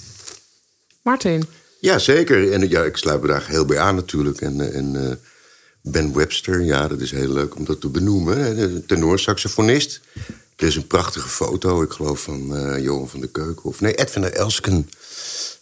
Martin, 1.03 1.45
Ja, 1.81 1.99
zeker. 1.99 2.53
En 2.53 2.69
ja, 2.69 2.85
ik 2.85 2.97
sluit 2.97 3.21
me 3.21 3.27
daar 3.27 3.47
heel 3.47 3.65
bij 3.65 3.79
aan 3.79 3.95
natuurlijk. 3.95 4.41
En, 4.41 4.73
en 4.73 5.11
eh, 5.11 5.17
Ben 5.91 6.15
Webster, 6.15 6.63
ja, 6.63 6.89
dat 6.89 7.01
is 7.01 7.11
heel 7.11 7.33
leuk 7.33 7.57
om 7.57 7.65
dat 7.65 7.81
te 7.81 7.89
benoemen. 7.89 8.87
tenorsaxofonist. 8.87 10.01
Er 10.57 10.67
is 10.67 10.77
een 10.77 10.87
prachtige 10.87 11.29
foto, 11.29 11.83
ik 11.83 11.91
geloof 11.91 12.23
van 12.23 12.57
eh, 12.57 12.83
Johan 12.83 13.09
van 13.09 13.21
der 13.21 13.29
Keuken. 13.29 13.65
Of 13.65 13.81
nee, 13.81 13.95
Edwin 13.95 14.23
der 14.23 14.33
Elsken. 14.33 14.91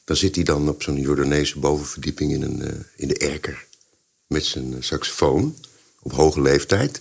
Dan 0.04 0.16
zit 0.16 0.34
hij 0.34 0.44
dan 0.44 0.68
op 0.68 0.82
zo'n 0.82 1.00
Jordaanese 1.00 1.58
bovenverdieping 1.58 2.32
in, 2.32 2.42
een, 2.42 2.62
eh, 2.62 2.74
in 2.96 3.08
de 3.08 3.18
erker. 3.18 3.66
Met 4.26 4.44
zijn 4.44 4.74
eh, 4.74 4.82
saxofoon. 4.82 5.56
Op 6.02 6.12
hoge 6.12 6.42
leeftijd. 6.42 7.00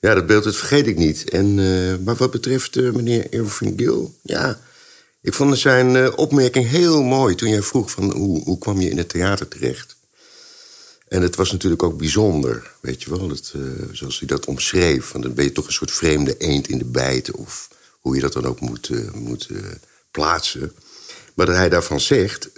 Ja, 0.00 0.14
dat 0.14 0.26
beeld 0.26 0.44
dat 0.44 0.56
vergeet 0.56 0.86
ik 0.86 0.96
niet. 0.96 1.30
En, 1.30 1.54
maar 2.04 2.16
wat 2.16 2.30
betreft 2.30 2.74
meneer 2.76 3.32
Irving 3.32 3.72
Gill... 3.76 4.08
Ja, 4.22 4.60
ik 5.20 5.34
vond 5.34 5.58
zijn 5.58 6.16
opmerking 6.16 6.68
heel 6.68 7.02
mooi 7.02 7.34
toen 7.34 7.48
jij 7.48 7.62
vroeg 7.62 7.90
van 7.90 8.12
hoe, 8.12 8.42
hoe 8.42 8.58
kwam 8.58 8.80
je 8.80 8.90
in 8.90 8.98
het 8.98 9.08
theater 9.08 9.48
terecht. 9.48 9.96
En 11.12 11.22
het 11.22 11.36
was 11.36 11.52
natuurlijk 11.52 11.82
ook 11.82 11.98
bijzonder, 11.98 12.70
weet 12.80 13.02
je 13.02 13.10
wel, 13.10 13.30
eh, 13.30 13.60
zoals 13.92 14.18
hij 14.18 14.28
dat 14.28 14.46
omschreef. 14.46 15.04
Van 15.04 15.20
dan 15.20 15.34
ben 15.34 15.44
je 15.44 15.52
toch 15.52 15.66
een 15.66 15.72
soort 15.72 15.90
vreemde 15.90 16.36
eend 16.36 16.68
in 16.68 16.78
de 16.78 16.84
bijt, 16.84 17.30
of 17.30 17.68
hoe 18.00 18.14
je 18.14 18.20
dat 18.20 18.32
dan 18.32 18.46
ook 18.46 18.60
moet, 18.60 18.88
eh, 18.88 19.12
moet 19.12 19.48
eh, 19.50 19.58
plaatsen. 20.10 20.72
Maar 21.34 21.46
dat 21.46 21.54
hij 21.54 21.68
daarvan 21.68 22.00
zegt, 22.00 22.50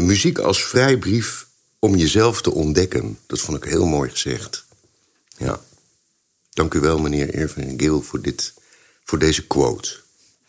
muziek 0.00 0.38
als 0.38 0.64
vrijbrief 0.64 1.46
om 1.78 1.96
jezelf 1.96 2.42
te 2.42 2.50
ontdekken. 2.50 3.18
Dat 3.26 3.40
vond 3.40 3.56
ik 3.56 3.70
heel 3.70 3.86
mooi 3.86 4.10
gezegd. 4.10 4.64
Ja. 5.36 5.60
Dank 6.50 6.74
u 6.74 6.80
wel, 6.80 6.98
meneer 6.98 7.34
Irving 7.34 7.80
Gill, 7.80 8.00
voor, 8.00 8.20
dit, 8.20 8.54
voor 9.04 9.18
deze 9.18 9.46
quote. 9.46 9.96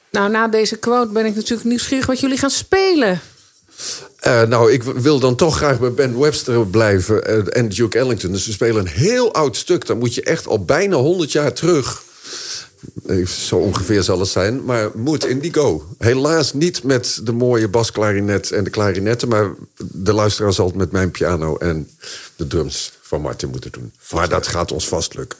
nou 0.10 0.32
na 0.32 0.48
deze 0.48 0.78
quote 0.78 1.12
ben 1.12 1.26
ik 1.26 1.36
natuurlijk 1.36 1.70
nieuwsgierig 1.70 2.06
wat 2.06 2.20
jullie 2.20 2.38
gaan 2.38 2.52
spelen. 2.52 3.22
Eh, 4.22 4.44
nou, 4.44 4.72
ik 4.72 4.84
wil 4.84 5.20
dan 5.20 5.36
toch 5.36 5.56
graag 5.58 5.80
bij 5.80 5.94
Ben 5.94 6.20
Webster 6.20 6.68
blijven 6.68 7.26
eh, 7.26 7.58
en 7.58 7.70
Duke 7.70 7.98
Ellington. 7.98 8.32
Dus 8.32 8.46
we 8.46 8.52
spelen 8.52 8.82
een 8.82 8.92
heel 8.92 9.34
oud 9.34 9.58
stuk. 9.58 9.86
Dan 9.86 9.98
moet 9.98 10.16
je 10.16 10.24
echt 10.24 10.48
al 10.48 10.66
bijna 10.66 10.96
100 10.96 11.32
jaar 11.32 11.54
terug. 11.54 12.04
Eh, 13.06 13.26
Zo 13.26 13.56
ongeveer 13.56 14.04
zal 14.04 14.20
het 14.20 14.30
zijn. 14.30 14.64
Maar 14.66 14.90
Mood 14.96 15.26
Indigo. 15.26 15.86
Helaas 15.98 16.54
niet 16.54 16.84
met 16.84 17.20
de 17.24 17.32
mooie 17.32 17.68
basklarinet 17.68 18.52
en 18.52 18.64
de 18.64 18.70
klarinetten. 18.70 19.28
Maar 19.28 19.54
de 19.78 20.14
luisteraar 20.14 20.54
zal 20.54 20.66
het 20.66 20.76
met 20.76 20.92
mijn 20.92 21.12
piano 21.12 21.58
en 21.58 21.90
de 22.36 22.48
drums 22.48 22.94
van 23.02 23.22
Martin 23.22 23.50
moeten 23.50 23.72
doen. 23.72 23.94
Maar 24.12 24.30
dat 24.30 24.48
gaat 24.48 24.72
ons 24.72 24.88
vast 24.88 25.14
lukken. 25.16 25.40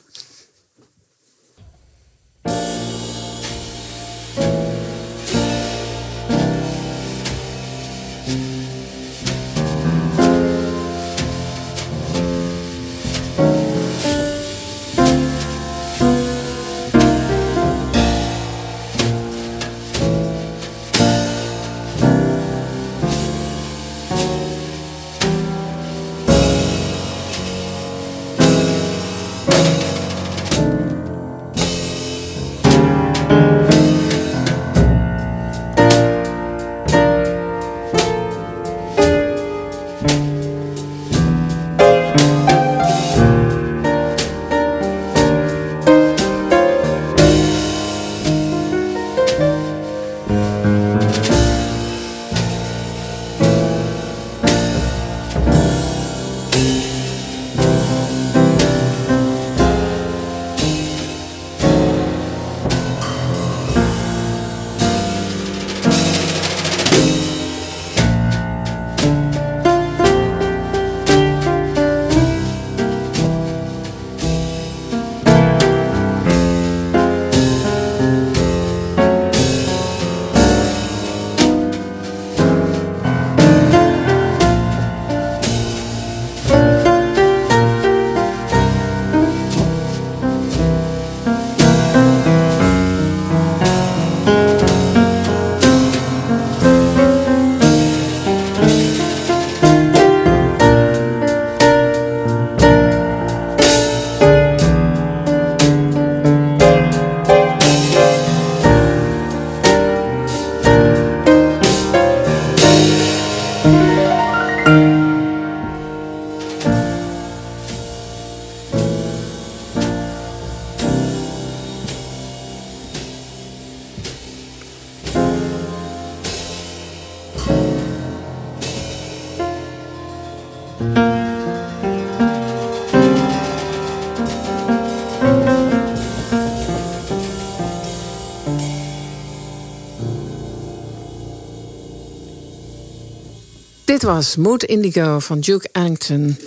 Dit 144.02 144.10
was 144.10 144.36
Mood 144.36 144.64
Indigo 144.64 145.20
van 145.20 145.40
Duke 145.40 145.70
Ellington. 145.72 146.38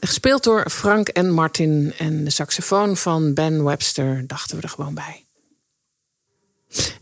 Gespeeld 0.00 0.44
door 0.44 0.70
Frank 0.70 1.08
en 1.08 1.30
Martin. 1.30 1.92
En 1.98 2.24
de 2.24 2.30
saxofoon 2.30 2.96
van 2.96 3.34
Ben 3.34 3.64
Webster 3.64 4.24
dachten 4.26 4.56
we 4.56 4.62
er 4.62 4.68
gewoon 4.68 4.94
bij. 4.94 5.24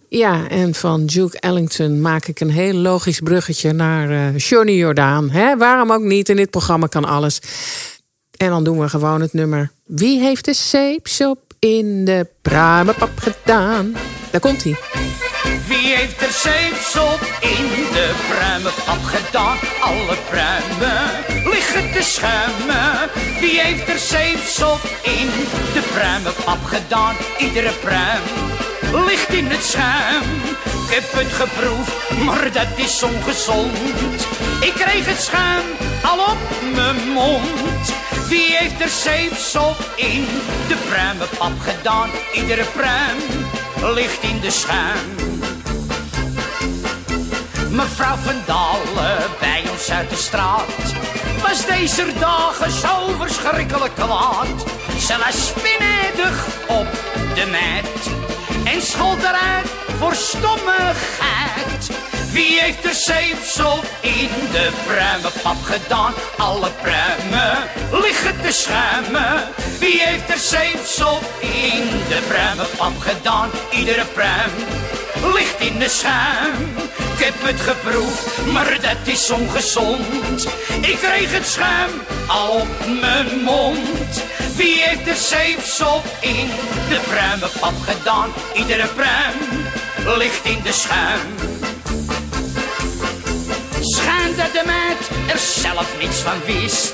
Ja, 0.09 0.49
en 0.49 0.75
van 0.75 1.07
Duke 1.07 1.41
Ellington 1.41 2.01
maak 2.01 2.27
ik 2.27 2.41
een 2.41 2.51
heel 2.51 2.73
logisch 2.75 3.21
bruggetje 3.21 3.73
naar 3.73 4.11
eh 4.11 4.39
Johnny 4.39 4.73
Jordaan. 4.73 5.31
Hè? 5.31 5.57
Waarom 5.57 5.93
ook 5.93 6.03
niet? 6.03 6.29
In 6.29 6.37
dit 6.37 6.51
programma 6.51 6.87
kan 6.87 7.05
alles. 7.05 7.41
En 8.37 8.49
dan 8.49 8.65
doen 8.65 8.79
we 8.79 8.89
gewoon 8.89 9.21
het 9.21 9.33
nummer. 9.33 9.71
Wie 9.85 10.21
heeft 10.21 10.45
de 10.45 10.55
zeepsop 10.55 11.53
in 11.59 12.05
de 12.05 12.27
pruimenpap 12.43 13.19
gedaan? 13.19 13.95
Daar 14.31 14.41
komt 14.41 14.63
hij. 14.65 14.79
Wie 15.67 15.95
heeft 15.95 16.23
er 16.23 16.33
zeepsop 16.33 17.21
in 17.41 17.69
de 17.93 18.15
pruimenpap 18.29 19.05
gedaan? 19.05 19.57
Alle 19.81 20.17
pruimen 20.31 21.11
liggen 21.45 21.93
te 21.93 22.03
schuimen. 22.03 23.11
Wie 23.41 23.61
heeft 23.61 23.89
er 23.89 23.99
zeepsop 23.99 24.81
in 25.03 25.31
de 25.73 25.83
pruimenpap 25.95 26.65
gedaan? 26.65 27.17
Iedere 27.39 27.73
pruim 27.73 28.23
ligt 29.07 29.33
in 29.33 29.47
het 29.47 29.65
schuim. 29.65 30.23
Ik 30.65 30.97
heb 30.97 31.13
het 31.13 31.33
geproefd, 31.33 32.25
maar 32.25 32.53
dat 32.53 32.69
is 32.77 33.03
ongezond. 33.03 34.27
Ik 34.61 34.75
kreeg 34.75 35.07
het 35.07 35.21
schuim 35.21 35.65
al 36.03 36.19
op 36.19 36.39
mijn 36.75 37.09
mond. 37.09 37.93
Wie 38.29 38.57
heeft 38.57 38.81
er 38.81 38.89
zeepsop 38.89 39.77
in 39.97 40.27
de 40.69 40.77
pruimenpap 40.89 41.61
gedaan? 41.61 42.11
Iedere 42.33 42.65
pruim 42.65 43.19
ligt 43.83 44.23
in 44.23 44.41
de 44.41 44.51
schuim. 44.51 45.15
Mevrouw 47.71 48.17
van 48.17 48.43
Dalen 48.47 49.31
bij 49.41 49.65
ons 49.71 49.91
uit 49.91 50.11
de 50.11 50.17
straat 50.17 50.95
was 51.43 51.67
deze 51.67 52.07
dagen 52.19 52.71
zo 52.71 53.15
verschrikkelijk 53.19 53.95
kwaad. 53.95 54.65
Ze 54.99 55.17
was 55.25 55.47
spinnedig 55.47 56.47
op 56.69 56.89
de 57.35 57.47
mat 57.51 58.13
en 58.75 58.83
schold 58.83 59.19
eruit 59.19 59.69
voor 59.99 60.15
stommigheid. 60.15 61.91
Wie 62.33 62.61
heeft 62.61 62.85
er 62.85 62.95
zeepsel 62.95 63.81
in 64.01 64.31
de 64.53 64.71
pruimenpap 64.87 65.63
gedaan? 65.63 66.13
Alle 66.37 66.71
pruimen 66.83 67.59
liggen 67.91 68.41
te 68.43 68.53
schuimen. 68.53 69.49
Wie 69.79 70.01
heeft 70.01 70.31
er 70.31 70.39
zeepsel 70.39 71.19
in 71.41 71.89
de 72.09 72.19
pruimenpap 72.29 73.01
gedaan? 73.01 73.51
Iedere 73.71 74.05
pruim 74.05 74.51
ligt 75.35 75.61
in 75.61 75.79
de 75.79 75.89
schuim. 75.89 76.77
Ik 77.17 77.25
heb 77.25 77.35
het 77.39 77.61
geproefd, 77.61 78.47
maar 78.53 78.79
dat 78.81 78.97
is 79.15 79.31
ongezond. 79.31 80.47
Ik 80.81 80.99
kreeg 81.03 81.33
het 81.33 81.47
schuim 81.47 81.91
al 82.27 82.51
op 82.51 82.69
mijn 83.01 83.41
mond. 83.45 84.23
Wie 84.57 84.81
heeft 84.81 85.05
de 85.05 85.15
zeepsop 85.15 86.05
in 86.21 86.51
de 86.89 87.01
pruimenpap 87.09 87.75
gedaan? 87.89 88.31
Iedere 88.55 88.87
pruim 88.87 89.67
ligt 90.19 90.45
in 90.45 90.61
de 90.63 90.73
schuim. 90.73 91.51
Schijn 93.81 94.37
dat 94.37 94.53
de 94.53 94.63
meid 94.67 95.31
er 95.33 95.39
zelf 95.39 95.99
niets 96.01 96.19
van 96.21 96.45
wist. 96.47 96.93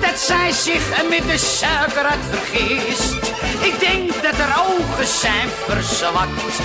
Dat 0.00 0.18
zij 0.18 0.52
zich 0.52 1.08
met 1.08 1.22
de 1.30 1.38
suiker 1.38 2.04
had 2.04 2.24
vergist. 2.30 3.14
Ik 3.60 3.80
denk 3.80 4.22
dat 4.22 4.34
haar 4.34 4.66
ogen 4.68 5.06
zijn 5.06 5.48
verzwakt. 5.66 6.56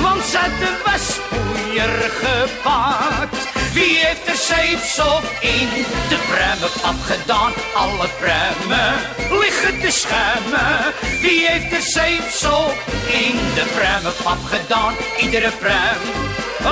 Want 0.00 0.24
ze 0.24 0.36
had 0.36 0.50
de 0.58 0.72
waspoeier 0.84 2.10
gepakt. 2.22 3.48
Wie 3.72 3.96
heeft 3.96 4.26
er 4.26 4.36
zeepsop 4.36 5.24
in 5.40 5.68
de 6.08 6.18
pruimenpap 6.28 7.00
gedaan? 7.10 7.52
Alle 7.74 8.08
pruimen 8.20 8.94
liggen 9.40 9.80
te 9.80 9.90
schuimen. 9.90 10.94
Wie 11.20 11.46
heeft 11.48 11.72
er 11.72 11.82
zeepsop 11.82 12.74
in 13.06 13.36
de 13.54 13.64
pruimenpap 13.76 14.44
gedaan? 14.44 14.94
Iedere 15.20 15.50
pruim 15.50 16.17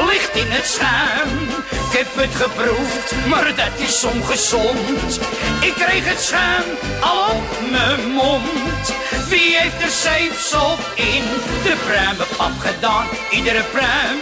ligt 0.05 0.37
in 0.37 0.51
het 0.51 0.67
schuim. 0.67 1.49
Ik 1.71 1.99
heb 1.99 2.07
het 2.15 2.35
geproefd, 2.35 3.27
maar 3.27 3.55
dat 3.57 3.75
is 3.77 4.05
ongezond. 4.05 5.21
Ik 5.61 5.75
kreeg 5.75 6.05
het 6.05 6.21
schuim 6.21 6.69
al 7.01 7.31
op 7.31 7.71
mijn 7.71 8.11
mond. 8.11 8.85
Wie 9.29 9.57
heeft 9.57 9.83
er 9.83 9.91
zeepsop 9.91 10.79
in 10.95 11.25
de 11.63 11.77
pruimenpap 11.87 12.59
gedaan? 12.59 13.07
Iedere 13.31 13.63
pruim 13.63 14.19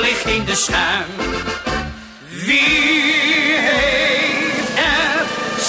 ligt 0.00 0.26
in 0.26 0.44
de 0.44 0.54
schuim. 0.54 1.10
Wie 2.28 3.56
heeft 3.58 4.68
er 4.76 5.26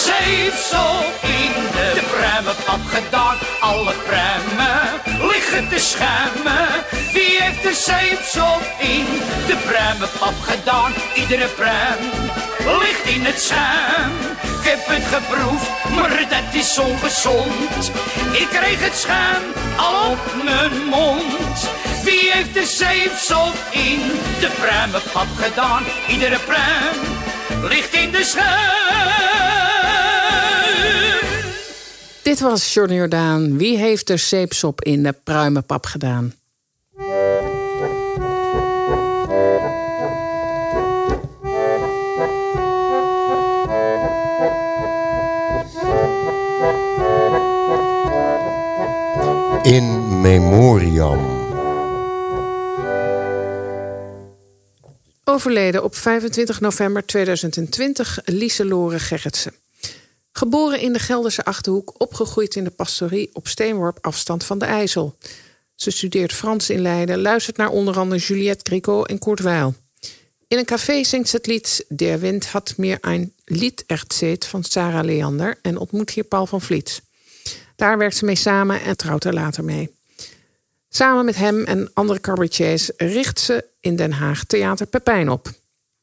zeepsop 0.07 1.13
in 1.21 1.53
de 1.93 2.03
pruimenpap 2.11 2.81
gedaan? 2.93 3.52
Alle 3.63 3.93
pruimen 3.93 5.01
liggen 5.27 5.69
te 5.69 5.79
schuimen. 5.79 6.67
Wie 7.13 7.41
heeft 7.41 7.65
er 7.65 7.73
zeepsop 7.73 8.63
in 8.79 9.05
de 9.47 9.55
pruimenpap 9.67 10.33
gedaan? 10.41 10.93
Iedere 11.15 11.47
pruim 11.47 11.99
ligt 12.81 13.05
in 13.05 13.25
het 13.25 13.41
schuim. 13.41 14.11
Ik 14.41 14.69
heb 14.69 14.79
het 14.85 15.05
geproefd, 15.15 15.69
maar 15.95 16.25
dat 16.29 16.53
is 16.53 16.77
ongezond. 16.77 17.91
Ik 18.31 18.47
kreeg 18.49 18.79
het 18.79 18.95
schuim 18.95 19.43
al 19.77 20.11
op 20.11 20.43
mijn 20.43 20.85
mond. 20.85 21.69
Wie 22.03 22.31
heeft 22.31 22.53
de 22.53 22.65
zeepsop 22.65 23.55
in 23.71 24.01
de 24.39 24.49
pruimenpap 24.59 25.27
gedaan? 25.41 25.83
Iedere 26.07 26.39
pruim 26.39 26.97
ligt 27.61 27.93
in 27.93 28.11
de 28.11 28.23
schuim. 28.23 29.32
Dit 32.23 32.39
was 32.39 32.73
Johnny 32.73 32.95
Jordaan. 32.95 33.57
Wie 33.57 33.77
heeft 33.77 34.09
er 34.09 34.17
zeepsop 34.17 34.81
in 34.81 35.03
de 35.03 35.15
pruimenpap 35.23 35.85
gedaan? 35.85 36.33
In 49.63 50.21
memoriam. 50.21 51.41
Overleden 55.23 55.83
op 55.83 55.95
25 55.95 56.59
november 56.59 57.05
2020 57.05 58.19
Lieselore 58.25 58.99
Gerritsen. 58.99 59.62
Geboren 60.35 60.79
in 60.79 60.93
de 60.93 60.99
Gelderse 60.99 61.45
Achterhoek, 61.45 61.93
opgegroeid 61.97 62.55
in 62.55 62.63
de 62.63 62.69
pastorie 62.69 63.29
op 63.33 63.47
steenworp 63.47 63.97
afstand 64.01 64.43
van 64.43 64.57
de 64.57 64.65
IJssel. 64.65 65.17
Ze 65.75 65.91
studeert 65.91 66.33
Frans 66.33 66.69
in 66.69 66.81
Leiden, 66.81 67.21
luistert 67.21 67.57
naar 67.57 67.69
onder 67.69 67.97
andere 67.97 68.21
Juliette 68.21 68.63
Gricot 68.63 69.07
en 69.07 69.19
Kurt 69.19 69.39
Weill. 69.39 69.73
In 70.47 70.57
een 70.57 70.65
café 70.65 71.03
zingt 71.03 71.29
ze 71.29 71.35
het 71.35 71.45
lied 71.45 71.85
Der 71.87 72.19
Wind 72.19 72.45
had 72.45 72.73
meer 72.77 72.97
een 73.01 73.33
Lied 73.45 73.83
erzählt 73.87 74.45
van 74.47 74.63
Sarah 74.63 75.05
Leander 75.05 75.59
en 75.61 75.77
ontmoet 75.77 76.09
hier 76.09 76.23
Paul 76.23 76.45
van 76.45 76.61
Vliet. 76.61 77.01
Daar 77.75 77.97
werkt 77.97 78.15
ze 78.15 78.25
mee 78.25 78.35
samen 78.35 78.81
en 78.81 78.97
trouwt 78.97 79.23
er 79.23 79.33
later 79.33 79.63
mee. 79.63 79.95
Samen 80.89 81.25
met 81.25 81.35
hem 81.35 81.63
en 81.63 81.91
andere 81.93 82.19
cabaretiers 82.19 82.91
richt 82.97 83.39
ze 83.39 83.65
in 83.79 83.95
Den 83.95 84.11
Haag 84.11 84.43
Theater 84.43 84.85
Pepijn 84.85 85.29
op. 85.29 85.51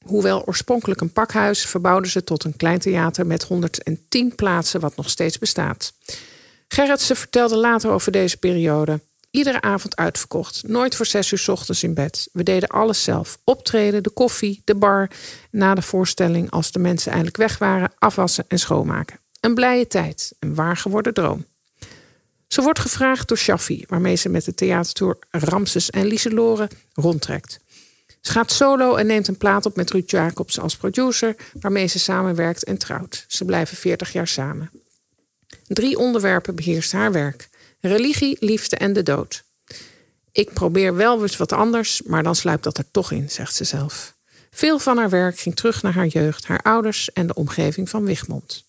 Hoewel 0.07 0.46
oorspronkelijk 0.46 1.01
een 1.01 1.12
pakhuis, 1.12 1.66
verbouwde 1.66 2.09
ze 2.09 2.24
tot 2.24 2.44
een 2.44 2.57
klein 2.57 2.78
theater 2.78 3.26
met 3.26 3.42
110 3.42 4.34
plaatsen, 4.34 4.80
wat 4.80 4.96
nog 4.96 5.11
steeds 5.11 5.38
bestaat. 5.38 5.92
Gerritsen 6.68 7.16
vertelde 7.16 7.57
later 7.57 7.90
over 7.90 8.12
deze 8.12 8.36
periode. 8.36 9.01
Iedere 9.30 9.61
avond 9.61 9.96
uitverkocht, 9.96 10.62
nooit 10.66 10.94
voor 10.94 11.07
zes 11.07 11.32
uur 11.32 11.38
's 11.38 11.48
ochtends 11.48 11.82
in 11.82 11.94
bed. 11.94 12.28
We 12.32 12.42
deden 12.42 12.68
alles 12.68 13.03
zelf: 13.03 13.38
optreden, 13.44 14.03
de 14.03 14.11
koffie, 14.11 14.62
de 14.64 14.74
bar. 14.74 15.11
Na 15.51 15.74
de 15.74 15.82
voorstelling, 15.82 16.51
als 16.51 16.72
de 16.72 16.78
mensen 16.78 17.11
eindelijk 17.11 17.36
weg 17.36 17.59
waren, 17.59 17.92
afwassen 17.98 18.44
en 18.48 18.59
schoonmaken. 18.59 19.18
Een 19.40 19.55
blije 19.55 19.86
tijd, 19.86 20.32
een 20.38 20.55
waar 20.55 20.76
geworden 20.76 21.14
droom. 21.14 21.46
Ze 22.48 22.62
wordt 22.62 22.78
gevraagd 22.78 23.28
door 23.28 23.38
Shaffi, 23.38 23.84
waarmee 23.88 24.16
ze 24.16 24.28
met 24.28 24.44
de 24.44 24.55
theatertour 24.55 25.18
Ramses 25.30 25.90
en 25.90 26.07
Lieselore 26.07 26.70
rondtrekt. 26.94 27.61
Ze 28.20 28.32
gaat 28.32 28.52
solo 28.52 28.94
en 28.94 29.06
neemt 29.06 29.28
een 29.28 29.36
plaat 29.36 29.66
op 29.66 29.76
met 29.76 29.90
Ruud 29.90 30.10
Jacobs 30.10 30.58
als 30.58 30.76
producer, 30.76 31.36
waarmee 31.60 31.86
ze 31.86 31.98
samenwerkt 31.98 32.64
en 32.64 32.78
trouwt. 32.78 33.24
Ze 33.28 33.44
blijven 33.44 33.76
40 33.76 34.12
jaar 34.12 34.28
samen. 34.28 34.70
Drie 35.66 35.98
onderwerpen 35.98 36.54
beheerst 36.54 36.92
haar 36.92 37.12
werk: 37.12 37.48
religie, 37.80 38.36
liefde 38.40 38.76
en 38.76 38.92
de 38.92 39.02
dood. 39.02 39.44
Ik 40.32 40.52
probeer 40.52 40.94
wel 40.94 41.22
eens 41.22 41.36
wat 41.36 41.52
anders, 41.52 42.02
maar 42.02 42.22
dan 42.22 42.36
sluipt 42.36 42.64
dat 42.64 42.78
er 42.78 42.90
toch 42.90 43.12
in, 43.12 43.30
zegt 43.30 43.54
ze 43.54 43.64
zelf. 43.64 44.18
Veel 44.50 44.78
van 44.78 44.96
haar 44.96 45.10
werk 45.10 45.38
ging 45.38 45.56
terug 45.56 45.82
naar 45.82 45.94
haar 45.94 46.06
jeugd, 46.06 46.46
haar 46.46 46.62
ouders 46.62 47.12
en 47.12 47.26
de 47.26 47.34
omgeving 47.34 47.88
van 47.90 48.04
Wigmond. 48.04 48.64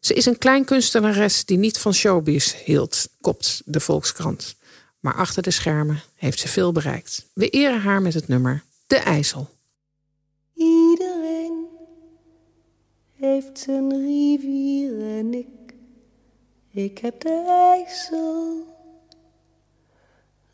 Ze 0.00 0.14
is 0.14 0.26
een 0.26 0.38
klein 0.38 0.64
kunstenares 0.64 1.44
die 1.44 1.58
niet 1.58 1.78
van 1.78 1.94
showbiz 1.94 2.54
hield, 2.64 3.08
kopt 3.20 3.62
de 3.64 3.80
Volkskrant. 3.80 4.56
Maar 5.00 5.14
achter 5.14 5.42
de 5.42 5.50
schermen 5.50 6.02
heeft 6.14 6.38
ze 6.38 6.48
veel 6.48 6.72
bereikt. 6.72 7.26
We 7.32 7.48
eren 7.48 7.80
haar 7.80 8.02
met 8.02 8.14
het 8.14 8.28
nummer 8.28 8.64
De 8.88 8.96
IJssel. 8.96 9.46
Iedereen 10.54 11.66
heeft 13.12 13.58
zijn 13.58 13.90
rivier 13.90 15.18
en 15.18 15.34
ik, 15.34 15.74
ik 16.70 16.98
heb 16.98 17.20
de 17.20 17.44
IJssel. 17.46 18.66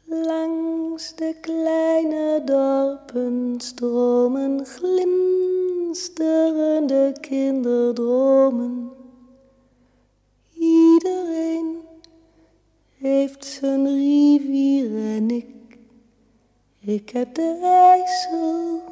Langs 0.04 1.14
de 1.14 1.36
kleine 1.40 2.42
dorpen 2.44 3.54
stromen 3.60 4.66
glinsterende 4.66 7.16
kinderdromen. 7.20 8.90
Iedereen 10.52 11.76
heeft 12.96 13.44
zijn 13.44 13.86
rivier 13.86 15.14
en 15.16 15.30
ik, 15.30 15.53
ik 16.86 17.10
heb 17.10 17.34
de 17.34 17.58
IJssel. 17.92 18.82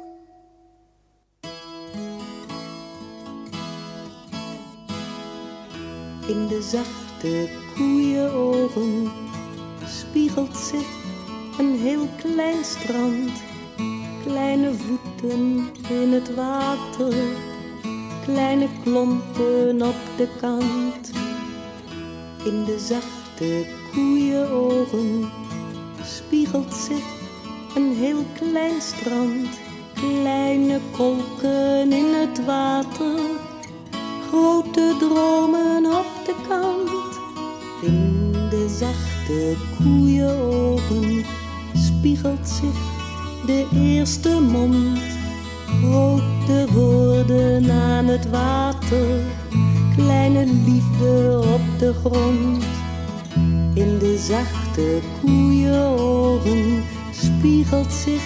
In 6.27 6.47
de 6.47 6.61
zachte 6.61 7.49
koeienogen 7.75 9.11
spiegelt 9.85 10.57
zich 10.57 10.87
een 11.59 11.75
heel 11.79 12.07
klein 12.17 12.63
strand. 12.63 13.31
Kleine 14.25 14.73
voeten 14.73 15.69
in 15.89 16.11
het 16.11 16.35
water, 16.35 17.13
kleine 18.23 18.67
klompen 18.83 19.81
op 19.81 20.17
de 20.17 20.27
kant. 20.41 21.11
In 22.45 22.63
de 22.63 22.79
zachte 22.79 23.65
koeienogen 23.91 25.31
spiegelt 26.01 26.73
zich 26.73 27.22
een 27.75 27.95
heel 27.95 28.23
klein 28.33 28.81
strand. 28.81 29.47
Kleine 29.93 30.79
kolken 30.91 31.91
in 31.91 32.13
het 32.13 32.45
water, 32.45 33.19
grote 34.27 34.95
dromen 34.99 35.85
op 35.85 36.05
de 36.25 36.35
kant. 36.47 37.19
In 37.81 38.31
de 38.49 38.75
zachte 38.79 39.55
koeienogen 39.77 41.25
spiegelt 41.73 42.47
zich 42.47 42.79
de 43.45 43.67
eerste 43.73 44.41
mond. 44.41 44.99
Grote 45.65 46.65
woorden 46.73 47.71
aan 47.71 48.05
het 48.05 48.29
water, 48.29 49.19
kleine 49.95 50.45
liefde 50.45 51.41
op 51.53 51.79
de 51.79 51.93
grond. 51.93 52.63
In 53.73 53.97
de 53.97 54.17
zachte 54.17 54.99
koeienogen 55.21 56.83
spiegelt 57.23 57.93
zich 57.93 58.23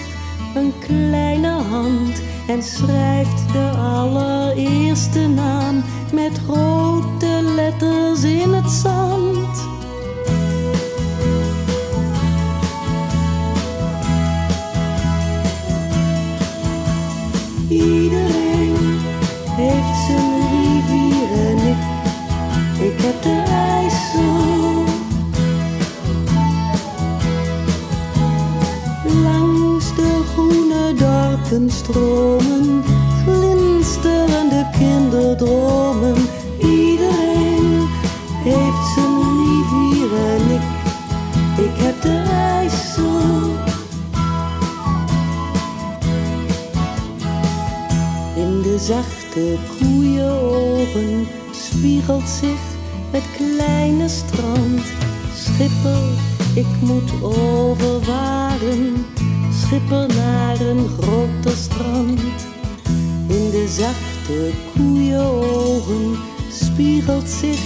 een 0.54 0.72
kleine 0.78 1.62
hand 1.70 2.22
en 2.46 2.62
schrijft 2.62 3.52
de 3.52 3.70
allereerste 3.76 5.28
naam 5.28 5.84
met 6.12 6.40
grote 6.48 7.40
letters 7.54 8.22
in 8.22 8.52
het 8.52 8.70
zand. 8.70 9.66
Iedereen 17.68 18.76
heeft 19.46 20.06
zijn 20.06 20.40
rivier 20.50 21.46
en 21.46 21.58
ik, 21.68 21.78
ik 22.92 23.00
heb 23.00 23.22
de 23.22 23.66
dorpen 31.48 31.70
stromen, 31.70 32.82
glinsterende 33.24 34.66
kinderdromen. 34.78 36.14
Iedereen 36.58 37.86
heeft 38.44 38.92
zijn 38.94 39.16
rivier 39.44 40.16
en 40.16 40.50
ik, 40.54 40.66
ik 41.64 41.82
heb 41.82 42.02
de 42.02 42.22
IJssel. 42.30 43.56
In 48.36 48.62
de 48.62 48.78
zachte 48.78 49.56
koeienogen 49.78 51.26
spiegelt 51.52 52.28
zich 52.28 52.60
het 53.10 53.24
kleine 53.36 54.08
strand. 54.08 54.82
Schipper, 55.34 56.02
ik 56.54 56.66
moet 56.80 57.22
overvaren. 57.22 59.04
Schipper 59.68 60.06
naar 60.16 60.60
een 60.60 60.88
groter 61.00 61.56
strand. 61.56 62.20
In 63.26 63.50
de 63.50 63.66
zachte 63.68 64.50
koeienogen 64.74 66.18
spiegelt 66.50 67.28
zich 67.28 67.60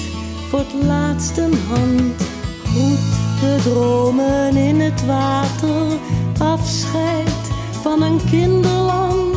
voor 0.48 0.58
het 0.58 0.84
laatst 0.86 1.36
een 1.38 1.58
hand. 1.68 2.22
Groet 2.64 2.98
de 3.40 3.58
dromen 3.62 4.56
in 4.56 4.80
het 4.80 5.06
water. 5.06 5.98
Afscheid 6.38 7.50
van 7.82 8.02
een 8.02 8.20
kinderland. 8.30 9.31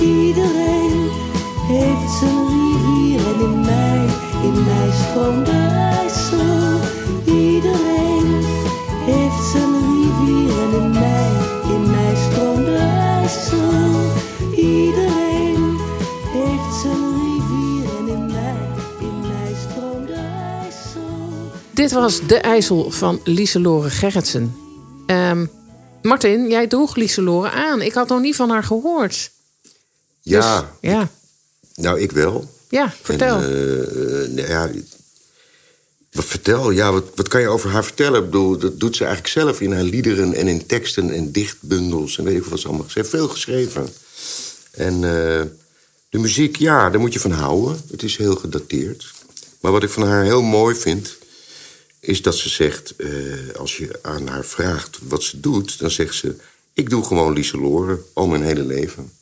Iedereen 0.00 1.08
heeft 1.66 2.10
zijn 2.18 2.46
rivier 2.48 3.26
en 3.26 3.40
in 3.40 3.60
mij, 3.60 4.06
in 4.42 4.64
mij 4.64 4.90
stroomt 4.92 5.73
Dit 21.84 21.92
was 21.92 22.26
De 22.26 22.36
IJssel 22.36 22.90
van 22.90 23.20
Lieselore 23.24 23.90
Gerritsen. 23.90 24.56
Ehm, 25.06 25.46
Martin, 26.02 26.48
jij 26.48 26.66
droeg 26.66 26.96
Lieselore 26.96 27.50
aan. 27.50 27.82
Ik 27.82 27.92
had 27.92 28.08
nog 28.08 28.20
niet 28.20 28.36
van 28.36 28.50
haar 28.50 28.64
gehoord. 28.64 29.30
Ja, 30.22 30.70
Ja, 30.80 31.10
nou 31.74 32.00
ik 32.00 32.12
wel. 32.12 32.50
ja 32.68 32.94
vertel. 33.02 33.36
En, 33.36 33.42
eh, 33.42 34.28
nou 34.28 34.48
ja, 34.48 34.70
wat 36.12 36.24
vertel? 36.24 36.70
Ja, 36.70 36.92
wat, 36.92 37.04
wat 37.14 37.28
kan 37.28 37.40
je 37.40 37.48
over 37.48 37.70
haar 37.70 37.84
vertellen? 37.84 38.18
Ik 38.18 38.30
bedoel, 38.30 38.58
dat 38.58 38.80
doet 38.80 38.96
ze 38.96 39.04
eigenlijk 39.04 39.34
zelf 39.34 39.60
in 39.60 39.72
haar 39.72 39.82
liederen 39.82 40.34
en 40.34 40.48
in 40.48 40.66
teksten 40.66 41.10
en 41.10 41.32
dichtbundels 41.32 42.18
en 42.18 42.24
weet 42.24 42.36
ik 42.36 42.44
wat 42.44 42.60
ze 42.60 42.68
allemaal. 42.68 42.88
Ze 42.88 42.98
heeft 42.98 43.10
veel 43.10 43.28
geschreven. 43.28 43.88
En 44.70 44.94
eh, 44.94 45.42
de 46.08 46.18
muziek, 46.18 46.56
ja, 46.56 46.90
daar 46.90 47.00
moet 47.00 47.12
je 47.12 47.20
van 47.20 47.30
houden. 47.30 47.80
Het 47.90 48.02
is 48.02 48.16
heel 48.16 48.36
gedateerd. 48.36 49.12
Maar 49.60 49.72
wat 49.72 49.82
ik 49.82 49.90
van 49.90 50.06
haar 50.06 50.24
heel 50.24 50.42
mooi 50.42 50.74
vind, 50.74 51.22
is 52.06 52.22
dat 52.22 52.36
ze 52.36 52.48
zegt, 52.48 52.96
eh, 52.96 53.10
als 53.56 53.76
je 53.76 53.98
aan 54.02 54.26
haar 54.26 54.44
vraagt 54.44 54.98
wat 55.02 55.22
ze 55.22 55.40
doet, 55.40 55.78
dan 55.78 55.90
zegt 55.90 56.14
ze: 56.14 56.36
Ik 56.72 56.90
doe 56.90 57.04
gewoon 57.04 57.32
Lieselore 57.32 58.00
al 58.12 58.26
mijn 58.26 58.42
hele 58.42 58.64
leven. 58.64 59.12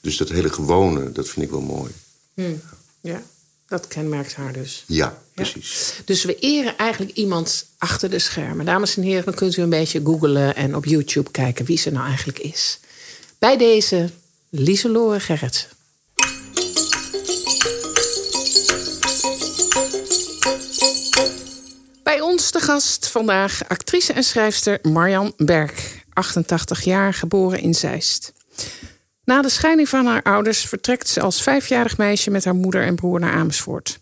Dus 0.00 0.16
dat 0.16 0.28
hele 0.28 0.50
gewone, 0.50 1.12
dat 1.12 1.28
vind 1.28 1.44
ik 1.44 1.50
wel 1.50 1.60
mooi. 1.60 1.90
Hm, 2.34 2.54
ja, 3.00 3.22
dat 3.68 3.86
kenmerkt 3.86 4.34
haar 4.34 4.52
dus. 4.52 4.84
Ja, 4.86 5.22
precies. 5.34 5.92
Dus 6.04 6.24
we 6.24 6.38
eren 6.38 6.76
eigenlijk 6.76 7.16
iemand 7.16 7.66
achter 7.78 8.10
de 8.10 8.18
schermen. 8.18 8.66
Dames 8.66 8.96
en 8.96 9.02
heren, 9.02 9.24
dan 9.24 9.34
kunt 9.34 9.56
u 9.56 9.62
een 9.62 9.68
beetje 9.68 10.00
googlen 10.04 10.56
en 10.56 10.76
op 10.76 10.84
YouTube 10.84 11.30
kijken 11.30 11.64
wie 11.64 11.78
ze 11.78 11.90
nou 11.90 12.06
eigenlijk 12.06 12.38
is. 12.38 12.78
Bij 13.38 13.56
deze 13.56 14.10
Lieselore 14.48 15.20
Gerritsen. 15.20 15.68
De 22.54 22.60
gast 22.60 23.08
vandaag 23.08 23.68
actrice 23.68 24.12
en 24.12 24.24
schrijfster 24.24 24.78
Marjan 24.82 25.32
Berg. 25.36 26.04
88 26.12 26.84
jaar, 26.84 27.14
geboren 27.14 27.60
in 27.60 27.74
Zeist. 27.74 28.32
Na 29.24 29.42
de 29.42 29.48
scheiding 29.48 29.88
van 29.88 30.06
haar 30.06 30.22
ouders 30.22 30.64
vertrekt 30.64 31.08
ze 31.08 31.20
als 31.20 31.42
vijfjarig 31.42 31.98
meisje 31.98 32.30
met 32.30 32.44
haar 32.44 32.54
moeder 32.54 32.82
en 32.82 32.94
broer 32.94 33.20
naar 33.20 33.32
Amersfoort. 33.32 33.98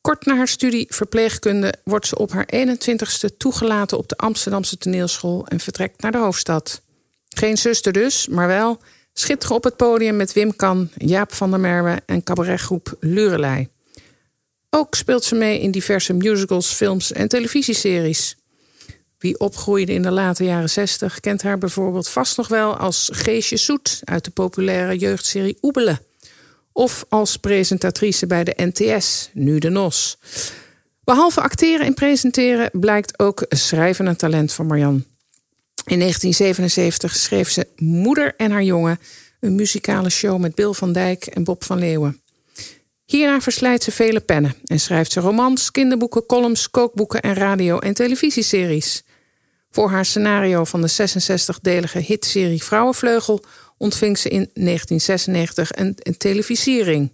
Kort 0.00 0.26
na 0.26 0.36
haar 0.36 0.48
studie 0.48 0.86
verpleegkunde 0.88 1.74
wordt 1.84 2.06
ze 2.06 2.18
op 2.18 2.32
haar 2.32 2.48
21ste 2.54 3.36
toegelaten 3.36 3.98
op 3.98 4.08
de 4.08 4.16
Amsterdamse 4.16 4.78
toneelschool 4.78 5.46
en 5.46 5.60
vertrekt 5.60 6.02
naar 6.02 6.12
de 6.12 6.18
hoofdstad. 6.18 6.82
Geen 7.28 7.56
zuster 7.56 7.92
dus, 7.92 8.28
maar 8.28 8.46
wel 8.46 8.80
schitteren 9.12 9.56
op 9.56 9.64
het 9.64 9.76
podium 9.76 10.16
met 10.16 10.32
Wim 10.32 10.56
Kan, 10.56 10.90
Jaap 10.94 11.32
van 11.32 11.50
der 11.50 11.60
Merwe 11.60 12.02
en 12.06 12.22
cabaretgroep 12.22 12.96
Lurelei. 13.00 13.68
Ook 14.76 14.94
speelt 14.94 15.24
ze 15.24 15.34
mee 15.34 15.60
in 15.60 15.70
diverse 15.70 16.12
musicals, 16.12 16.72
films 16.72 17.12
en 17.12 17.28
televisieseries. 17.28 18.36
Wie 19.18 19.38
opgroeide 19.38 19.92
in 19.92 20.02
de 20.02 20.10
late 20.10 20.44
jaren 20.44 20.70
60 20.70 21.20
kent 21.20 21.42
haar 21.42 21.58
bijvoorbeeld 21.58 22.08
vast 22.08 22.36
nog 22.36 22.48
wel 22.48 22.76
als 22.76 23.10
Geesje 23.12 23.56
Soet 23.56 24.00
uit 24.04 24.24
de 24.24 24.30
populaire 24.30 24.96
jeugdserie 24.96 25.58
Oebele. 25.62 26.00
Of 26.72 27.04
als 27.08 27.36
presentatrice 27.36 28.26
bij 28.26 28.44
de 28.44 28.54
NTS, 28.56 29.30
nu 29.32 29.58
de 29.58 29.68
NOS. 29.68 30.18
Behalve 31.04 31.40
acteren 31.40 31.86
en 31.86 31.94
presenteren 31.94 32.70
blijkt 32.72 33.18
ook 33.18 33.44
schrijven 33.48 34.06
een 34.06 34.16
talent 34.16 34.52
van 34.52 34.66
Marjan. 34.66 35.04
In 35.84 35.98
1977 35.98 37.16
schreef 37.16 37.50
ze 37.50 37.66
Moeder 37.76 38.34
en 38.36 38.50
haar 38.50 38.62
jongen, 38.62 38.98
een 39.40 39.54
muzikale 39.54 40.10
show 40.10 40.40
met 40.40 40.54
Bill 40.54 40.72
van 40.72 40.92
Dijk 40.92 41.26
en 41.26 41.44
Bob 41.44 41.64
van 41.64 41.78
Leeuwen. 41.78 42.22
Hierna 43.04 43.40
verslijt 43.40 43.82
ze 43.82 43.90
vele 43.90 44.20
pennen 44.20 44.54
en 44.64 44.80
schrijft 44.80 45.12
ze 45.12 45.20
romans, 45.20 45.70
kinderboeken, 45.70 46.26
columns, 46.26 46.70
kookboeken 46.70 47.20
en 47.20 47.34
radio- 47.34 47.78
en 47.78 47.94
televisieseries. 47.94 49.02
Voor 49.70 49.90
haar 49.90 50.04
scenario 50.04 50.64
van 50.64 50.82
de 50.82 50.90
66-delige 50.90 51.98
hitserie 51.98 52.62
Vrouwenvleugel 52.62 53.44
ontving 53.76 54.18
ze 54.18 54.28
in 54.28 54.50
1996 54.54 55.70
een, 55.76 55.94
een 55.98 56.16
televisiering. 56.16 57.12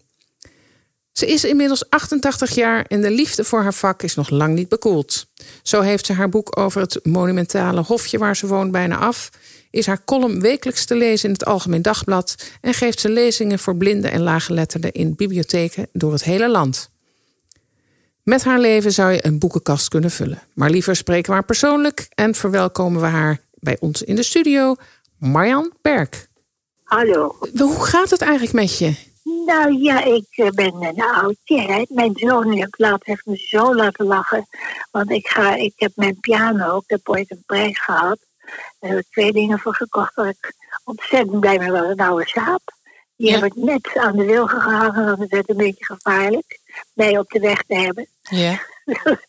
Ze 1.12 1.26
is 1.26 1.44
inmiddels 1.44 1.90
88 1.90 2.54
jaar 2.54 2.84
en 2.84 3.00
de 3.00 3.10
liefde 3.10 3.44
voor 3.44 3.62
haar 3.62 3.74
vak 3.74 4.02
is 4.02 4.14
nog 4.14 4.30
lang 4.30 4.54
niet 4.54 4.68
bekoeld. 4.68 5.26
Zo 5.62 5.80
heeft 5.80 6.06
ze 6.06 6.12
haar 6.12 6.28
boek 6.28 6.58
over 6.58 6.80
het 6.80 7.00
monumentale 7.02 7.80
hofje 7.80 8.18
waar 8.18 8.36
ze 8.36 8.46
woont 8.46 8.72
bijna 8.72 8.96
af, 8.96 9.30
is 9.70 9.86
haar 9.86 10.04
column 10.04 10.40
wekelijks 10.40 10.84
te 10.84 10.94
lezen 10.94 11.26
in 11.28 11.34
het 11.34 11.44
Algemeen 11.44 11.82
Dagblad 11.82 12.50
en 12.60 12.74
geeft 12.74 13.00
ze 13.00 13.08
lezingen 13.08 13.58
voor 13.58 13.76
blinden 13.76 14.10
en 14.10 14.22
laaggeletterden 14.22 14.92
in 14.92 15.14
bibliotheken 15.14 15.88
door 15.92 16.12
het 16.12 16.24
hele 16.24 16.48
land. 16.48 16.90
Met 18.22 18.44
haar 18.44 18.58
leven 18.58 18.92
zou 18.92 19.12
je 19.12 19.26
een 19.26 19.38
boekenkast 19.38 19.88
kunnen 19.88 20.10
vullen. 20.10 20.42
Maar 20.54 20.70
liever 20.70 20.96
spreken 20.96 21.28
we 21.28 21.32
haar 21.32 21.44
persoonlijk 21.44 22.08
en 22.14 22.34
verwelkomen 22.34 23.00
we 23.00 23.06
haar 23.06 23.40
bij 23.54 23.76
ons 23.80 24.02
in 24.02 24.14
de 24.14 24.22
studio, 24.22 24.74
Marjan 25.18 25.72
Berk. 25.82 26.28
Hallo. 26.84 27.36
Hoe 27.56 27.84
gaat 27.84 28.10
het 28.10 28.20
eigenlijk 28.20 28.52
met 28.52 28.78
je? 28.78 29.08
Nou 29.46 29.82
ja, 29.82 30.04
ik 30.04 30.26
eh, 30.30 30.48
ben 30.48 30.74
een 30.74 31.02
oudje. 31.02 31.60
Hè. 31.60 31.84
Mijn 31.88 32.12
zoon 32.14 32.52
heeft, 32.52 32.78
laat, 32.78 33.04
heeft 33.04 33.26
me 33.26 33.36
zo 33.36 33.74
laten 33.74 34.06
lachen. 34.06 34.46
Want 34.90 35.10
ik, 35.10 35.26
ga, 35.26 35.54
ik 35.54 35.72
heb 35.76 35.92
mijn 35.94 36.20
piano, 36.20 36.76
ik 36.76 36.84
heb 36.86 37.08
ooit 37.08 37.30
een 37.30 37.42
prijs 37.46 37.80
gehad. 37.80 38.18
Daar 38.78 38.90
heb 38.90 38.98
ik 38.98 39.06
twee 39.10 39.32
dingen 39.32 39.58
voor 39.58 39.74
gekocht 39.74 40.14
waar 40.14 40.28
ik 40.28 40.54
ontzettend 40.84 41.40
blij 41.40 41.58
mee 41.58 41.70
was. 41.70 41.86
Een 41.86 42.00
oude 42.00 42.28
saap. 42.28 42.62
Die 43.16 43.32
heb 43.32 43.44
ik 43.44 43.54
net 43.54 43.96
aan 43.96 44.16
de 44.16 44.24
wilgen 44.24 44.60
gehangen, 44.60 45.04
want 45.04 45.18
het 45.18 45.30
werd 45.30 45.48
een 45.48 45.56
beetje 45.56 45.84
gevaarlijk. 45.84 46.60
Mij 46.92 47.18
op 47.18 47.30
de 47.30 47.40
weg 47.40 47.62
te 47.62 47.74
hebben. 47.74 48.06
Ja. 48.20 48.60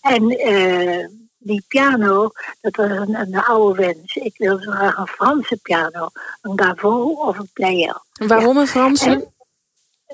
En 0.00 0.28
eh, 0.30 1.06
die 1.38 1.64
piano, 1.68 2.30
dat 2.60 2.76
was 2.76 2.90
een, 2.90 3.14
een 3.14 3.34
oude 3.34 3.82
wens. 3.82 4.14
Ik 4.14 4.36
wilde 4.36 4.62
zo 4.62 4.70
graag 4.70 4.96
een 4.96 5.06
Franse 5.06 5.56
piano. 5.62 6.08
Een 6.42 6.60
Gavot 6.60 7.18
of 7.18 7.38
een 7.38 7.50
Pleyel. 7.52 8.02
Waarom 8.12 8.56
een 8.56 8.66
Franse? 8.66 9.10
En- 9.10 9.34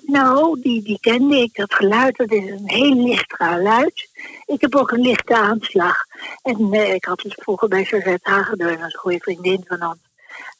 nou, 0.06 0.60
die, 0.60 0.82
die 0.82 1.00
kende 1.00 1.36
ik. 1.36 1.54
Dat 1.54 1.74
geluid, 1.74 2.16
dat 2.16 2.30
is 2.30 2.50
een 2.50 2.68
heel 2.70 2.94
licht 2.94 3.34
geluid. 3.34 4.08
Ik 4.46 4.60
heb 4.60 4.74
ook 4.74 4.90
een 4.90 5.00
lichte 5.00 5.36
aanslag. 5.36 5.96
En 6.42 6.72
eh, 6.72 6.94
ik 6.94 7.04
had 7.04 7.22
het 7.22 7.34
vroeger 7.34 7.68
bij 7.68 7.84
Suzette 7.84 8.30
Hagedeur, 8.30 8.72
is 8.72 8.80
een 8.80 8.98
goede 8.98 9.18
vriendin 9.18 9.64
van 9.66 9.82
ons. 9.82 9.98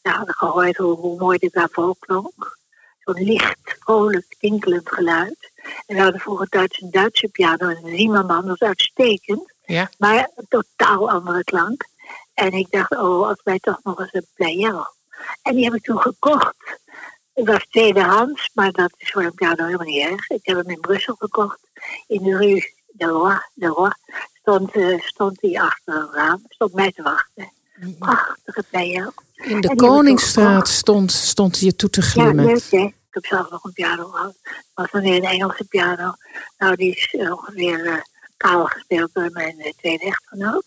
Ik 0.02 0.12
gehoord 0.26 0.76
hoe, 0.76 0.96
hoe 0.96 1.18
mooi 1.18 1.38
de 1.38 1.50
Gavot 1.52 1.98
klonk. 1.98 2.58
Zo'n 2.98 3.24
licht, 3.24 3.76
vrolijk, 3.78 4.34
tinkelend 4.38 4.92
geluid. 4.92 5.52
En 5.86 5.96
we 5.96 6.02
hadden 6.02 6.20
vroeger 6.20 6.48
thuis 6.48 6.80
een 6.80 6.90
Duitse 6.90 7.28
piano. 7.28 7.68
En 7.68 7.84
een 7.84 7.96
Zimmerman 7.96 8.46
dat 8.46 8.58
was 8.58 8.68
uitstekend. 8.68 9.52
Ja. 9.64 9.90
Maar 9.98 10.30
een 10.34 10.46
totaal 10.48 11.10
andere 11.10 11.44
klank. 11.44 11.84
En 12.34 12.52
ik 12.52 12.70
dacht, 12.70 12.90
oh, 12.90 13.28
als 13.28 13.40
wij 13.44 13.58
toch 13.58 13.80
nog 13.82 14.00
eens 14.00 14.14
een 14.14 14.26
Pleyel. 14.34 14.86
En 15.42 15.54
die 15.54 15.64
heb 15.64 15.74
ik 15.74 15.82
toen 15.82 16.00
gekocht. 16.00 16.80
Het 17.34 17.46
was 17.46 17.66
tweedehands, 17.70 18.50
maar 18.54 18.72
dat 18.72 18.94
is 18.96 19.10
voor 19.10 19.22
een 19.22 19.34
piano 19.34 19.64
helemaal 19.64 19.86
niet 19.86 20.06
erg. 20.06 20.28
Ik 20.28 20.46
heb 20.46 20.56
hem 20.56 20.70
in 20.70 20.80
Brussel 20.80 21.14
gekocht. 21.14 21.58
In 22.06 22.22
de 22.22 22.36
rue 22.36 22.74
de 22.96 23.06
Roi. 23.06 23.36
De 23.54 23.66
Roi 23.66 23.90
stond, 24.40 24.72
eh, 24.72 25.00
stond 25.00 25.40
hij 25.40 25.60
achter 25.60 25.94
een 25.94 26.12
raam. 26.12 26.42
Stond 26.48 26.72
mij 26.72 26.92
te 26.92 27.02
wachten. 27.02 27.52
Prachtige 27.98 28.64
Pleyel. 28.70 29.12
In 29.34 29.60
de 29.60 29.74
Koningsstraat 29.74 30.68
stond, 30.68 31.12
stond 31.12 31.58
je 31.58 31.76
toe 31.76 31.90
te 31.90 32.00
ja, 32.00 32.06
glimmen. 32.06 32.44
leuk 32.44 32.70
hè. 32.70 32.78
Ik 32.78 33.22
heb 33.22 33.26
zelf 33.26 33.50
nog 33.50 33.64
een 33.64 33.72
piano 33.72 34.08
gehad. 34.08 34.36
was 34.74 34.90
dan 34.90 35.04
een 35.04 35.24
Engelse 35.24 35.64
piano. 35.64 36.14
Nou, 36.58 36.76
die 36.76 36.94
is 36.94 37.14
eh, 37.18 37.32
ongeveer 37.32 38.06
kaal 38.36 38.64
gespeeld 38.64 39.10
door 39.12 39.30
mijn 39.32 39.58
eh, 39.58 39.72
tweede 39.76 40.04
echtgenoot. 40.04 40.64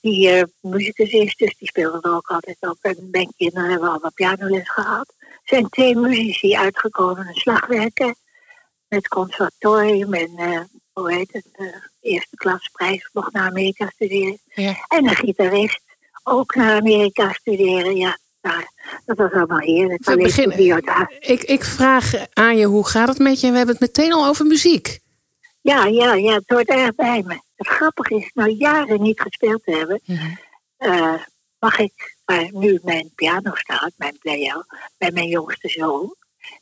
Die 0.00 0.30
eh 0.30 0.42
muzikus 0.60 1.10
is, 1.10 1.36
dus 1.36 1.56
die 1.58 1.68
speelde 1.68 1.98
er 2.00 2.14
ook 2.14 2.28
altijd 2.28 2.56
op. 2.60 2.78
En 2.80 3.08
mijn 3.10 3.32
kinderen 3.36 3.70
hebben 3.70 3.88
allemaal 3.88 4.12
pianoles 4.14 4.70
gehad. 4.70 5.14
Er 5.18 5.28
zijn 5.44 5.68
twee 5.68 5.96
muzici 5.96 6.56
uitgekomen, 6.56 7.26
een 7.26 7.34
slagwerker 7.34 8.14
met 8.88 9.08
conservatorium 9.08 10.14
en 10.14 10.30
hoe 10.98 11.12
heet 11.12 11.32
het, 11.32 11.48
eh, 11.52 11.66
eerste 12.00 12.36
klas 12.36 12.68
prijs 12.72 13.10
mocht 13.12 13.32
naar 13.32 13.48
Amerika 13.48 13.90
studeren. 13.94 14.38
Ja. 14.54 14.84
En 14.88 15.08
een 15.08 15.16
gitarist 15.16 15.80
ook 16.22 16.54
naar 16.54 16.76
Amerika 16.76 17.32
studeren. 17.32 17.96
Ja, 17.96 18.18
nou, 18.42 18.64
dat 19.06 19.16
was 19.16 19.32
allemaal 19.32 19.58
heerlijk. 19.58 20.04
We 20.04 20.16
beginnen. 20.16 21.08
Ik, 21.20 21.42
ik 21.42 21.64
vraag 21.64 22.12
aan 22.32 22.56
je, 22.56 22.64
hoe 22.64 22.86
gaat 22.86 23.08
het 23.08 23.18
met 23.18 23.40
je? 23.40 23.50
We 23.50 23.56
hebben 23.56 23.76
het 23.78 23.96
meteen 23.96 24.12
al 24.12 24.26
over 24.26 24.46
muziek. 24.46 25.00
Ja, 25.60 25.84
ja, 25.84 26.14
ja, 26.14 26.34
het 26.34 26.48
hoort 26.48 26.68
erg 26.68 26.94
bij 26.94 27.22
me. 27.26 27.40
Het 27.56 27.66
grappige 27.66 28.14
is, 28.14 28.30
nou 28.34 28.50
jaren 28.50 29.02
niet 29.02 29.20
gespeeld 29.20 29.64
te 29.64 29.76
hebben, 29.76 30.00
eh, 30.76 31.14
mag 31.58 31.78
ik, 31.78 32.16
waar 32.24 32.48
nu 32.52 32.78
mijn 32.82 33.10
piano 33.14 33.54
staat, 33.54 33.90
mijn 33.96 34.18
player, 34.18 34.66
bij 34.98 35.10
mijn 35.10 35.28
jongste 35.28 35.68
zoon, 35.68 36.14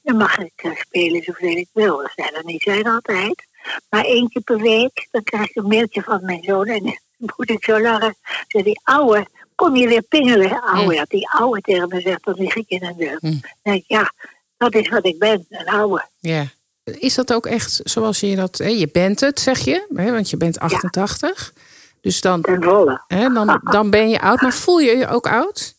dan 0.03 0.17
mag 0.17 0.39
ik 0.39 0.53
eh, 0.57 0.77
spelen 0.77 1.23
zoveel 1.23 1.57
ik 1.57 1.69
wil. 1.73 1.97
Dat 1.97 2.13
zijn 2.15 2.35
er 2.35 2.45
niet 2.45 2.63
zijn 2.63 2.87
altijd. 2.87 3.46
Maar 3.89 4.05
één 4.05 4.29
keer 4.29 4.43
per 4.43 4.61
week, 4.61 5.09
dan 5.11 5.23
krijg 5.23 5.49
ik 5.49 5.57
een 5.57 5.69
mailtje 5.69 6.03
van 6.03 6.25
mijn 6.25 6.43
zoon 6.43 6.67
en 6.67 6.83
dan 6.83 6.99
moet 7.37 7.51
ik 7.51 7.65
zo 7.65 7.81
lachen. 7.81 8.17
Zeg 8.49 8.63
die 8.63 8.81
ouwe, 8.83 9.27
kom 9.55 9.77
je 9.77 9.89
weer 9.89 10.03
pingelen? 10.03 10.63
Ouwe, 10.63 10.95
ja, 10.95 11.05
die 11.09 11.29
ouwe 11.29 11.61
tegen 11.61 11.89
me 11.89 12.01
zegt, 12.01 12.25
dan 12.25 12.35
lig 12.39 12.55
ik 12.55 12.69
in 12.69 12.85
een 12.85 12.97
deur. 12.97 13.21
Ik, 13.63 13.85
ja, 13.87 14.13
dat 14.57 14.75
is 14.75 14.89
wat 14.89 15.07
ik 15.07 15.19
ben, 15.19 15.47
een 15.49 15.69
ouwe. 15.69 16.05
Ja. 16.19 16.47
Is 16.85 17.15
dat 17.15 17.33
ook 17.33 17.47
echt 17.47 17.81
zoals 17.85 18.21
je 18.21 18.37
dat... 18.37 18.59
Hè, 18.59 18.69
je 18.69 18.89
bent 18.93 19.21
het, 19.21 19.41
zeg 19.41 19.59
je, 19.59 19.87
hè, 19.95 20.13
want 20.13 20.31
je 20.31 20.37
bent 20.37 20.59
88. 20.59 21.53
Dus 22.01 22.21
dan, 22.21 22.45
hè, 23.07 23.29
dan, 23.33 23.61
dan 23.77 23.91
ben 23.91 24.09
je 24.09 24.21
oud. 24.21 24.41
Maar 24.41 24.53
voel 24.53 24.79
je 24.79 24.97
je 24.97 25.09
ook 25.09 25.27
oud? 25.27 25.75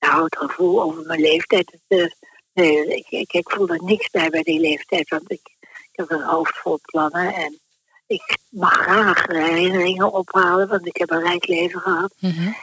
Nou, 0.00 0.24
het 0.24 0.36
gevoel 0.36 0.82
over 0.82 1.06
mijn 1.06 1.20
leeftijd. 1.20 1.70
Het, 1.70 2.00
eh, 2.00 2.10
nee, 2.52 2.96
ik, 2.96 3.06
ik, 3.08 3.32
ik 3.32 3.50
voel 3.50 3.68
er 3.68 3.82
niks 3.84 4.10
bij 4.10 4.30
bij 4.30 4.42
die 4.42 4.60
leeftijd. 4.60 5.08
Want 5.08 5.30
ik 5.30 5.40
heb 6.08 6.18
een 6.18 6.26
hoofd 6.26 6.58
vol 6.58 6.78
plannen. 6.82 7.34
En 7.34 7.58
ik 8.06 8.38
mag 8.48 8.72
graag 8.72 9.26
herinneringen 9.26 10.12
ophalen. 10.12 10.68
Want 10.68 10.86
ik 10.86 10.96
heb 10.96 11.10
een 11.10 11.22
rijk 11.22 11.46
leven 11.46 11.80
gehad. 11.80 12.12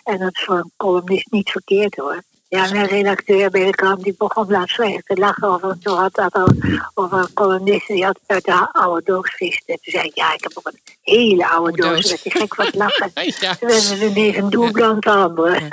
En 0.03 0.17
dat 0.17 0.31
is 0.33 0.43
voor 0.43 0.57
een 0.57 0.71
columnist 0.77 1.31
niet 1.31 1.49
verkeerd 1.49 1.95
hoor. 1.95 2.23
Ja, 2.49 2.71
mijn 2.71 2.85
redacteur 2.85 3.49
bij 3.49 3.65
de 3.65 3.71
krant 3.71 4.03
die 4.03 4.15
begon 4.17 4.47
laatst 4.49 4.75
te 4.75 5.15
lachen 5.15 5.47
over, 5.47 5.77
toen 5.79 5.97
had 5.97 6.13
dat 6.13 6.33
al, 6.33 6.47
over 6.93 7.17
een 7.17 7.33
columnist 7.33 7.87
die 7.87 8.05
had 8.05 8.19
uit 8.25 8.45
de 8.45 8.71
oude 8.71 9.01
doos 9.03 9.33
vist. 9.35 9.63
En 9.65 9.79
toen 9.81 9.91
zei 9.93 10.07
ik, 10.07 10.15
ja, 10.15 10.33
ik 10.33 10.43
heb 10.43 10.51
ook 10.53 10.65
een 10.67 10.79
hele 11.01 11.47
oude 11.47 11.81
doos. 11.81 12.01
Toen 12.01 12.09
werd 12.09 12.23
hij 12.23 12.41
gek 12.41 12.55
van 12.55 12.65
het 12.65 12.75
lachen. 12.75 13.13
Toen 13.59 13.69
werden 13.69 13.99
we 13.99 14.05
ineens 14.05 14.35
een 14.35 14.49
doelblank 14.49 15.03
handen. 15.03 15.67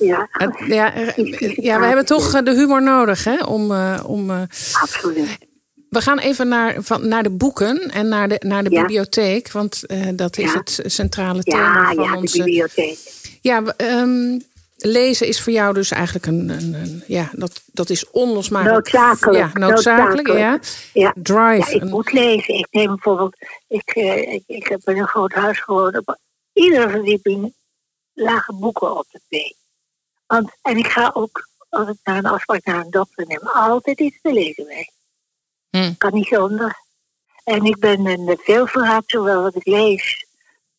ja. 0.00 0.28
Ja, 0.66 0.92
ja, 1.68 1.78
we 1.80 1.86
hebben 1.86 2.06
toch 2.06 2.34
eh, 2.34 2.42
de 2.42 2.54
humor 2.54 2.82
nodig, 2.82 3.24
hè? 3.24 3.44
Om, 3.44 3.72
eh, 3.72 4.00
om, 4.06 4.30
eh, 4.30 4.40
Absoluut. 4.72 5.38
We 5.94 6.00
gaan 6.00 6.18
even 6.18 6.48
naar, 6.48 6.82
van, 6.82 7.08
naar 7.08 7.22
de 7.22 7.30
boeken 7.30 7.90
en 7.90 8.08
naar 8.08 8.28
de, 8.28 8.40
naar 8.46 8.64
de 8.64 8.70
Ja. 8.70 8.80
bibliotheek. 8.80 9.52
Want 9.52 9.86
eh, 9.86 10.08
dat 10.14 10.38
is 10.38 10.52
Ja. 10.52 10.58
het 10.58 10.80
centrale 10.86 11.40
Ja, 11.42 11.42
thema 11.42 11.94
van 11.94 12.04
ja, 12.04 12.10
de 12.12 12.16
onze... 12.16 12.36
bibliotheek. 12.36 12.98
Ja, 13.40 13.62
ehm, 13.76 14.38
lezen 14.76 15.26
is 15.26 15.40
voor 15.40 15.52
jou 15.52 15.74
dus 15.74 15.90
eigenlijk 15.90 16.26
een... 16.26 16.48
een, 16.48 16.74
een- 16.74 17.02
ja, 17.06 17.30
dat, 17.32 17.62
dat 17.72 17.90
is 17.90 18.10
onlosmakelijk. 18.10 18.92
Noodzakelijk. 18.92 19.52
Ja, 19.52 19.58
noodzakelijk, 19.58 20.28
ja. 20.28 20.58
Ja. 20.92 21.14
Drive. 21.16 21.70
Ja, 21.70 21.82
ik 21.82 21.84
moet 21.84 22.12
lezen. 22.12 22.54
Ik 22.54 22.66
neem 22.70 22.86
bijvoorbeeld, 22.86 23.36
ik, 23.68 23.90
eh, 23.94 24.32
ik, 24.32 24.42
ik 24.46 24.66
heb 24.66 24.80
in 24.88 24.98
een 24.98 25.08
groot 25.08 25.32
huis 25.32 25.60
gewoond. 25.60 25.98
Op 25.98 26.18
iedere 26.52 26.88
verdieping 26.90 27.54
lagen 28.12 28.58
boeken 28.58 28.96
op 28.98 29.06
de 29.10 29.20
thee. 29.28 29.56
Want, 30.26 30.50
en 30.62 30.76
ik 30.78 30.86
ga 30.86 31.10
ook, 31.14 31.48
als 31.68 31.88
ik 31.88 31.96
naar 32.04 32.16
een 32.16 32.26
afspraak 32.26 32.64
naar 32.64 32.84
een 32.84 32.90
dokter 32.90 33.24
neem, 33.26 33.40
altijd 33.52 34.00
iets 34.00 34.18
te 34.22 34.32
lezen 34.32 34.66
mee. 34.66 34.92
Kan 35.98 36.14
niet 36.14 36.26
zonder. 36.26 36.82
En 37.44 37.64
ik 37.64 37.78
ben 37.78 38.06
een 38.06 38.38
veelverraad, 38.40 39.04
zowel 39.06 39.42
wat 39.42 39.54
ik 39.54 39.66
lees, 39.66 40.26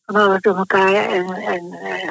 van 0.04 0.14
alles 0.14 0.40
door 0.40 0.56
elkaar. 0.56 0.94
En, 0.94 1.30
en 1.32 1.72
eh, 1.72 2.10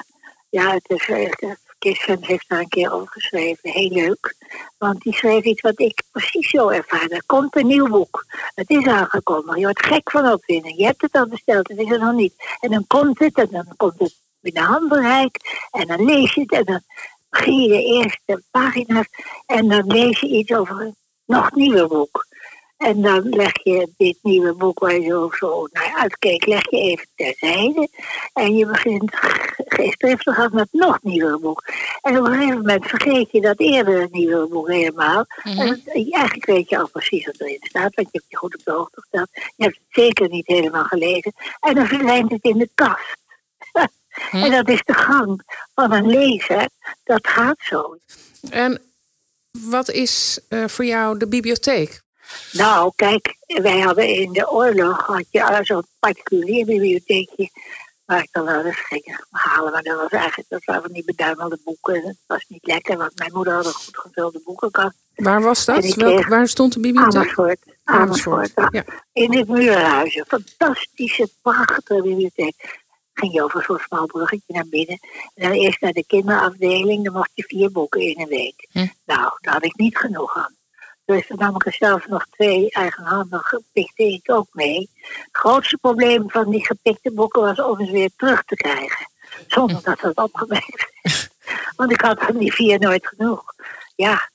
ja, 0.50 0.72
het 0.74 0.90
is, 0.90 1.10
eh, 1.10 1.52
Kirsten 1.80 2.24
heeft 2.24 2.50
daar 2.50 2.60
een 2.60 2.68
keer 2.68 2.94
over 2.94 3.08
geschreven. 3.08 3.70
Heel 3.70 3.90
leuk. 3.90 4.36
Want 4.78 5.02
die 5.02 5.14
schreef 5.14 5.44
iets 5.44 5.62
wat 5.62 5.80
ik 5.80 6.04
precies 6.12 6.50
zo 6.50 6.70
ervaar. 6.70 7.08
Er 7.10 7.24
komt 7.26 7.56
een 7.56 7.68
nieuw 7.68 7.88
boek. 7.88 8.26
Het 8.56 8.70
is 8.70 8.88
aangekomen. 8.88 9.60
Je 9.60 9.66
wordt 9.66 9.86
gek 9.86 10.12
van 10.12 10.32
opwinding. 10.32 10.78
Je 10.78 10.86
hebt 10.86 11.02
het 11.02 11.14
al 11.14 11.28
besteld, 11.28 11.68
het 11.68 11.80
is 11.80 11.92
er 11.92 12.00
nog 12.00 12.14
niet. 12.14 12.34
En 12.60 12.70
dan 12.70 12.88
komt 12.88 13.20
het 13.20 13.38
en 13.38 13.48
dan 13.52 13.74
komt 13.78 14.00
het 14.00 14.16
binnen 14.40 14.64
handbereik. 14.64 15.68
En 15.72 15.88
dan 15.88 16.06
lees 16.06 16.34
je 16.34 16.42
het 16.42 16.52
en 16.52 16.64
dan 16.64 16.82
begin 17.30 17.62
je 17.62 17.68
de 17.68 17.84
eerste 17.84 18.44
pagina's. 18.52 19.08
En 19.46 19.68
dan 19.68 19.88
lees 19.88 20.20
je 20.20 20.28
iets 20.28 20.54
over 20.54 20.82
een 20.82 20.96
nog 21.26 21.52
nieuwer 21.52 21.88
boek. 21.88 22.26
En 22.78 23.02
dan 23.02 23.30
leg 23.30 23.64
je 23.64 23.90
dit 23.98 24.18
nieuwe 24.22 24.54
boek 24.54 24.80
waar 24.80 25.00
je 25.00 25.08
zo, 25.10 25.30
zo 25.38 25.68
naar 25.72 25.94
uitkeek, 26.02 26.46
leg 26.46 26.70
je 26.70 26.78
even 26.78 27.08
terzijde. 27.16 27.90
En 28.34 28.56
je 28.56 28.66
begint 28.66 29.12
geestdriftig 29.58 30.38
aan 30.40 30.50
met 30.54 30.68
nog 30.72 30.98
nieuwer 31.02 31.40
boek. 31.40 31.64
En 32.02 32.18
op 32.20 32.26
een 32.26 32.34
gegeven 32.34 32.58
moment 32.58 32.86
vergeet 32.86 33.32
je 33.32 33.42
dat 33.42 33.60
eerdere 33.60 34.08
nieuwe 34.12 34.48
boek 34.48 34.68
helemaal. 34.68 35.26
En 35.44 35.58
het- 35.68 36.14
eigenlijk 36.14 36.46
weet 36.46 36.70
je 36.70 36.78
al 36.78 36.90
precies 36.90 37.26
wat 37.26 37.40
erin 37.40 37.58
staat, 37.62 37.96
want 37.96 38.08
je 38.12 38.18
hebt 38.20 38.26
je 38.28 38.38
goed 38.38 38.56
op 38.56 38.62
de 38.64 38.72
hoogte 38.72 39.02
gesteld. 39.02 39.28
Je 39.34 39.64
hebt 39.64 39.76
het 39.76 39.86
zeker 40.04 40.30
niet 40.30 40.48
helemaal 40.48 40.84
gelezen. 40.84 41.34
En 41.60 41.76
dan 41.76 41.88
verdwijnt 41.88 42.32
het 42.32 42.44
in 42.44 42.58
de 42.58 42.70
kast. 42.76 43.18
En 44.32 44.52
dat 44.52 44.70
is 44.70 44.82
de 44.86 44.94
gang 44.94 45.42
van 45.76 45.92
een 45.92 46.08
lezer. 46.08 46.68
Dat 47.04 47.28
gaat 47.28 47.58
zo. 47.60 47.98
En 48.50 48.82
wat 49.52 49.90
is 49.90 50.40
eh, 50.50 50.68
voor 50.68 50.86
jou 50.86 51.18
de 51.18 51.28
bibliotheek? 51.28 52.02
Nou, 52.52 52.92
kijk, 52.96 53.36
wij 53.48 53.80
hadden 53.80 54.08
in 54.08 54.32
de 54.32 54.52
oorlog 54.52 55.06
had 55.06 55.26
je 55.30 55.60
zo'n 55.64 55.86
particulier 56.00 56.66
bibliotheekje 56.66 57.50
waar 58.06 58.22
ik 58.24 58.28
dan 58.32 58.46
wel 58.46 58.66
eens 58.66 58.80
ging 58.80 59.20
halen. 59.30 59.72
Maar 59.72 59.84
dat 59.84 59.98
was 60.02 60.10
eigenlijk 60.12 60.50
dat 60.50 60.64
waren 60.66 60.82
van 60.82 60.92
die 60.92 61.04
beduimelde 61.06 61.60
boeken. 61.64 62.04
Dat 62.04 62.16
was 62.28 62.46
niet 62.48 62.66
lekker, 62.68 62.98
want 62.98 63.18
mijn 63.20 63.32
moeder 63.34 63.54
had 63.54 63.66
een 63.66 63.74
goed 63.74 63.98
gevulde 63.98 64.42
boekenkast. 64.46 64.96
Waar 65.16 65.42
was 65.42 65.66
dat? 65.66 65.96
Welk- 65.96 66.28
waar 66.28 66.48
stond 66.48 66.74
de 66.74 66.80
bibliotheek? 66.80 67.16
Amersfoort. 67.22 67.60
Amersfoort. 67.84 68.52
ja. 68.72 68.84
In 69.14 69.38
het 69.38 69.48
Muurhuizen. 69.48 70.26
Fantastische, 70.28 71.30
prachtige 71.42 72.02
bibliotheek. 72.02 72.84
Ging 73.14 73.34
je 73.34 73.44
over 73.44 73.64
zo'n 73.64 73.80
smal 73.80 74.06
bruggetje 74.06 74.54
naar 74.54 74.66
binnen. 74.70 75.00
En 75.36 75.50
dan 75.50 75.52
eerst 75.52 75.82
naar 75.82 75.92
de 75.92 76.06
kinderafdeling. 76.06 77.04
Dan 77.04 77.14
mocht 77.14 77.32
je 77.34 77.44
vier 77.48 77.72
boeken 77.72 78.02
in 78.02 78.20
een 78.22 78.28
week. 78.28 78.68
Hm. 78.72 78.88
Nou, 79.06 79.32
daar 79.42 79.54
had 79.54 79.64
ik 79.66 79.76
niet 79.78 79.98
genoeg 79.98 80.38
aan. 80.38 80.54
Dus 81.06 81.28
dan 81.28 81.38
nam 81.38 81.56
ik 81.56 81.66
er 81.66 81.74
zelf 81.74 82.08
nog 82.08 82.26
twee 82.30 82.72
eigenhandig 82.72 83.48
gepikte 83.48 84.04
ik 84.04 84.32
ook 84.32 84.48
mee. 84.52 84.90
Het 85.02 85.28
grootste 85.32 85.78
probleem 85.78 86.30
van 86.30 86.50
die 86.50 86.66
gepikte 86.66 87.12
boeken 87.12 87.42
was 87.42 87.62
om 87.62 87.86
ze 87.86 87.92
weer 87.92 88.10
terug 88.18 88.44
te 88.44 88.56
krijgen. 88.56 89.10
Zonder 89.48 89.84
dat 89.84 90.02
het 90.02 90.18
opgemerkt 90.18 90.92
werd. 91.02 91.30
Want 91.78 91.92
ik 91.92 92.02
had 92.02 92.24
van 92.24 92.38
die 92.38 92.54
vier 92.54 92.80
nooit 92.80 93.08
genoeg. 93.08 93.54
Ja, 93.96 94.30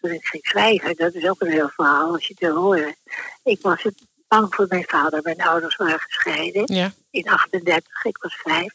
toen 0.00 0.10
ik 0.10 0.24
ging 0.24 0.44
schrijven, 0.46 0.96
dat 0.96 1.14
is 1.14 1.28
ook 1.28 1.40
een 1.40 1.50
heel 1.50 1.68
verhaal 1.68 2.12
als 2.12 2.26
je 2.26 2.32
het 2.38 2.42
wil 2.42 2.56
horen. 2.62 2.96
Ik 3.42 3.58
was 3.62 3.82
het 3.82 4.02
bang 4.28 4.54
voor 4.54 4.66
mijn 4.68 4.84
vader. 4.86 5.20
Mijn 5.22 5.40
ouders 5.40 5.76
waren 5.76 6.00
gescheiden 6.00 6.74
Ja, 6.74 6.92
in 7.10 7.28
38. 7.28 8.04
Ik 8.04 8.18
was 8.18 8.34
vijf, 8.36 8.72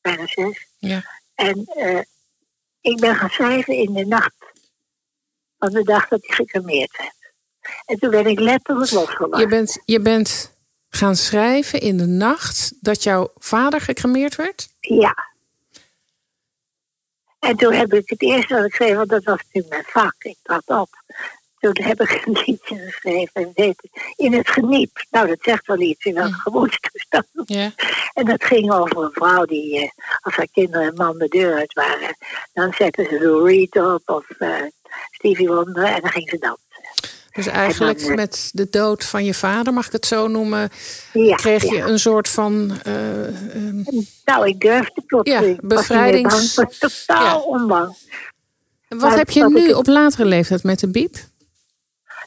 bijna 0.00 0.26
zes. 0.26 0.66
ja. 0.78 1.02
En 1.34 1.64
eh, 1.64 2.00
ik 2.80 3.00
ben 3.00 3.16
gaan 3.16 3.30
schrijven 3.30 3.74
in 3.74 3.92
de 3.92 4.06
nacht 4.06 4.34
van 5.62 5.72
de 5.72 5.82
dag 5.82 6.08
dat 6.08 6.26
hij 6.26 6.36
gecremeerd 6.36 6.96
werd. 6.96 7.32
En 7.86 7.98
toen 7.98 8.10
ben 8.10 8.26
ik 8.26 8.40
letterlijk 8.40 8.90
losgelaten. 8.90 9.40
Je 9.40 9.46
bent, 9.46 9.82
je 9.84 10.00
bent 10.00 10.52
gaan 10.88 11.16
schrijven 11.16 11.80
in 11.80 11.96
de 11.96 12.06
nacht 12.06 12.72
dat 12.80 13.02
jouw 13.02 13.30
vader 13.34 13.80
gecremeerd 13.80 14.36
werd? 14.36 14.68
Ja. 14.80 15.30
En 17.38 17.56
toen 17.56 17.72
heb 17.72 17.92
ik 17.92 18.08
het 18.08 18.22
eerste 18.22 18.54
wat 18.54 18.64
ik 18.64 18.74
schreef, 18.74 18.96
want 18.96 19.08
dat 19.08 19.24
was 19.24 19.38
natuurlijk 19.44 19.74
mijn 19.74 19.84
vak. 19.86 20.14
Ik 20.18 20.36
trad 20.42 20.62
op. 20.66 20.88
Toen 21.58 21.84
heb 21.84 22.00
ik 22.00 22.22
een 22.26 22.42
liedje 22.44 22.78
geschreven. 22.78 23.30
En 23.32 23.42
het 23.42 23.56
heette 23.56 23.88
In 24.16 24.32
het 24.32 24.48
geniep. 24.48 25.04
Nou, 25.10 25.26
dat 25.28 25.38
zegt 25.40 25.66
wel 25.66 25.80
iets 25.80 26.04
in 26.04 26.14
welke 26.14 26.40
gemoedstoestand. 26.40 27.26
Ja. 27.44 27.70
En 28.12 28.24
dat 28.24 28.44
ging 28.44 28.72
over 28.72 29.02
een 29.02 29.12
vrouw 29.12 29.44
die, 29.44 29.80
eh, 29.80 29.90
als 30.20 30.36
haar 30.36 30.48
kinderen 30.52 30.86
en 30.86 30.94
man 30.94 31.18
de 31.18 31.28
deur 31.28 31.54
uit 31.54 31.72
waren, 31.72 32.16
dan 32.52 32.72
zetten 32.72 33.06
ze 33.08 33.20
Lou 33.20 33.48
Reed 33.48 33.76
op 33.76 34.02
of 34.04 34.30
eh, 34.30 34.62
Stevie 35.10 35.48
Wonder 35.48 35.84
en 35.84 36.00
dan 36.00 36.10
ging 36.10 36.28
ze 36.28 36.38
dansen. 36.38 37.10
Dus 37.32 37.46
eigenlijk 37.46 37.98
dan, 38.00 38.08
eh, 38.10 38.14
met 38.16 38.50
de 38.52 38.68
dood 38.70 39.04
van 39.04 39.24
je 39.24 39.34
vader, 39.34 39.72
mag 39.72 39.86
ik 39.86 39.92
het 39.92 40.06
zo 40.06 40.26
noemen, 40.28 40.70
Ja, 41.12 41.34
kreeg 41.36 41.62
je 41.62 41.78
een 41.80 41.98
soort 41.98 42.28
van. 42.28 42.72
ehm, 42.82 43.82
Nou, 44.24 44.46
ik 44.48 44.60
durfde 44.60 45.02
plotseling. 45.06 45.58
Ja, 45.62 45.68
bevrijdings- 45.68 46.58
ik 46.58 46.64
was 46.64 46.78
totaal 47.06 47.24
Ja. 47.38 47.40
onbang. 47.40 47.96
wat 48.88 49.00
Maar 49.00 49.16
heb 49.16 49.30
je 49.30 49.48
nu 49.48 49.68
ik- 49.68 49.76
op 49.76 49.86
latere 49.86 50.24
leeftijd 50.24 50.62
met 50.62 50.78
de 50.80 50.90
biep? 50.90 51.16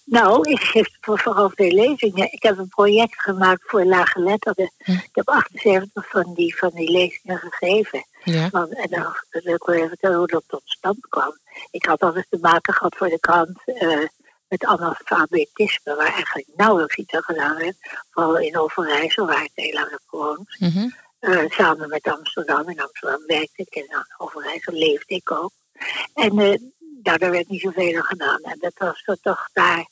Nou, 0.06 0.50
ik 0.52 0.60
geef 0.60 0.88
voor- 1.02 1.20
vooral 1.20 1.52
veel 1.56 1.72
lezingen. 1.72 2.32
Ik 2.34 2.44
heb 2.44 2.58
een 2.58 2.68
project 2.68 3.22
gemaakt 3.22 3.62
voor 3.66 3.84
laaggeletterden. 3.86 4.72
Hm. 4.78 4.92
Ik 4.92 5.10
heb 5.12 5.28
78 5.30 6.10
van 6.10 6.34
die, 6.34 6.58
van 6.58 6.72
die 6.74 6.92
lezingen 6.92 7.38
gegeven. 7.50 8.06
Ja. 8.26 8.50
Want, 8.50 8.76
en 8.76 8.90
dan 8.90 9.16
wil 9.30 9.54
ik 9.54 9.64
wel 9.64 9.76
even 9.76 9.90
vertellen 9.90 10.18
hoe 10.18 10.28
dat 10.28 10.44
tot 10.48 10.62
stand 10.66 11.08
kwam. 11.10 11.38
Ik 11.72 11.86
had 11.86 12.02
altijd 12.02 12.26
te 12.30 12.38
maken 12.42 12.74
gehad 12.74 12.96
voor 12.96 13.10
de 13.10 13.20
krant 13.20 13.62
eh, 13.66 14.08
met 14.48 14.66
analfabetisme, 14.66 15.96
waar 15.96 16.14
eigenlijk 16.14 16.48
nauwelijks 16.56 16.96
iets 16.96 17.14
aan 17.14 17.24
gedaan 17.24 17.58
werd. 17.58 17.76
Vooral 18.10 18.38
in 18.38 18.58
Overijssel, 18.58 19.26
waar 19.26 19.44
ik 19.44 19.52
heel 19.54 19.74
lang 19.74 19.90
heb 19.90 20.02
gewoond. 20.06 20.56
Mhm. 20.60 20.90
Eh, 21.20 21.50
samen 21.50 21.90
met 21.90 22.08
Amsterdam. 22.08 22.70
In 22.70 22.82
Amsterdam 22.82 23.26
werkte 23.26 23.62
ik 23.62 23.76
en 23.76 23.82
in 23.82 24.06
Overijssel 24.18 24.74
leefde 24.74 25.16
ik 25.16 25.32
ook. 25.32 25.52
En 26.14 26.36
nou, 26.36 27.18
daar 27.18 27.32
werd 27.32 27.50
niet 27.50 27.62
zoveel 27.62 27.96
aan 27.96 28.04
gedaan. 28.04 28.42
En 28.42 28.58
dat 28.60 28.74
was 28.78 29.04
toch 29.22 29.50
daar 29.54 29.86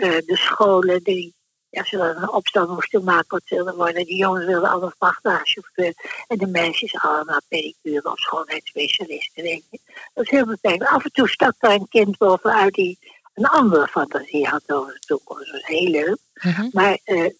de 0.00 0.36
scholen 0.36 1.02
die, 1.02 1.34
ja, 1.70 1.84
ze 1.84 1.96
dan 1.96 2.16
een 2.16 2.30
opstand 2.30 2.68
moesten 2.68 3.04
maken 3.04 3.28
wat 3.28 3.42
ze 3.44 3.54
wilden 3.54 3.76
worden. 3.76 4.04
Die 4.04 4.16
jongens 4.16 4.44
wilden 4.44 4.70
allemaal 4.70 4.92
vrachtwagenchauffeur. 4.98 5.94
En 6.26 6.38
de 6.38 6.46
meisjes 6.46 6.98
allemaal 6.98 7.40
pedicure 7.48 8.10
of 8.10 8.18
schoonheidsspecialisten, 8.18 9.42
weet 9.42 9.64
je. 9.70 9.78
Dat 10.14 10.24
is 10.24 10.30
heel 10.30 10.46
beperkt. 10.46 10.86
Af 10.86 11.04
en 11.04 11.12
toe 11.12 11.28
stak 11.28 11.54
daar 11.58 11.74
een 11.74 11.88
kind 11.88 12.18
bovenuit 12.18 12.74
die 12.74 12.98
een 13.34 13.46
andere 13.46 13.86
fantasie 13.86 14.46
had 14.46 14.72
over 14.72 14.92
de 14.92 14.98
toekomst. 14.98 15.44
Dat 15.44 15.52
was 15.52 15.66
heel 15.66 15.90
leuk. 15.90 16.18
Mhm. 16.34 16.68
Maar 16.72 16.98
eh, 17.04 17.30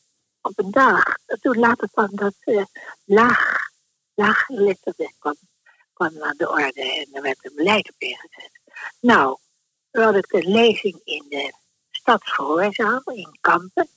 op 0.40 0.52
een 0.58 0.70
dag, 0.70 1.02
toen 1.40 1.58
later 1.58 1.88
kwam 1.92 2.08
dat 2.10 2.34
eh 2.40 2.64
laag, 3.04 3.56
laaggeletterde 4.14 5.12
kwam, 5.18 5.36
kwam 5.92 6.22
aan 6.22 6.36
de 6.36 6.48
orde 6.48 6.94
en 6.94 7.08
er 7.12 7.22
werd 7.22 7.38
een 7.42 7.52
beleid 7.54 7.88
op 7.88 7.94
ingezet. 7.98 8.50
Nou, 9.00 9.38
toen 9.90 10.02
had 10.02 10.14
ik 10.14 10.32
een 10.32 10.50
lezing 10.50 11.00
in 11.04 11.24
de 11.28 11.52
stadsgehoorzaal 11.90 13.02
in 13.04 13.38
Kampen. 13.40 13.88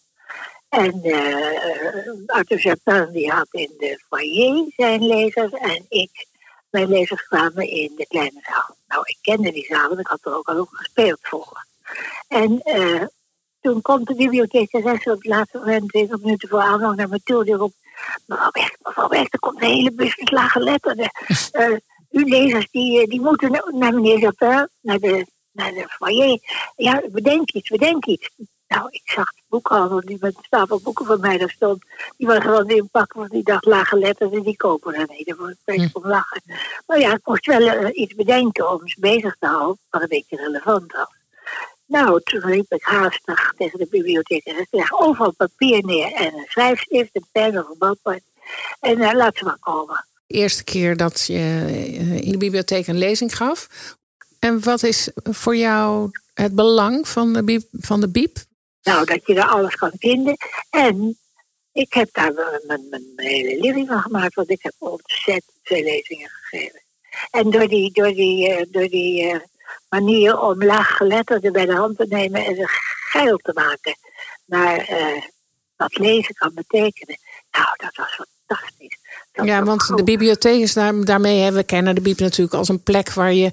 En 0.74 1.01
eh 1.03 2.36
Arthur 2.38 2.59
Japin 2.61 3.09
die 3.11 3.32
had 3.32 3.47
in 3.51 3.71
de 3.78 3.99
foyer 4.07 4.65
zijn 4.76 5.05
lezers 5.05 5.51
en 5.51 5.86
ik, 5.89 6.28
mijn 6.69 6.89
lezers 6.89 7.24
kwamen 7.28 7.67
in 7.69 7.91
de 7.95 8.07
kleine 8.07 8.39
zaal. 8.43 8.76
Nou, 8.88 9.01
ik 9.05 9.17
kende 9.21 9.51
die 9.51 9.65
zaal, 9.65 9.88
want 9.88 9.99
ik 9.99 10.07
had 10.07 10.19
er 10.21 10.36
ook 10.38 10.47
al 10.47 10.57
over 10.57 10.78
gespeeld 10.78 11.19
vroeger. 11.21 11.65
En 12.28 12.61
eh, 12.61 13.01
toen 13.61 13.82
komt 13.82 14.07
de 14.07 14.15
bibliothecares 14.15 15.05
op 15.05 15.13
het 15.17 15.26
laatste 15.26 15.57
moment, 15.57 15.89
20 15.89 16.19
minuten 16.21 16.49
voor 16.49 16.61
aanvang, 16.61 16.95
naar 16.95 17.09
me 17.09 17.19
toe. 17.24 17.43
Die 17.43 17.53
roept, 17.55 17.76
mevrouw 18.26 18.51
Weg, 18.51 18.76
mevrouw 18.82 19.07
Weg, 19.07 19.28
er 19.32 19.39
komt 19.39 19.61
een 19.61 19.67
hele 19.67 19.91
bus 19.91 20.17
met 20.17 20.32
lage 20.32 20.59
letterden. 20.59 21.11
Eh, 21.51 21.76
uw 22.11 22.26
lezers, 22.28 22.67
die, 22.71 23.01
eh, 23.01 23.07
die 23.07 23.21
moeten 23.21 23.51
na- 23.51 23.71
naar 23.71 23.93
meneer 23.93 24.19
Japin, 24.19 24.69
naar 24.82 24.99
de, 24.99 25.26
naar 25.51 25.71
de 25.71 25.86
foyer. 25.89 26.39
Ja, 26.76 27.01
bedenk 27.11 27.51
iets, 27.51 27.69
bedenk 27.69 28.05
iets. 28.05 28.30
Nou, 28.76 28.88
ik 28.91 29.01
zag 29.05 29.34
de 29.34 29.41
boekhandel 29.47 30.01
die 30.01 30.17
met 30.19 30.36
een 30.36 30.43
stapel 30.43 30.80
boeken 30.80 31.05
van 31.05 31.19
mij 31.19 31.38
daar 31.38 31.49
stond. 31.49 31.84
Die 32.17 32.28
was 32.28 32.38
gewoon 32.38 32.69
in 32.69 32.89
pakken, 32.91 33.19
want 33.19 33.32
die 33.32 33.43
dacht 33.43 33.65
lage 33.65 33.97
letters 33.97 34.32
en 34.32 34.41
die 34.41 34.57
kopen 34.57 34.93
er 34.93 35.07
niet. 35.09 35.28
Daar 35.28 35.38
word 35.38 35.51
ik 35.51 35.57
beetje 35.65 35.89
om 35.93 36.07
lachen. 36.07 36.41
Maar 36.88 36.99
ja, 36.99 37.13
ik 37.13 37.19
moest 37.24 37.45
wel 37.45 37.67
eh, 37.67 37.89
iets 38.01 38.15
bedenken 38.15 38.71
om 38.71 38.88
ze 38.88 38.99
bezig 38.99 39.36
te 39.39 39.47
houden, 39.47 39.78
wat 39.89 40.01
een 40.01 40.07
beetje 40.07 40.36
relevant 40.36 40.91
was. 40.91 41.07
Nou, 41.86 42.21
toen 42.24 42.41
riep 42.41 42.71
ik 42.71 42.84
haastig 42.84 43.53
tegen 43.57 43.80
de 43.80 43.88
bibliotheek. 43.89 44.45
En 44.45 44.59
ik 44.59 44.67
leg 44.71 44.93
overal 44.93 45.32
papier 45.32 45.86
neer 45.86 46.13
en 46.13 46.34
een 46.34 46.45
schrijfstift, 46.47 47.09
een 47.13 47.26
pen 47.32 47.57
of 47.57 47.69
een 47.69 47.78
balpen. 47.78 48.21
En 48.80 48.97
uh, 48.97 49.13
laat 49.13 49.38
ze 49.38 49.43
maar 49.43 49.57
komen. 49.59 50.05
De 50.28 50.34
eerste 50.34 50.63
keer 50.63 50.97
dat 50.97 51.26
je 51.26 51.34
eh, 51.67 52.21
in 52.21 52.32
de 52.32 52.38
bibliotheek 52.38 52.88
een 52.88 52.97
lezing 52.97 53.36
gaf. 53.36 53.67
En 54.39 54.63
wat 54.63 54.84
is 54.84 55.09
voor 55.24 55.55
jou 55.55 56.11
het 56.34 56.55
belang 56.55 57.07
van 57.07 57.34
de 57.34 57.43
biep? 57.43 57.63
Van 57.71 57.99
de 57.99 58.09
biep? 58.09 58.38
Nou, 58.84 59.05
dat 59.05 59.25
je 59.25 59.34
daar 59.34 59.47
alles 59.47 59.75
kan 59.75 59.91
vinden. 59.97 60.38
En 60.69 61.17
ik 61.71 61.93
heb 61.93 62.09
daar 62.11 62.34
mijn, 62.67 63.13
hele 63.15 63.59
living 63.59 63.88
van 63.88 64.01
gemaakt, 64.01 64.36
want 64.36 64.49
ik 64.49 64.63
heb 64.63 64.73
ontzettend 64.77 65.57
veel 65.63 65.84
lezingen 65.84 66.29
gegeven. 66.29 66.81
En 67.31 67.49
door 67.49 67.67
die, 67.67 67.91
door 67.91 68.13
die, 68.13 68.49
uh, 68.49 68.65
door 68.71 68.88
die 68.88 69.23
uh, 69.23 69.39
manier 69.89 70.39
om 70.39 70.63
laaggeletterden 70.63 71.51
bij 71.51 71.65
de 71.65 71.75
hand 71.75 71.97
te 71.97 72.05
nemen 72.09 72.45
en 72.45 72.55
ze 72.55 72.63
geil 73.09 73.38
te 73.38 73.51
maken 73.53 73.95
naar 74.45 74.91
uh, 74.91 75.21
wat 75.75 75.97
lezen 75.97 76.36
kan 76.36 76.53
betekenen. 76.53 77.17
Nou, 77.51 77.67
dat 77.75 77.95
was 77.95 78.19
fantastisch. 78.45 78.97
Dat 79.34 79.45
ja, 79.45 79.63
want 79.63 79.84
goed. 79.84 79.97
de 79.97 80.03
bibliotheek 80.03 80.61
is 80.61 80.73
daar, 80.73 81.05
daarmee, 81.05 81.39
hè, 81.39 81.51
we 81.51 81.63
kennen 81.63 81.95
de 81.95 82.01
biep 82.01 82.19
natuurlijk 82.19 82.55
als 82.55 82.69
een 82.69 82.84
plek 82.84 83.13
waar 83.13 83.34
je 83.34 83.51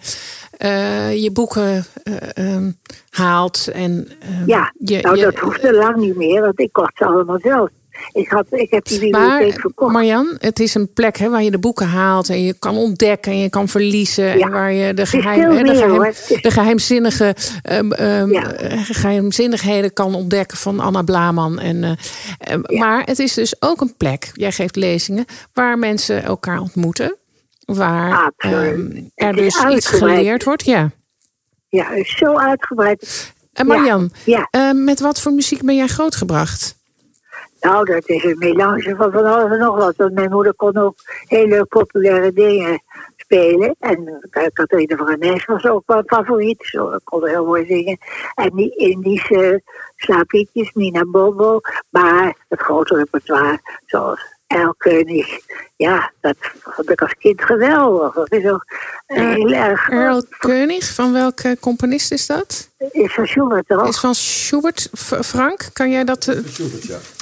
uh, 0.58 1.22
je 1.22 1.30
boeken 1.32 1.84
uh, 2.04 2.54
um, 2.54 2.78
haalt. 3.10 3.68
En, 3.72 4.08
uh, 4.22 4.46
ja, 4.46 4.72
je, 4.78 5.00
nou 5.00 5.16
je, 5.16 5.22
dat 5.22 5.38
hoefde 5.38 5.74
lang 5.74 5.96
niet 5.96 6.16
meer, 6.16 6.40
want 6.40 6.60
ik 6.60 6.72
kocht 6.72 6.96
ze 6.96 7.04
allemaal 7.04 7.38
zelf. 7.42 7.70
Ik, 8.12 8.28
had, 8.28 8.46
ik 8.50 8.70
heb 8.70 8.84
die 8.84 8.98
bibliotheek 8.98 9.52
maar, 9.52 9.60
verkocht. 9.60 9.92
Marjan, 9.92 10.36
het 10.38 10.60
is 10.60 10.74
een 10.74 10.92
plek 10.92 11.16
hè, 11.16 11.28
waar 11.28 11.42
je 11.42 11.50
de 11.50 11.58
boeken 11.58 11.86
haalt 11.86 12.28
en 12.28 12.42
je 12.44 12.54
kan 12.58 12.76
ontdekken 12.76 13.32
en 13.32 13.38
je 13.38 13.48
kan 13.48 13.68
verliezen. 13.68 14.38
Ja. 14.38 14.46
En 14.46 14.50
waar 14.50 14.72
je 14.72 14.94
de, 14.94 15.06
geheim, 15.06 15.50
hè, 15.50 15.62
de, 15.62 15.74
geheim, 15.74 16.14
geheimzinnige 16.50 17.34
um, 17.72 17.92
um, 17.92 18.32
Ja. 18.32 18.42
geheimzinnigheden 18.82 19.92
kan 19.92 20.14
ontdekken 20.14 20.56
van 20.58 20.80
Anna 20.80 21.02
Blaman. 21.02 21.58
En, 21.58 21.76
uh, 21.82 21.90
Ja. 22.66 22.78
Maar 22.78 23.02
het 23.04 23.18
is 23.18 23.34
dus 23.34 23.62
ook 23.62 23.80
een 23.80 23.96
plek, 23.96 24.30
jij 24.32 24.52
geeft 24.52 24.76
lezingen, 24.76 25.24
waar 25.52 25.78
mensen 25.78 26.22
elkaar 26.22 26.60
ontmoeten. 26.60 27.16
Waar 27.64 28.32
um, 28.38 29.10
er 29.14 29.36
dus 29.36 29.64
iets 29.70 29.86
geleerd 29.86 30.44
wordt. 30.44 30.64
Ja. 30.64 30.90
Ja, 31.68 31.90
is 31.90 32.16
zo 32.16 32.38
uitgebreid. 32.38 33.32
En 33.52 33.66
Marjan, 33.66 34.12
Ja. 34.24 34.48
met 34.72 35.00
wat 35.00 35.20
voor 35.20 35.32
muziek 35.32 35.62
ben 35.62 35.76
jij 35.76 35.86
grootgebracht? 35.86 36.78
Nou, 37.60 37.84
dat 37.84 38.08
is 38.08 38.24
een 38.24 38.38
melange 38.38 38.94
van 38.96 39.12
van 39.12 39.24
alles 39.24 39.50
en 39.50 39.58
nog 39.58 39.76
wat. 39.76 39.96
Want 39.96 40.12
mijn 40.12 40.30
moeder 40.30 40.54
kon 40.54 40.76
ook 40.76 40.94
hele 41.26 41.64
populaire 41.64 42.32
dingen 42.32 42.82
spelen. 43.16 43.76
En 43.78 44.20
uh, 44.30 44.46
Catharina 44.52 44.96
van 44.96 45.06
Rennes 45.06 45.44
was 45.44 45.66
ook 45.66 45.82
wel 45.86 46.02
favoriet. 46.06 46.62
Ik 46.62 47.00
kon 47.04 47.26
heel 47.26 47.44
mooi 47.44 47.66
zingen. 47.66 47.98
En 48.34 48.50
die 48.54 48.76
Indische 48.76 49.62
slaapliedjes, 49.96 50.72
Nina 50.72 51.04
Bobo. 51.04 51.60
Maar 51.90 52.36
het 52.48 52.60
grote 52.60 52.96
repertoire, 52.96 53.60
zoals 53.86 54.29
Erlkönig. 54.50 55.38
Ja, 55.76 56.12
dat 56.20 56.36
vond 56.62 56.90
ik 56.90 57.00
als 57.00 57.14
kind 57.18 57.42
geweldig. 57.42 58.14
Dat 58.14 58.32
is 58.32 58.50
ook 58.50 58.64
heel 59.06 59.50
erg... 59.50 59.88
König, 60.38 60.94
van 60.94 61.12
welke 61.12 61.56
componist 61.60 62.12
is 62.12 62.26
dat? 62.26 62.68
Is 62.90 63.14
van 63.14 63.26
Schubert, 63.26 63.68
toch? 63.68 63.88
Is 63.88 63.98
van 63.98 64.14
Schubert. 64.14 64.88
Frank, 65.22 65.68
kan 65.72 65.90
jij, 65.90 66.04
dat, 66.04 66.26
eh, 66.28 66.36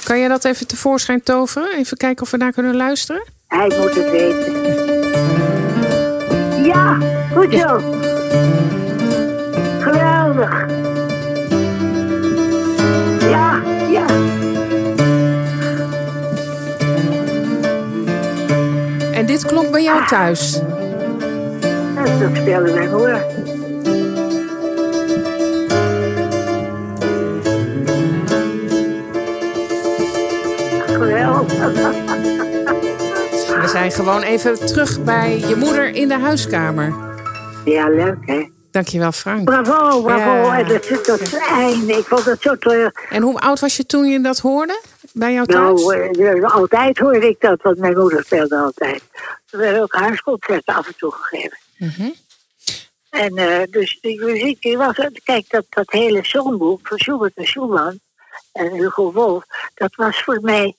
kan 0.03 0.19
jij 0.19 0.27
dat 0.27 0.45
even 0.45 0.67
tevoorschijn 0.67 1.23
toveren? 1.23 1.77
Even 1.77 1.97
kijken 1.97 2.23
of 2.23 2.31
we 2.31 2.37
daar 2.37 2.51
kunnen 2.51 2.75
luisteren? 2.75 3.23
Hij 3.47 3.67
moet 3.79 3.95
het 3.95 4.11
weten. 4.11 4.53
Ja, 6.65 6.97
goed 7.33 7.53
zo. 7.53 7.79
Geweldig. 9.79 10.65
Ja, 13.29 13.58
dit 19.29 19.45
klonk 19.45 19.71
bij 19.71 19.83
jou 19.83 20.07
thuis? 20.07 20.51
Dat, 20.51 22.19
dat 22.19 22.29
speelde 22.33 22.71
moeder. 22.89 23.25
Geweldig. 30.85 31.73
We 33.61 33.67
zijn 33.67 33.91
gewoon 33.91 34.21
even 34.21 34.65
terug 34.65 35.03
bij 35.03 35.39
je 35.39 35.55
moeder 35.55 35.95
in 35.95 36.07
de 36.07 36.19
huiskamer. 36.19 36.93
Ja, 37.65 37.89
leuk 37.89 38.17
hè. 38.25 38.49
Dankjewel, 38.71 39.11
Frank. 39.11 39.43
Bravo, 39.43 40.01
bravo. 40.01 40.31
Ja. 40.31 40.59
En 40.59 40.67
dat. 40.67 40.85
Ik 41.97 42.05
vond 42.07 42.25
het 42.25 42.41
zo 42.41 42.55
terug. 42.55 42.91
En 43.09 43.21
hoe 43.21 43.39
oud 43.39 43.59
was 43.59 43.77
je 43.77 43.85
toen 43.85 44.05
je 44.05 44.21
dat 44.21 44.39
hoorde? 44.39 44.81
Bij 45.13 45.33
jou 45.33 45.45
thuis? 45.45 45.83
Nou, 46.17 46.43
altijd 46.43 46.97
hoorde 46.97 47.29
ik 47.29 47.41
dat, 47.41 47.61
want 47.61 47.77
mijn 47.77 47.97
moeder 47.97 48.23
speelde 48.23 48.57
altijd. 48.57 49.03
Er 49.49 49.57
werden 49.57 49.81
ook 49.81 49.93
huisconcerten 49.93 50.75
af 50.75 50.87
en 50.87 50.95
toe 50.97 51.11
gegeven. 51.11 51.57
Mhm. 51.77 52.09
En 53.09 53.37
eh, 53.37 53.61
dus 53.69 53.97
die 54.01 54.23
muziek, 54.23 54.61
die 54.61 54.77
was, 54.77 54.95
kijk, 55.23 55.49
dat, 55.49 55.65
dat 55.69 55.91
hele 55.91 56.25
songboek 56.25 56.87
van 56.87 56.97
Schubert 56.97 57.35
en 57.35 57.45
Schumann 57.45 57.99
en 58.51 58.71
Hugo 58.71 59.11
Wolf, 59.11 59.43
dat 59.73 59.95
was 59.95 60.23
voor 60.23 60.39
mij, 60.41 60.75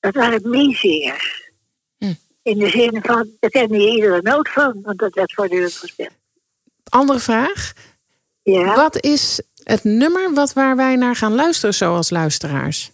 dat 0.00 0.14
waren 0.14 0.50
meezingers. 0.50 1.50
Hm. 1.98 2.12
In 2.42 2.58
de 2.58 2.68
zin 2.68 2.98
van, 3.02 3.28
daar 3.40 3.50
kende 3.50 3.78
je 3.78 3.90
iedere 3.90 4.22
noot 4.22 4.48
van, 4.48 4.80
want 4.82 4.98
dat 4.98 5.14
werd 5.14 5.34
voortdurend 5.34 5.72
gespeeld. 5.72 6.14
Andere 6.88 7.18
vraag. 7.18 7.72
Ja. 8.42 8.74
Wat 8.74 9.02
is 9.04 9.42
het 9.62 9.84
nummer 9.84 10.34
wat 10.34 10.52
waar 10.52 10.76
wij 10.76 10.96
naar 10.96 11.16
gaan 11.16 11.34
luisteren, 11.34 11.74
zoals 11.74 12.10
luisteraars? 12.10 12.90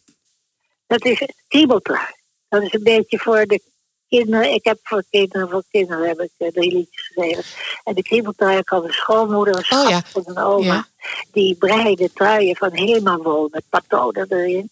Dat 0.86 1.04
is 1.04 1.28
kriebeltrui. 1.48 2.14
Dat 2.48 2.62
is 2.62 2.72
een 2.72 2.82
beetje 2.82 3.18
voor 3.18 3.44
de 3.46 3.60
kinderen. 4.08 4.52
Ik 4.52 4.64
heb 4.64 4.78
voor 4.82 5.04
kinderen, 5.10 5.48
voor 5.48 5.64
kinderen 5.70 6.08
heb 6.08 6.20
ik 6.20 6.30
eh, 6.36 6.48
drie 6.48 6.72
liedjes 6.72 7.06
geschreven. 7.06 7.44
En 7.84 7.94
de 7.94 8.02
kriebeltrui 8.02 8.62
kan 8.62 8.84
een 8.84 8.92
schoonmoeder, 8.92 9.56
een 9.56 9.64
schat 9.64 9.84
Oh 9.84 9.90
ja. 9.90 10.02
van 10.02 10.22
een 10.26 10.38
oma. 10.38 10.64
Ja. 10.64 10.86
Die 11.32 11.56
breide 11.56 12.12
truien 12.12 12.56
van 12.56 12.72
Helemaal 12.72 13.48
met 13.50 13.64
patronen 13.68 14.26
erin. 14.28 14.70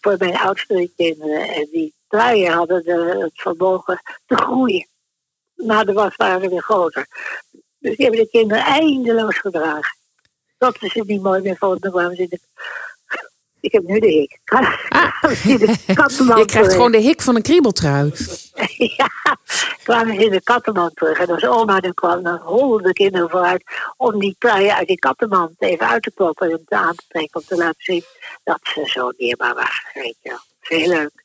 Voor 0.00 0.14
mijn 0.18 0.36
oudste 0.36 0.90
kinderen. 0.96 1.48
En 1.48 1.68
die 1.70 1.94
truien 2.08 2.52
hadden 2.52 2.84
de, 2.84 3.18
het 3.20 3.32
vermogen 3.34 4.02
te 4.26 4.36
groeien. 4.36 4.86
Na 5.54 5.84
de 5.84 5.92
was 5.92 6.16
waren 6.16 6.50
weer 6.50 6.62
groter. 6.62 7.06
Dus 7.78 7.96
die 7.96 8.06
hebben 8.06 8.24
de 8.24 8.30
kinderen 8.30 8.64
eindeloos 8.64 9.38
gedragen. 9.38 9.98
Tot 10.58 10.76
ze 10.80 11.02
niet 11.06 11.22
mooi 11.22 11.40
meer 11.40 11.56
vonden, 11.56 11.90
kwamen 11.90 12.16
ze 12.16 12.22
in 12.22 12.28
de... 12.28 12.40
Ik 13.60 13.72
heb 13.72 13.82
nu 13.82 13.98
de 13.98 14.06
hik. 14.06 14.38
Ah. 14.44 14.72
Je 16.38 16.44
krijgt 16.46 16.72
gewoon 16.72 16.92
de 16.92 16.98
hik 16.98 17.22
van 17.22 17.36
een 17.36 17.42
kriebeltrui. 17.42 18.12
ja, 18.96 19.10
kwamen 19.82 20.14
ze 20.14 20.24
in 20.24 20.30
de 20.30 20.42
kattenmand 20.42 20.96
terug. 20.96 21.18
En 21.18 21.28
als 21.28 21.44
oma 21.44 21.80
dan 21.80 21.94
kwam, 21.94 22.22
dan 22.22 22.40
de 22.82 22.92
kinderen 22.92 23.30
vooruit 23.30 23.64
om 23.96 24.18
die 24.18 24.36
truien 24.38 24.74
uit 24.74 24.86
die 24.86 24.98
kattenmand 24.98 25.52
even 25.58 25.88
uit 25.88 26.02
te 26.02 26.12
kloppen 26.14 26.46
en 26.46 26.52
hem 26.52 26.64
te 26.64 26.76
aan 26.76 26.94
te 26.94 27.04
trekken. 27.08 27.40
Om 27.40 27.46
te 27.46 27.56
laten 27.56 27.82
zien 27.82 28.04
dat 28.44 28.58
ze 28.62 28.82
zo 28.84 29.10
neerbaar 29.16 29.54
waren. 29.54 29.90
Weet 29.94 30.16
je 30.20 30.28
wel. 30.28 30.38
Heel 30.60 30.88
leuk. 30.88 31.24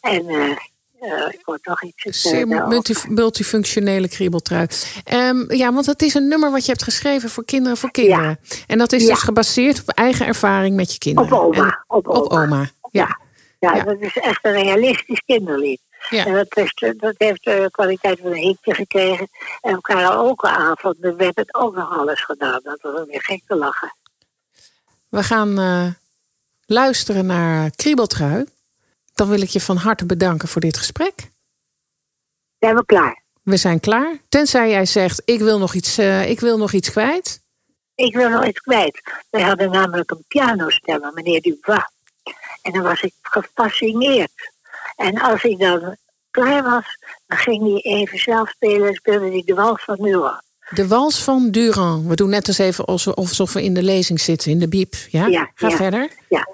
En 0.00 0.28
eh 0.28 0.56
eh, 1.00 1.26
ik 1.32 1.40
word 1.44 1.66
nog 1.66 1.82
iets 1.82 2.02
Zeer 2.02 2.12
vertellen. 2.38 2.68
multi- 2.68 3.08
multifunctionele 3.08 4.08
kriebeltrui. 4.08 4.66
Ehm, 5.04 5.52
ja, 5.54 5.72
want 5.72 5.86
het 5.86 6.02
is 6.02 6.14
een 6.14 6.28
nummer 6.28 6.50
wat 6.50 6.64
je 6.64 6.70
hebt 6.70 6.82
geschreven 6.82 7.30
voor 7.30 7.44
kinderen 7.44 7.76
voor 7.78 7.90
kinderen. 7.90 8.38
En 8.66 8.78
dat 8.78 8.92
is 8.92 9.02
Ja. 9.02 9.08
dus 9.08 9.22
gebaseerd 9.22 9.80
op 9.80 9.88
eigen 9.88 10.26
ervaring 10.26 10.76
met 10.76 10.92
je 10.92 10.98
kinderen. 10.98 11.32
Op 11.32 11.38
oma, 11.56 11.66
En- 11.66 11.84
op 11.86 12.06
oma. 12.32 12.70
Ja. 12.90 13.18
Ja, 13.58 13.74
Ja. 13.74 13.82
dat 13.84 13.96
is 14.00 14.16
echt 14.16 14.44
een 14.44 14.52
realistisch 14.52 15.22
kinderlied. 15.26 15.80
Ja. 16.10 16.26
En 16.26 16.32
dat 16.32 16.46
heeft, 16.48 16.82
eh, 16.82 16.90
dat 16.96 17.14
heeft 17.18 17.44
de 17.44 17.68
kwaliteit 17.70 18.18
van 18.22 18.30
een 18.30 18.36
hitje 18.36 18.74
gekregen. 18.74 19.28
En 19.60 19.76
op 19.76 19.82
karaokeavond 19.82 20.96
werd 20.98 21.36
het 21.36 21.54
ook 21.54 21.74
nog 21.76 21.98
alles 21.98 22.24
gedaan. 22.24 22.60
Dat 22.62 22.78
was 22.80 23.06
weer 23.06 23.22
gek 23.22 23.42
te 23.46 23.56
lachen. 23.56 23.94
We 25.08 25.22
gaan 25.22 25.58
eh, 25.58 25.86
luisteren 26.66 27.26
naar 27.26 27.70
Kriebeltrui. 27.70 28.46
Dan 29.20 29.28
wil 29.28 29.40
ik 29.40 29.48
je 29.48 29.60
van 29.60 29.76
harte 29.76 30.06
bedanken 30.06 30.48
voor 30.48 30.60
dit 30.60 30.76
gesprek. 30.76 31.14
Zijn 32.58 32.74
we 32.74 32.84
klaar? 32.84 33.22
We 33.42 33.56
zijn 33.56 33.80
klaar. 33.80 34.16
Tenzij 34.28 34.70
jij 34.70 34.86
zegt, 34.86 35.22
ik 35.24 35.38
wil 35.40 35.58
nog 35.58 35.74
iets, 35.74 35.98
eh, 35.98 36.30
ik 36.30 36.40
wil 36.40 36.58
nog 36.58 36.72
iets 36.72 36.90
kwijt. 36.90 37.42
Ik 37.94 38.14
wil 38.14 38.28
nog 38.28 38.46
iets 38.46 38.60
kwijt. 38.60 39.00
Wij 39.30 39.42
hadden 39.42 39.70
namelijk 39.70 40.10
een 40.10 40.24
pianostemmer, 40.28 41.12
meneer 41.12 41.40
Dubois. 41.40 41.90
En 42.62 42.72
dan 42.72 42.82
was 42.82 43.02
ik 43.02 43.12
gefascineerd. 43.22 44.52
En 44.96 45.20
als 45.20 45.42
hij 45.42 45.56
dan 45.56 45.96
klaar 46.30 46.62
was, 46.62 46.98
dan 47.26 47.38
ging 47.38 47.62
hij 47.62 47.92
even 47.92 48.18
zelf 48.18 48.48
spelen 48.48 48.88
en 48.88 48.94
speelde 48.94 49.30
hij 49.30 49.42
de 49.44 49.54
wals 49.54 49.84
van 49.84 49.96
Nuran. 49.98 50.40
De 50.70 50.88
wals 50.88 51.22
van 51.22 51.50
Durand. 51.50 52.06
We 52.06 52.14
doen 52.14 52.30
net 52.30 52.46
als 52.46 52.58
even 52.58 52.84
alsof 52.84 53.14
alsof 53.14 53.52
we 53.52 53.62
in 53.62 53.74
de 53.74 53.82
lezing 53.82 54.20
zitten, 54.20 54.50
in 54.50 54.58
de 54.58 54.68
biep. 54.68 54.94
Ja? 55.10 55.26
Ja, 55.26 55.50
Ga 55.54 55.68
ja. 55.68 55.76
verder. 55.76 56.10
Ja. 56.28 56.48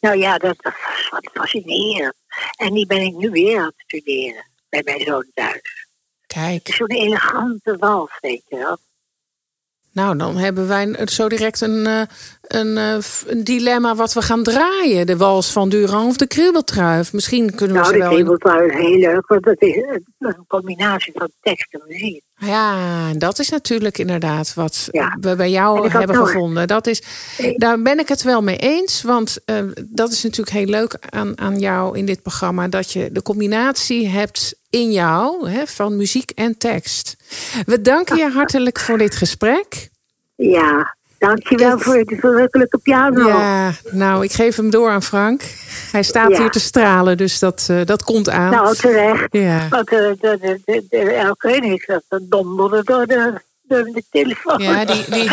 Nou 0.00 0.18
ja, 0.18 0.38
dat, 0.38 0.56
dat 0.62 0.72
was 0.86 1.08
wat 1.10 1.30
fascinerend. 1.32 2.14
En 2.56 2.74
die 2.74 2.86
ben 2.86 3.00
ik 3.02 3.14
nu 3.16 3.30
weer 3.30 3.58
aan 3.58 3.64
het 3.64 3.74
studeren 3.76 4.46
bij 4.68 4.82
mijn 4.84 5.00
zoon 5.00 5.26
thuis. 5.34 5.86
Kijk. 6.26 6.68
Zo'n 6.68 6.86
elegante 6.90 7.76
wals, 7.78 8.10
weet 8.20 8.42
je 8.48 8.56
wel. 8.56 8.78
Nou, 9.92 10.16
dan 10.18 10.36
hebben 10.36 10.68
wij 10.68 11.06
zo 11.06 11.28
direct 11.28 11.60
een, 11.60 11.86
eh, 11.86 12.02
een, 12.42 12.76
eh, 12.76 12.98
een 13.26 13.44
dilemma 13.44 13.94
wat 13.94 14.12
we 14.12 14.22
gaan 14.22 14.42
draaien. 14.42 15.06
De 15.06 15.16
wals 15.16 15.52
van 15.52 15.68
Durand 15.68 16.08
of 16.08 16.16
de 16.16 16.26
kriebeltruif. 16.26 17.12
Misschien 17.12 17.54
kunnen 17.54 17.76
we 17.76 17.82
Nou, 17.82 17.84
ze 17.86 17.92
de 17.92 17.98
wel... 17.98 18.08
in- 18.10 18.14
kriebeltrui 18.14 18.68
is 18.70 18.76
heel 18.76 18.98
leuk, 18.98 19.26
want 19.26 19.44
dat 19.44 19.62
is 19.62 19.76
een- 19.76 20.04
een 20.18 20.44
combinatie 20.46 21.12
van 21.16 21.30
tekst 21.40 21.72
en 21.74 21.82
muziek. 21.86 22.22
Ja, 22.38 23.12
dat 23.12 23.38
is 23.38 23.48
natuurlijk 23.48 23.98
inderdaad 23.98 24.54
wat 24.54 24.88
we 25.20 25.36
bij 25.36 25.50
jou 25.50 25.88
hebben 25.88 26.16
gevonden. 26.16 26.66
Dat 26.66 26.86
is, 26.86 27.02
daar 27.56 27.82
ben 27.82 27.98
ik 27.98 28.08
het 28.08 28.22
wel 28.22 28.42
mee 28.42 28.56
eens. 28.56 29.02
Want 29.02 29.38
eh, 29.44 29.56
dat 29.84 30.12
is 30.12 30.22
natuurlijk 30.22 30.56
heel 30.56 30.66
leuk 30.66 30.96
aan, 31.10 31.38
aan 31.38 31.58
jou 31.58 31.98
in 31.98 32.06
dit 32.06 32.22
programma. 32.22 32.68
Dat 32.68 32.92
je 32.92 33.12
de 33.12 33.22
combinatie 33.22 34.08
hebt 34.08 34.54
in 34.70 34.92
jou 34.92 35.50
hè, 35.50 35.66
van 35.66 35.96
muziek 35.96 36.30
en 36.30 36.58
tekst. 36.58 37.16
We 37.66 37.80
danken 37.80 38.16
je 38.16 38.30
hartelijk 38.30 38.78
voor 38.78 38.98
dit 38.98 39.16
gesprek. 39.16 39.90
Ja, 40.34 40.96
dankjewel 41.18 41.78
voor 41.78 42.04
de 42.04 42.16
verrukkelijke 42.20 42.78
piano. 42.78 43.28
Ja, 43.28 43.70
nou, 43.90 44.24
ik 44.24 44.32
geef 44.32 44.56
hem 44.56 44.70
door 44.70 44.90
aan 44.90 45.02
Frank. 45.02 45.42
Hij 45.92 46.02
staat 46.02 46.30
Ja. 46.30 46.38
hier 46.40 46.50
te 46.50 46.60
stralen, 46.60 47.16
dus 47.16 47.38
dat, 47.38 47.66
eh, 47.70 47.84
dat 47.84 48.02
komt 48.02 48.28
aan. 48.28 48.50
Nou, 48.50 48.74
terecht. 48.74 49.26
Ja. 49.30 49.66
Want 49.68 49.88
de, 49.88 50.16
de, 50.20 50.38
de, 50.40 50.60
de, 50.64 50.86
de 50.90 50.98
El 51.12 51.36
Koning, 51.36 52.00
dat 52.08 52.20
donderde 52.22 52.82
door 52.84 53.06
de, 53.06 53.32
door 53.62 53.84
de 53.84 54.02
telefoon. 54.10 54.58
Ja, 54.62 54.84
die, 54.84 55.04
die, 55.10 55.22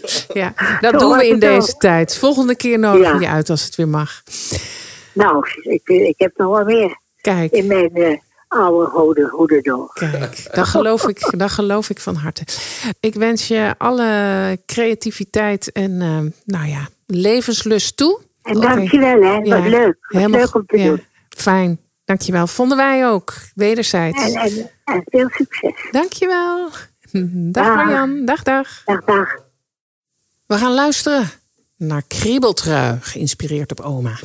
ja, 0.40 0.52
dat 0.80 0.92
Zo 0.92 0.98
doen 0.98 1.16
we 1.16 1.24
in 1.26 1.32
het 1.32 1.40
deze 1.40 1.72
ook. 1.74 1.80
tijd. 1.80 2.16
Volgende 2.16 2.56
keer 2.56 2.78
Ja. 2.78 3.16
je 3.20 3.28
uit 3.28 3.50
als 3.50 3.64
het 3.64 3.74
weer 3.74 3.88
mag. 3.88 4.22
Nou, 5.12 5.46
ik, 5.62 5.88
ik 5.88 6.14
heb 6.18 6.32
nog 6.36 6.56
wel 6.56 6.64
meer 6.64 6.96
Kijk. 7.20 7.52
in 7.52 7.66
mijn 7.66 7.90
eh, 7.94 8.18
oude 8.54 8.90
hoede, 8.90 9.28
hoederdol. 9.28 9.86
Kijk, 9.86 10.46
dat 10.54 10.66
geloof, 10.66 11.08
ik, 11.08 11.38
dat 11.38 11.50
geloof 11.50 11.90
ik 11.90 12.00
van 12.00 12.14
harte. 12.14 12.44
Ik 13.00 13.14
wens 13.14 13.48
je 13.48 13.74
alle 13.78 14.58
creativiteit 14.66 15.72
en 15.72 16.00
eh, 16.00 16.18
nou 16.44 16.68
ja, 16.68 16.88
levenslust 17.06 17.96
toe. 17.96 18.20
En 18.42 18.60
dankjewel, 18.60 19.22
hè. 19.22 19.40
Wat 19.40 19.66
leuk. 19.66 19.96
Wat 20.00 20.20
helemaal 20.20 20.40
leuk 20.40 20.54
om 20.54 20.66
te 20.66 20.78
ja, 20.78 20.84
doen. 20.86 21.02
Fijn, 21.28 21.80
dankjewel. 22.04 22.46
Vonden 22.46 22.76
wij 22.76 23.08
ook, 23.08 23.34
wederzijds. 23.54 24.22
En, 24.22 24.34
en, 24.34 24.70
en 24.84 25.02
veel 25.06 25.28
succes. 25.30 25.88
Dankjewel. 25.90 26.70
Dag 26.70 27.66
Dag. 27.66 27.74
Marjan, 27.74 28.24
dag 28.24 28.42
dag. 28.42 28.82
Dag 28.84 29.04
dag. 29.04 29.36
We 30.46 30.54
gaan 30.54 30.74
luisteren 30.74 31.30
naar 31.76 32.02
Kriebeltrui, 32.08 32.98
geïnspireerd 33.00 33.70
op 33.70 33.80
oma. 33.80 34.18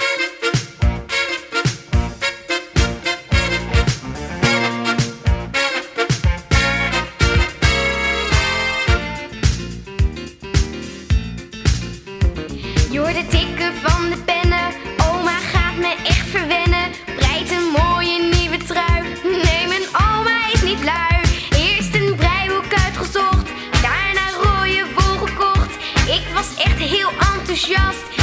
Heel 27.65 28.18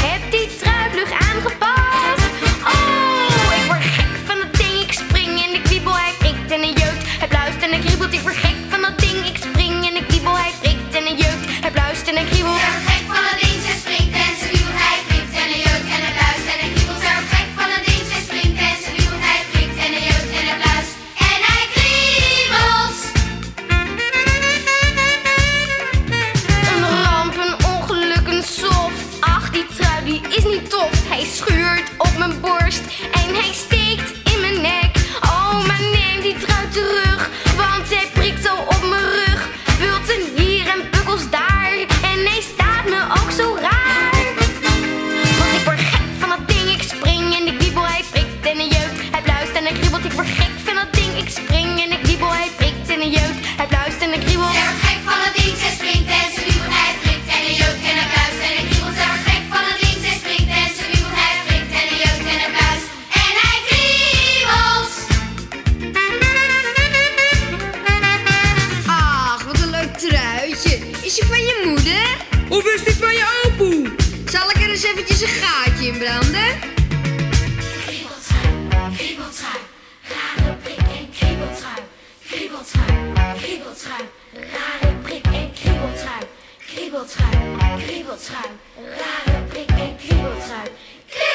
Kriebeltrui, 87.79 88.51
rare 88.99 89.39
prik 89.49 89.71
en 89.71 89.97
kriebeltrui. 89.97 91.26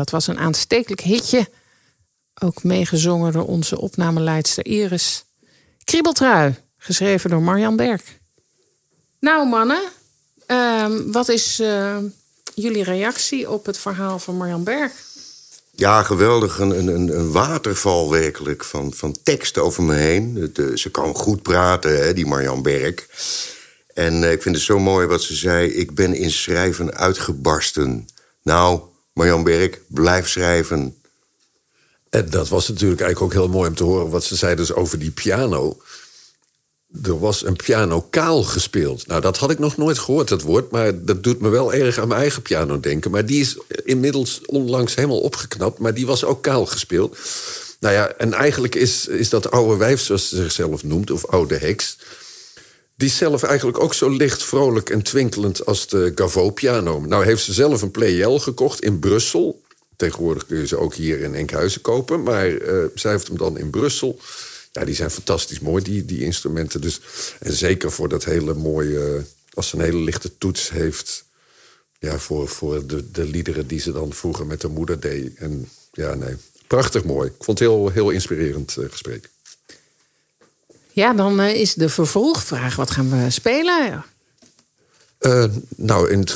Dat 0.00 0.10
was 0.10 0.26
een 0.26 0.38
aanstekelijk 0.38 1.00
hitje. 1.00 1.48
Ook 2.42 2.62
meegezongen 2.62 3.32
door 3.32 3.46
onze 3.46 3.80
opnameleidster 3.80 4.66
Iris. 4.66 5.24
Kriebeltrui, 5.84 6.54
geschreven 6.78 7.30
door 7.30 7.42
Marjan 7.42 7.76
Berg. 7.76 8.02
Nou 9.20 9.48
mannen, 9.48 9.82
ehm, 10.46 11.10
wat 11.12 11.28
is 11.28 11.60
eh, 11.60 11.96
jullie 12.54 12.84
reactie 12.84 13.50
op 13.50 13.66
het 13.66 13.78
verhaal 13.78 14.18
van 14.18 14.36
Marjan 14.36 14.64
Berg? 14.64 14.92
Ja, 15.74 16.02
geweldig. 16.02 16.58
Een, 16.58 16.70
een, 16.78 16.88
een- 16.88 17.32
waterval 17.32 18.10
werkelijk 18.10 18.64
van, 18.64 18.92
van 18.92 19.16
teksten 19.22 19.62
over 19.62 19.82
me 19.82 19.94
heen. 19.94 20.34
Het, 20.36 20.58
eh, 20.58 20.76
ze 20.76 20.90
kan 20.90 21.14
goed 21.14 21.42
praten, 21.42 22.02
hè, 22.04 22.12
die 22.12 22.26
Marjan 22.26 22.62
Berg. 22.62 23.06
En 23.94 24.24
eh, 24.24 24.32
ik 24.32 24.42
vind 24.42 24.54
het 24.54 24.64
zo 24.64 24.78
mooi 24.78 25.06
wat 25.06 25.22
ze 25.22 25.34
zei. 25.34 25.68
Ik 25.68 25.94
ben 25.94 26.14
in 26.14 26.30
schrijven 26.30 26.94
uitgebarsten. 26.94 28.08
Nou, 28.42 28.80
Marjan 29.12 29.44
Berg, 29.44 29.78
blijf 29.88 30.28
schrijven. 30.28 30.94
En 32.10 32.30
dat 32.30 32.48
was 32.48 32.68
natuurlijk 32.68 33.00
eigenlijk 33.00 33.34
ook 33.34 33.42
heel 33.42 33.52
mooi 33.52 33.68
om 33.68 33.74
te 33.74 33.84
horen 33.84 34.10
wat 34.10 34.24
ze 34.24 34.36
zei 34.36 34.54
dus 34.54 34.72
over 34.72 34.98
die 34.98 35.10
piano. 35.10 35.80
Er 37.02 37.18
was 37.18 37.44
een 37.44 37.56
piano 37.56 38.00
kaal 38.00 38.42
gespeeld. 38.42 39.06
Nou, 39.06 39.20
dat 39.20 39.36
had 39.36 39.50
ik 39.50 39.58
nog 39.58 39.76
nooit 39.76 39.98
gehoord, 39.98 40.28
dat 40.28 40.42
woord. 40.42 40.70
Maar 40.70 41.04
dat 41.04 41.22
doet 41.22 41.40
me 41.40 41.48
wel 41.48 41.72
erg 41.72 41.98
aan 41.98 42.08
mijn 42.08 42.20
eigen 42.20 42.42
piano 42.42 42.80
denken. 42.80 43.10
Maar 43.10 43.26
die 43.26 43.40
is 43.40 43.58
inmiddels 43.84 44.40
onlangs 44.46 44.94
helemaal 44.94 45.20
opgeknapt. 45.20 45.78
Maar 45.78 45.94
die 45.94 46.06
was 46.06 46.24
ook 46.24 46.42
kaal 46.42 46.66
gespeeld. 46.66 47.18
Nou 47.80 47.94
ja, 47.94 48.12
en 48.12 48.32
eigenlijk 48.32 48.74
is, 48.74 49.06
is 49.06 49.28
dat 49.28 49.50
oude 49.50 49.76
wijf, 49.76 50.00
zoals 50.00 50.28
ze 50.28 50.36
zichzelf 50.36 50.82
noemt... 50.82 51.10
of 51.10 51.26
oude 51.26 51.56
heks... 51.56 51.96
die 53.00 53.10
zelf 53.10 53.42
eigenlijk 53.42 53.80
ook 53.80 53.94
zo 53.94 54.08
licht, 54.08 54.42
vrolijk 54.42 54.90
en 54.90 55.02
twinkelend... 55.02 55.66
als 55.66 55.88
de 55.88 56.12
Gaveau-piano. 56.14 57.00
Nou 57.00 57.24
heeft 57.24 57.44
ze 57.44 57.52
zelf 57.52 57.82
een 57.82 57.90
Pleyel 57.90 58.38
gekocht 58.38 58.82
in 58.82 58.98
Brussel. 58.98 59.62
Tegenwoordig 59.96 60.46
kun 60.46 60.58
je 60.58 60.66
ze 60.66 60.76
ook 60.76 60.94
hier 60.94 61.20
in 61.20 61.34
Enkhuizen 61.34 61.80
kopen. 61.80 62.22
Maar 62.22 62.56
eh, 62.56 62.84
zij 62.94 63.10
heeft 63.10 63.28
hem 63.28 63.36
dan 63.36 63.58
in 63.58 63.70
Brussel... 63.70 64.18
Ja, 64.72 64.84
die 64.84 64.94
zijn 64.94 65.10
fantastisch 65.10 65.60
mooi, 65.60 65.82
die, 65.82 66.04
die 66.04 66.24
instrumenten. 66.24 66.80
Dus, 66.80 67.00
en 67.38 67.52
zeker 67.52 67.92
voor 67.92 68.08
dat 68.08 68.24
hele 68.24 68.54
mooie... 68.54 69.24
Als 69.54 69.68
ze 69.68 69.76
een 69.76 69.84
hele 69.84 69.98
lichte 70.00 70.38
toets 70.38 70.70
heeft... 70.70 71.24
Ja, 71.98 72.18
voor, 72.18 72.48
voor 72.48 72.86
de, 72.86 73.10
de 73.10 73.24
liederen 73.24 73.66
die 73.66 73.80
ze 73.80 73.92
dan 73.92 74.12
vroeger 74.12 74.46
met 74.46 74.62
haar 74.62 74.70
moeder 74.70 75.00
deed. 75.00 75.34
En 75.34 75.68
ja, 75.92 76.14
nee, 76.14 76.34
prachtig 76.66 77.04
mooi. 77.04 77.28
Ik 77.28 77.44
vond 77.44 77.58
het 77.58 77.68
heel, 77.68 77.90
heel 77.90 78.10
inspirerend 78.10 78.76
eh, 78.76 78.84
gesprek. 78.90 79.30
Ja, 81.00 81.12
dan 81.12 81.40
eh, 81.40 81.54
is 81.54 81.74
de 81.74 81.88
vervolgvraag, 81.88 82.76
wat 82.76 82.90
gaan 82.90 83.10
we 83.10 83.30
spelen? 83.30 84.04
Eh, 85.18 85.44
nou, 85.76 86.10
in 86.10 86.26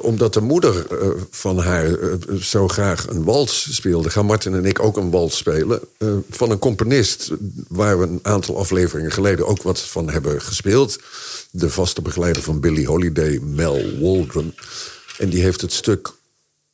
omdat 0.00 0.34
de 0.34 0.40
moeder 0.40 0.86
eh, 0.86 1.08
van 1.30 1.58
haar 1.58 1.96
zo 2.40 2.68
graag 2.68 3.06
een 3.06 3.24
wals 3.24 3.74
speelde... 3.74 4.10
gaan 4.10 4.26
Martin 4.26 4.54
en 4.54 4.64
ik 4.64 4.80
ook 4.80 4.96
een 4.96 5.10
wals 5.10 5.36
spelen. 5.36 5.80
van 6.30 6.50
een 6.50 6.58
componist 6.58 7.30
waar 7.68 7.98
we 7.98 8.06
een 8.06 8.18
aantal 8.22 8.58
afleveringen 8.58 9.12
geleden... 9.12 9.46
ook 9.46 9.62
wat 9.62 9.80
van 9.80 10.10
hebben 10.10 10.42
gespeeld. 10.42 10.98
De 11.50 11.70
vaste 11.70 12.02
begeleider 12.02 12.42
van 12.42 12.60
Billie 12.60 12.86
Holiday, 12.86 13.38
Mel 13.42 13.98
Waldron. 14.00 14.54
En 15.18 15.28
die 15.28 15.42
heeft 15.42 15.60
het 15.60 15.72
stuk 15.72 16.12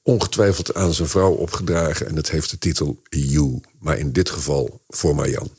ongetwijfeld 0.03 0.75
aan 0.75 0.95
zijn 0.95 1.09
vrouw 1.09 1.33
opgedragen... 1.33 2.09
en 2.09 2.17
het 2.17 2.31
heeft 2.31 2.51
de 2.51 2.59
titel 2.59 3.03
You. 3.09 3.61
Maar 3.79 3.99
in 3.99 4.13
dit 4.13 4.31
geval 4.31 4.81
voor 4.89 5.15
Marjan. 5.15 5.51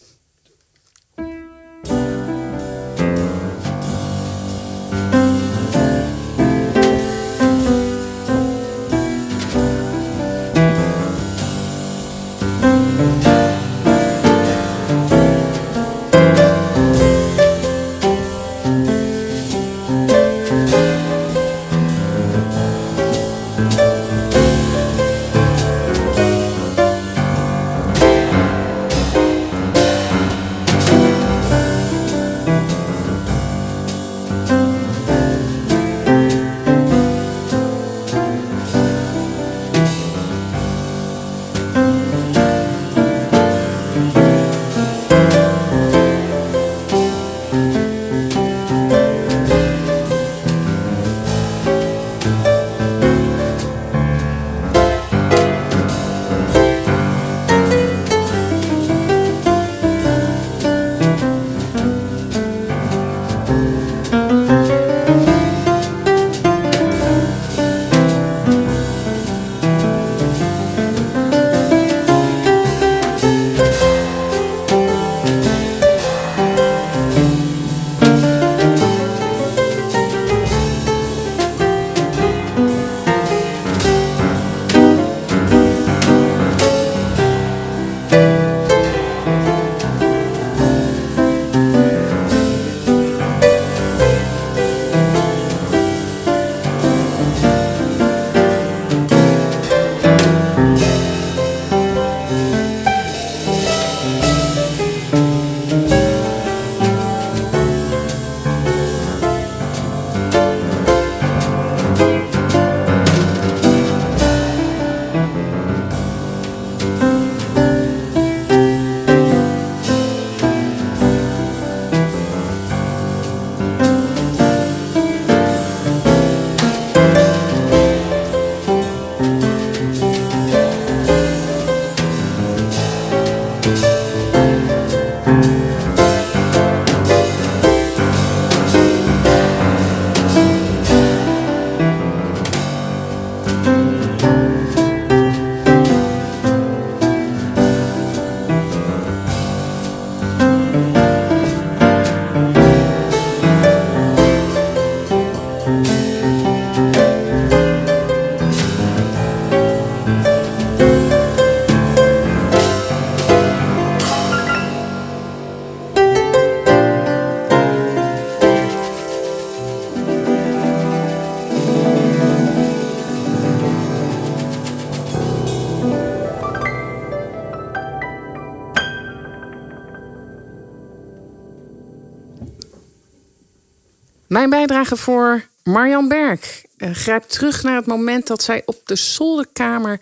Mijn 184.31 184.49
bijdrage 184.49 184.97
voor 184.97 185.47
Marjan 185.63 186.07
Berg 186.07 186.65
eh, 186.77 186.91
grijpt 186.91 187.31
terug 187.31 187.63
naar 187.63 187.75
het 187.75 187.85
moment 187.85 188.27
dat 188.27 188.43
zij 188.43 188.61
op 188.65 188.81
de 188.85 188.95
zolderkamer, 188.95 189.99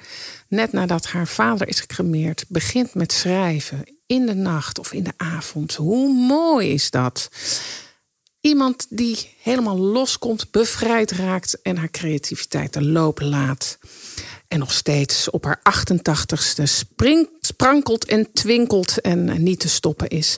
net 0.48 0.72
nadat 0.72 1.06
haar 1.06 1.28
vader 1.28 1.68
is 1.68 1.80
gecremeerd, 1.80 2.46
begint 2.48 2.94
met 2.94 3.12
schrijven. 3.12 3.84
In 4.06 4.26
de 4.26 4.34
nacht 4.34 4.80
of 4.80 4.94
in 4.94 5.04
de 5.04 5.14
avond. 5.18 5.76
Hoe 5.76 6.14
mooi 6.14 6.70
is 6.70 6.92
dat? 6.92 7.30
Iemand 8.42 8.86
die 8.90 9.36
helemaal 9.42 9.78
loskomt, 9.78 10.52
bevrijd 10.52 11.12
raakt 11.12 11.62
en 11.62 11.78
haar 11.78 11.92
creativiteit 11.92 12.74
de 12.74 12.84
loop 12.84 13.22
laat. 13.22 13.78
En 14.48 14.60
nog 14.60 14.74
steeds 14.74 15.30
op 15.30 15.44
haar 15.44 15.62
88ste 15.84 16.64
spring, 16.64 17.30
sprankelt 17.42 18.06
en 18.06 18.32
twinkelt 18.34 19.02
en 19.02 19.44
niet 19.44 19.60
te 19.60 19.70
stoppen 19.70 20.08
is. 20.08 20.38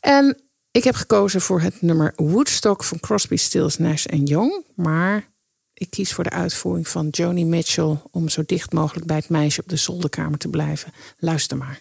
En 0.00 0.49
ik 0.70 0.84
heb 0.84 0.94
gekozen 0.94 1.40
voor 1.40 1.60
het 1.60 1.82
nummer 1.82 2.12
Woodstock 2.16 2.84
van 2.84 3.00
Crosby, 3.00 3.36
Stills, 3.36 3.78
Nash 3.78 4.06
Young. 4.24 4.64
Maar 4.74 5.28
ik 5.72 5.90
kies 5.90 6.12
voor 6.12 6.24
de 6.24 6.30
uitvoering 6.30 6.88
van 6.88 7.08
Joni 7.08 7.44
Mitchell 7.44 7.96
om 8.10 8.28
zo 8.28 8.42
dicht 8.46 8.72
mogelijk 8.72 9.06
bij 9.06 9.16
het 9.16 9.28
meisje 9.28 9.60
op 9.60 9.68
de 9.68 9.76
zolderkamer 9.76 10.38
te 10.38 10.48
blijven. 10.48 10.92
Luister 11.18 11.56
maar. 11.56 11.80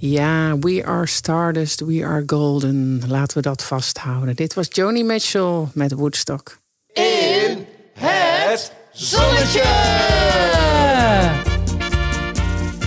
Ja, 0.00 0.58
we 0.58 0.82
are 0.86 1.06
stardust, 1.06 1.80
we 1.80 2.04
are 2.04 2.22
golden. 2.26 3.02
Laten 3.08 3.36
we 3.36 3.42
dat 3.42 3.62
vasthouden. 3.62 4.36
Dit 4.36 4.54
was 4.54 4.66
Joni 4.70 5.02
Mitchell 5.02 5.66
met 5.72 5.92
Woodstock. 5.92 6.58
In 6.92 7.66
het 7.92 8.72
zonnetje! 8.92 9.62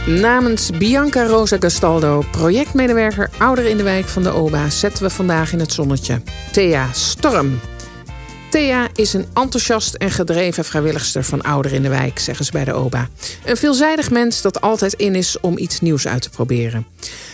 Namens 0.05 0.69
Bianca 0.77 1.25
Rosa 1.25 1.57
Gastaldo, 1.59 2.23
projectmedewerker 2.31 3.29
Ouder 3.37 3.65
in 3.65 3.77
de 3.77 3.83
Wijk 3.83 4.05
van 4.05 4.23
de 4.23 4.31
OBA, 4.31 4.69
zetten 4.69 5.03
we 5.03 5.09
vandaag 5.09 5.53
in 5.53 5.59
het 5.59 5.73
zonnetje. 5.73 6.21
Thea 6.51 6.91
Storm. 6.91 7.59
Thea 8.51 8.89
is 8.95 9.13
een 9.13 9.25
enthousiast 9.33 9.93
en 9.93 10.11
gedreven 10.11 10.65
vrijwilligster 10.65 11.23
van 11.23 11.41
Ouder 11.41 11.73
in 11.73 11.81
de 11.81 11.89
Wijk, 11.89 12.19
zeggen 12.19 12.45
ze 12.45 12.51
bij 12.51 12.63
de 12.63 12.73
OBA. 12.73 13.09
Een 13.45 13.57
veelzijdig 13.57 14.11
mens 14.11 14.41
dat 14.41 14.61
altijd 14.61 14.93
in 14.93 15.15
is 15.15 15.39
om 15.39 15.57
iets 15.57 15.79
nieuws 15.79 16.07
uit 16.07 16.21
te 16.21 16.29
proberen. 16.29 16.87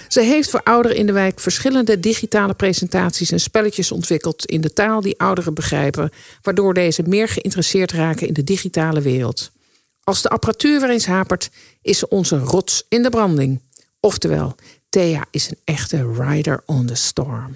Ze 0.08 0.22
heeft 0.22 0.50
voor 0.50 0.62
ouderen 0.64 0.98
in 0.98 1.06
de 1.06 1.12
wijk 1.12 1.40
verschillende 1.40 2.00
digitale 2.00 2.54
presentaties 2.54 3.32
en 3.32 3.40
spelletjes 3.40 3.92
ontwikkeld 3.92 4.46
in 4.46 4.62
de 4.62 4.74
taal 4.74 5.02
die 5.02 5.20
ouderen 5.20 5.54
begrijpen, 5.54 6.10
waardoor 6.42 6.74
deze 6.74 7.04
meer 7.04 7.28
geïnteresseerd 7.28 7.92
raken 7.92 8.28
in 8.28 8.34
de 8.34 8.44
digitale 8.44 9.02
wereld. 9.02 9.52
Als 10.04 10.22
de 10.22 10.30
apparatuur 10.30 10.80
weer 10.80 10.90
eens 10.90 11.06
hapert, 11.06 11.50
is 11.82 11.98
ze 11.98 12.10
onze 12.10 12.38
rots 12.38 12.86
in 12.90 13.04
de 13.04 13.10
branding. 13.10 13.62
Oftewel, 14.00 14.56
Thea 14.90 15.26
is 15.32 15.50
een 15.50 15.60
echte 15.64 16.14
rider 16.18 16.64
on 16.66 16.86
the 16.86 16.96
storm. 16.96 17.56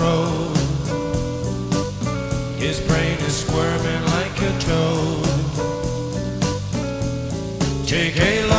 His 2.71 2.79
brain 2.87 3.17
is 3.27 3.35
squirming 3.35 4.03
like 4.15 4.41
a 4.41 4.59
toad. 4.61 5.25
Take 7.85 8.15
a 8.15 8.50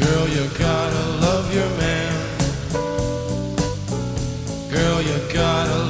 Girl, 0.00 0.28
you 0.28 0.48
gotta 0.56 1.04
love 1.24 1.52
your 1.52 1.68
man. 1.76 2.14
Girl, 4.70 5.02
you 5.02 5.18
gotta 5.34 5.87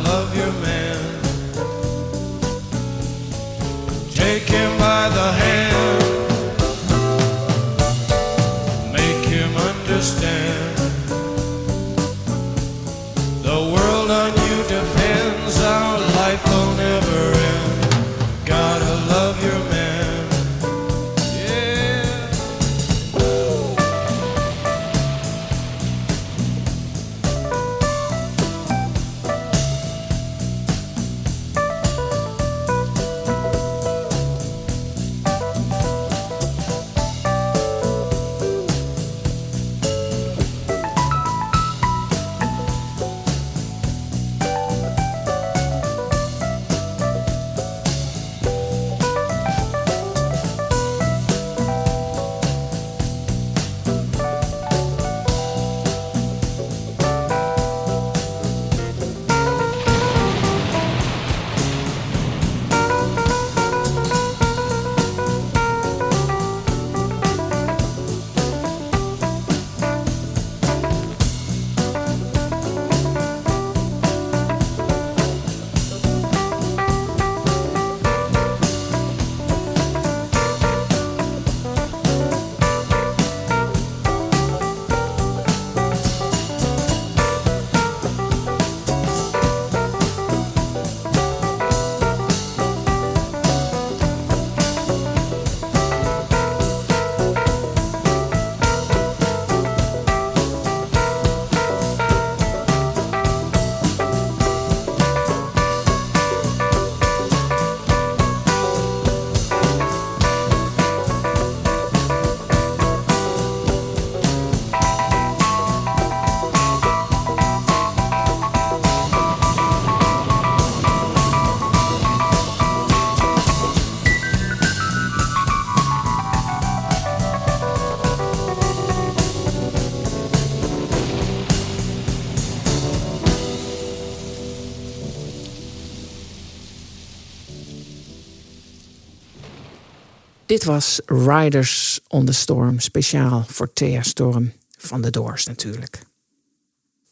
Dit 140.48 140.64
was 140.64 141.00
Riders 141.06 142.00
on 142.06 142.24
the 142.24 142.32
Storm, 142.32 142.80
speciaal 142.80 143.44
voor 143.48 143.72
Thea 143.72 144.02
Storm 144.02 144.52
van 144.78 145.00
de 145.00 145.10
Doors 145.10 145.46
natuurlijk. 145.46 145.98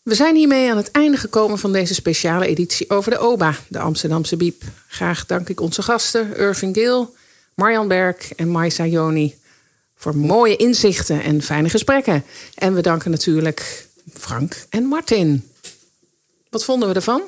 We 0.02 0.14
zijn 0.14 0.36
hiermee 0.36 0.70
aan 0.70 0.76
het 0.76 0.90
einde 0.90 1.16
gekomen 1.16 1.58
van 1.58 1.72
deze 1.72 1.94
speciale 1.94 2.46
editie 2.46 2.90
over 2.90 3.10
de 3.10 3.18
OBA, 3.18 3.54
de 3.68 3.78
Amsterdamse 3.78 4.36
Biep. 4.36 4.62
Graag 4.88 5.26
dank 5.26 5.48
ik 5.48 5.60
onze 5.60 5.82
gasten 5.82 6.36
Irving 6.36 6.74
Gil, 6.74 7.14
Marjan 7.54 7.88
Berg 7.88 8.32
en 8.34 8.50
Maisa 8.50 8.86
Joni 8.86 9.34
voor 9.96 10.16
mooie 10.16 10.56
inzichten 10.56 11.22
en 11.22 11.42
fijne 11.42 11.68
gesprekken. 11.68 12.24
En 12.54 12.74
we 12.74 12.80
danken 12.80 13.10
natuurlijk 13.10 13.88
Frank 14.12 14.66
en 14.68 14.84
Martin. 14.84 15.50
Wat 16.50 16.64
vonden 16.64 16.88
we 16.88 16.94
ervan? 16.94 17.22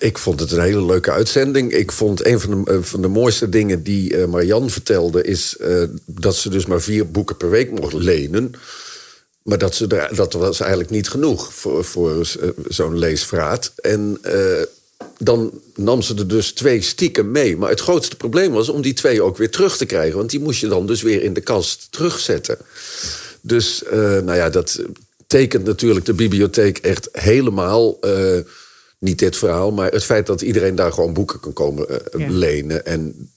Ik 0.00 0.18
vond 0.18 0.40
het 0.40 0.52
een 0.52 0.60
hele 0.60 0.84
leuke 0.84 1.10
uitzending. 1.10 1.72
Ik 1.72 1.92
vond 1.92 2.26
een 2.26 2.40
van 2.40 2.64
de, 2.64 2.70
eh, 2.70 2.78
van 2.80 3.02
de 3.02 3.08
mooiste 3.08 3.48
dingen 3.48 3.82
die 3.82 4.16
eh, 4.16 4.26
Marianne 4.26 4.70
vertelde... 4.70 5.22
is 5.22 5.56
eh, 5.56 5.82
dat 6.06 6.36
ze 6.36 6.48
dus 6.48 6.66
maar 6.66 6.80
vier 6.80 7.10
boeken 7.10 7.36
per 7.36 7.50
week 7.50 7.70
mocht 7.70 7.92
lenen. 7.92 8.52
Maar 9.42 9.58
dat, 9.58 9.74
ze 9.74 10.08
dat 10.14 10.32
was 10.32 10.60
eigenlijk 10.60 10.90
niet 10.90 11.08
genoeg 11.08 11.54
voor, 11.54 11.84
voor 11.84 12.26
zo'n 12.68 12.98
leesvraat. 12.98 13.72
En 13.76 14.20
dan 15.18 15.60
nam 15.74 16.02
ze 16.02 16.14
er 16.14 16.28
dus 16.28 16.52
twee 16.52 16.82
stiekem 16.82 17.30
mee. 17.30 17.56
Maar 17.56 17.70
het 17.70 17.80
grootste 17.80 18.16
probleem 18.16 18.52
was 18.52 18.68
om 18.68 18.82
die 18.82 18.92
twee 18.92 19.22
ook 19.22 19.36
weer 19.36 19.50
terug 19.50 19.76
te 19.76 19.86
krijgen. 19.86 20.16
Want 20.16 20.30
die 20.30 20.40
moest 20.40 20.60
je 20.60 20.68
dan 20.68 20.86
dus 20.86 21.02
weer 21.02 21.22
in 21.22 21.32
de 21.32 21.40
kast 21.40 21.86
terugzetten. 21.90 22.58
Dus 23.40 23.82
nou 23.90 24.34
ja, 24.34 24.50
dat 24.50 24.80
tekent 25.26 25.64
natuurlijk 25.64 26.06
de 26.06 26.14
bibliotheek 26.14 26.78
echt 26.78 27.08
helemaal. 27.12 27.98
Niet 29.00 29.18
dit 29.18 29.36
verhaal, 29.36 29.72
maar 29.72 29.90
het 29.92 30.04
feit 30.04 30.26
dat 30.26 30.42
iedereen 30.42 30.74
daar 30.74 30.92
gewoon 30.92 31.12
boeken 31.12 31.40
kan 31.40 31.52
komen 31.52 31.88
eh, 31.88 32.20
Ja. 32.20 32.30
lenen. 32.30 32.86
En 32.86 33.30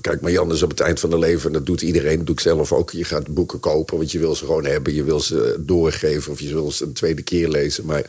kijk, 0.00 0.20
Marianne 0.20 0.54
is 0.54 0.62
op 0.62 0.70
het 0.70 0.80
eind 0.80 1.00
van 1.00 1.10
haar 1.10 1.18
leven, 1.18 1.46
en 1.46 1.52
dat 1.52 1.66
doet 1.66 1.82
iedereen, 1.82 2.16
dat 2.16 2.26
doe 2.26 2.34
ik 2.34 2.40
zelf 2.40 2.72
ook. 2.72 2.90
Je 2.90 3.04
gaat 3.04 3.34
boeken 3.34 3.60
kopen, 3.60 3.96
want 3.96 4.12
je 4.12 4.18
wil 4.18 4.34
ze 4.34 4.44
gewoon 4.44 4.64
hebben. 4.64 4.94
Je 4.94 5.04
wil 5.04 5.20
ze 5.20 5.56
doorgeven 5.60 6.32
of 6.32 6.40
je 6.40 6.52
wil 6.52 6.70
ze 6.72 6.84
een 6.84 6.92
tweede 6.92 7.22
keer 7.22 7.48
lezen. 7.48 7.84
Maar 7.84 8.04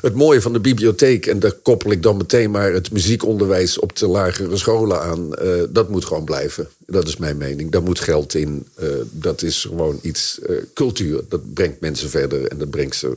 het 0.00 0.14
mooie 0.14 0.40
van 0.40 0.52
de 0.52 0.60
bibliotheek, 0.60 1.26
en 1.26 1.38
daar 1.38 1.52
koppel 1.52 1.90
ik 1.90 2.02
dan 2.02 2.16
meteen 2.16 2.50
maar 2.50 2.72
het 2.72 2.92
muziekonderwijs 2.92 3.78
op 3.78 3.96
de 3.96 4.06
lagere 4.06 4.56
scholen 4.56 5.00
aan, 5.00 5.34
eh, 5.34 5.62
dat 5.70 5.88
moet 5.88 6.04
gewoon 6.04 6.24
blijven. 6.24 6.68
Dat 6.86 7.08
is 7.08 7.16
mijn 7.16 7.36
mening. 7.36 7.70
Daar 7.70 7.82
moet 7.82 8.00
geld 8.00 8.34
in. 8.34 8.66
Eh, 8.74 8.88
dat 9.10 9.42
is 9.42 9.60
gewoon 9.60 9.98
iets, 10.02 10.38
cultuur. 10.74 11.22
Dat 11.28 11.54
brengt 11.54 11.80
mensen 11.80 12.10
verder 12.10 12.46
en 12.46 12.58
dat 12.58 12.70
brengt 12.70 12.96
ze 12.96 13.16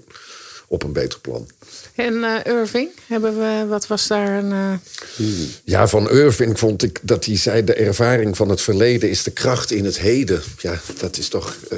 op 0.67 0.83
een 0.83 0.93
beter 0.93 1.19
plan. 1.19 1.47
En 2.05 2.23
eh, 2.23 2.53
Irving, 2.53 2.89
hebben 3.07 3.37
we, 3.37 3.65
wat 3.67 3.87
was 3.87 4.07
daar 4.07 4.37
een. 4.43 4.51
eh, 4.51 5.25
Ja, 5.63 5.87
van 5.87 6.09
Irving 6.09 6.59
vond 6.59 6.83
ik 6.83 6.99
dat 7.01 7.25
hij 7.25 7.37
zei... 7.37 7.63
de 7.63 7.73
ervaring 7.73 8.37
van 8.37 8.49
het 8.49 8.61
verleden 8.61 9.09
is 9.09 9.23
de 9.23 9.31
kracht 9.31 9.71
in 9.71 9.85
het 9.85 9.99
heden. 9.99 10.41
Ja, 10.57 10.79
dat 10.99 11.17
is 11.17 11.27
toch 11.27 11.55
eh, 11.69 11.77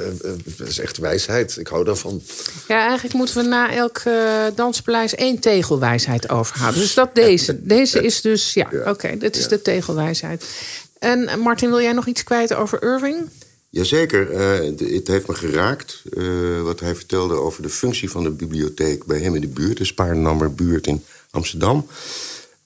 dat 0.56 0.68
is 0.68 0.78
echt 0.78 0.96
wijsheid. 0.98 1.56
Ik 1.58 1.66
hou 1.66 1.84
daarvan. 1.84 2.22
Ja, 2.68 2.84
eigenlijk 2.86 3.14
moeten 3.14 3.36
we 3.36 3.42
na 3.42 3.72
elk 3.74 4.02
danspaleis 4.54 5.14
één 5.14 5.38
tegelwijsheid 5.38 6.28
overhouden. 6.28 6.80
Dus 6.80 6.94
dat 6.94 7.14
deze. 7.14 7.58
Deze 7.66 8.02
is 8.02 8.20
dus, 8.20 8.54
ja, 8.54 8.68
oké, 8.86 9.16
dit 9.18 9.36
is 9.36 9.48
de 9.48 9.62
tegelwijsheid. 9.62 10.44
En 10.98 11.38
Martin, 11.40 11.68
wil 11.68 11.80
jij 11.80 11.92
nog 11.92 12.06
iets 12.06 12.24
kwijt 12.24 12.54
over 12.54 12.82
Irving? 12.82 13.28
Jazeker, 13.74 14.26
d- 14.76 14.80
het 14.80 15.08
heeft 15.08 15.28
me 15.28 15.34
geraakt 15.34 16.02
eh, 16.16 16.62
wat 16.62 16.80
hij 16.80 16.94
vertelde 16.94 17.34
over 17.34 17.62
de 17.62 17.68
functie 17.68 18.10
van 18.10 18.22
de 18.22 18.30
bibliotheek 18.30 19.04
bij 19.04 19.20
hem 19.20 19.34
in 19.34 19.40
de 19.40 19.48
buurt, 19.48 19.76
de 19.76 19.84
Spaarnammer 19.84 20.54
buurt 20.54 20.86
in 20.86 21.04
Amsterdam. 21.30 21.86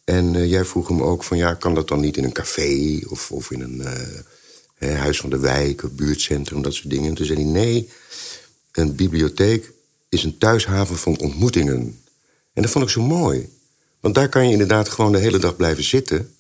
En 0.05 0.35
eh, 0.35 0.51
jij 0.51 0.65
vroeg 0.65 0.89
hem 0.89 1.03
ook 1.03 1.25
van 1.25 1.37
ja, 1.37 1.55
kan 1.55 1.75
dat 1.75 1.89
dan 1.89 2.01
niet 2.01 2.17
in 2.17 2.25
een 2.25 2.33
café 2.33 3.01
of, 3.09 3.31
of 3.33 3.51
in 3.51 3.61
een 3.61 3.83
huis 4.97 5.21
van 5.21 5.31
de 5.31 5.39
wijk 5.39 5.83
of 5.85 5.91
buurtcentrum, 5.91 6.63
dat 6.63 6.75
soort 6.75 6.91
dingen. 6.91 7.09
En 7.09 7.15
toen 7.15 7.27
zei 7.27 7.43
hij 7.43 7.51
nee, 7.51 7.89
een 8.73 8.95
bibliotheek 8.95 9.73
is 10.09 10.25
een 10.25 10.39
thuishaven 10.39 10.97
van 10.97 11.19
ontmoetingen. 11.19 12.01
En 12.53 12.63
dat 12.63 12.71
vond 12.71 12.85
ik 12.85 12.91
zo 12.91 13.03
mooi. 13.03 13.49
Want 14.01 14.15
daar 14.15 14.29
kan 14.29 14.47
je 14.47 14.53
inderdaad 14.53 14.89
gewoon 14.89 15.13
de 15.13 15.19
hele 15.19 15.39
dag 15.39 15.57
blijven 15.57 15.85
zitten, 15.85 16.35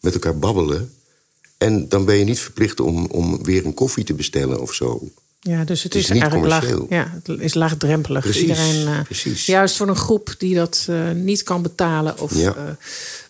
met 0.00 0.12
elkaar 0.14 0.38
babbelen. 0.38 0.92
En 1.58 1.88
dan 1.88 2.04
ben 2.04 2.14
je 2.14 2.24
niet 2.24 2.40
verplicht 2.40 2.80
om, 2.80 3.06
om 3.06 3.44
weer 3.44 3.66
een 3.66 3.74
koffie 3.74 4.04
te 4.04 4.14
bestellen 4.14 4.60
of 4.60 4.74
zo. 4.74 5.08
Ja, 5.40 5.64
dus 5.64 5.82
het, 5.82 5.92
Het 5.92 6.02
is, 6.02 6.08
is 6.08 6.14
niet 6.14 6.22
eigenlijk 6.22 6.52
laag, 6.52 6.86
ja, 6.88 7.20
het 7.24 7.40
is 7.40 7.54
laagdrempelig. 7.54 8.22
Precies, 8.22 8.42
Iedereen, 8.42 8.86
eh, 8.86 9.02
precies. 9.02 9.46
Juist 9.46 9.76
voor 9.76 9.88
een 9.88 9.96
groep 9.96 10.34
die 10.38 10.54
dat 10.54 10.86
eh, 10.88 11.10
niet 11.10 11.42
kan 11.42 11.62
betalen 11.62 12.20
of 12.20 12.34
Ja. 12.34 12.54
eh, 12.54 12.62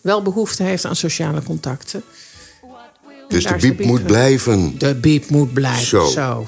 wel 0.01 0.21
behoefte 0.21 0.63
heeft 0.63 0.85
aan 0.85 0.95
sociale 0.95 1.43
contacten. 1.43 2.03
Dus 3.27 3.43
de 3.45 3.55
biep 3.55 3.83
moet 3.83 4.05
blijven. 4.05 4.77
De 4.77 4.95
biep 4.95 5.29
moet 5.29 5.53
blijven. 5.53 5.85
Zo. 5.85 6.05
Zo. 6.05 6.47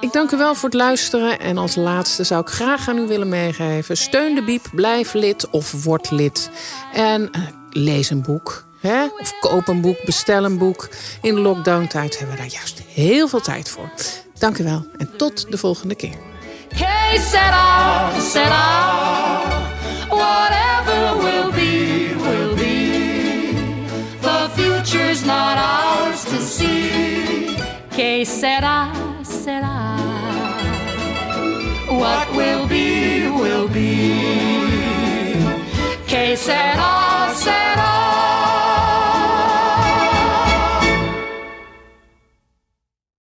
Ik 0.00 0.12
dank 0.12 0.30
u 0.30 0.36
wel 0.36 0.54
voor 0.54 0.68
het 0.68 0.78
luisteren. 0.78 1.40
En 1.40 1.58
als 1.58 1.74
laatste 1.74 2.24
zou 2.24 2.40
ik 2.40 2.48
graag 2.48 2.88
aan 2.88 2.98
u 2.98 3.06
willen 3.06 3.28
meegeven: 3.28 3.96
steun 3.96 4.34
de 4.34 4.44
biep, 4.44 4.70
blijf 4.74 5.12
lid 5.12 5.50
of 5.50 5.84
word 5.84 6.10
lid. 6.10 6.50
En 6.92 7.30
lees 7.70 8.10
een 8.10 8.22
boek. 8.22 8.66
Hè? 8.80 9.04
Of 9.18 9.38
koop 9.40 9.68
een 9.68 9.80
boek, 9.80 10.04
bestel 10.04 10.44
een 10.44 10.58
boek. 10.58 10.88
In 11.22 11.34
de 11.34 11.40
lockdowntijd 11.40 12.18
hebben 12.18 12.36
we 12.36 12.42
daar 12.42 12.50
juist 12.50 12.82
heel 12.94 13.28
veel 13.28 13.40
tijd 13.40 13.68
voor. 13.68 13.90
Dank 14.38 14.58
u 14.58 14.64
wel 14.64 14.86
en 14.96 15.16
tot 15.16 15.50
de 15.50 15.58
volgende 15.58 15.94
keer. 15.94 16.16
Hey, 16.74 17.18
set 17.18 17.52
off, 17.52 18.30
set 18.30 18.46
off. 18.46 19.56
Whatever 20.08 21.16
will 21.18 21.50
be, 21.52 22.14
will 22.16 22.54
be. 22.54 23.52
The 24.20 24.48
future's 24.54 25.24
not 25.24 25.56
ours 25.56 26.22
to 26.22 26.40
see. 26.40 27.56
Que 27.96 28.24
será, 28.24 28.90
será. 29.22 29.96
What 31.88 32.26
will 32.36 32.66
be, 32.66 33.28
will 33.40 33.68
be. 33.68 34.16
Que 36.06 36.36
será. 36.36 37.07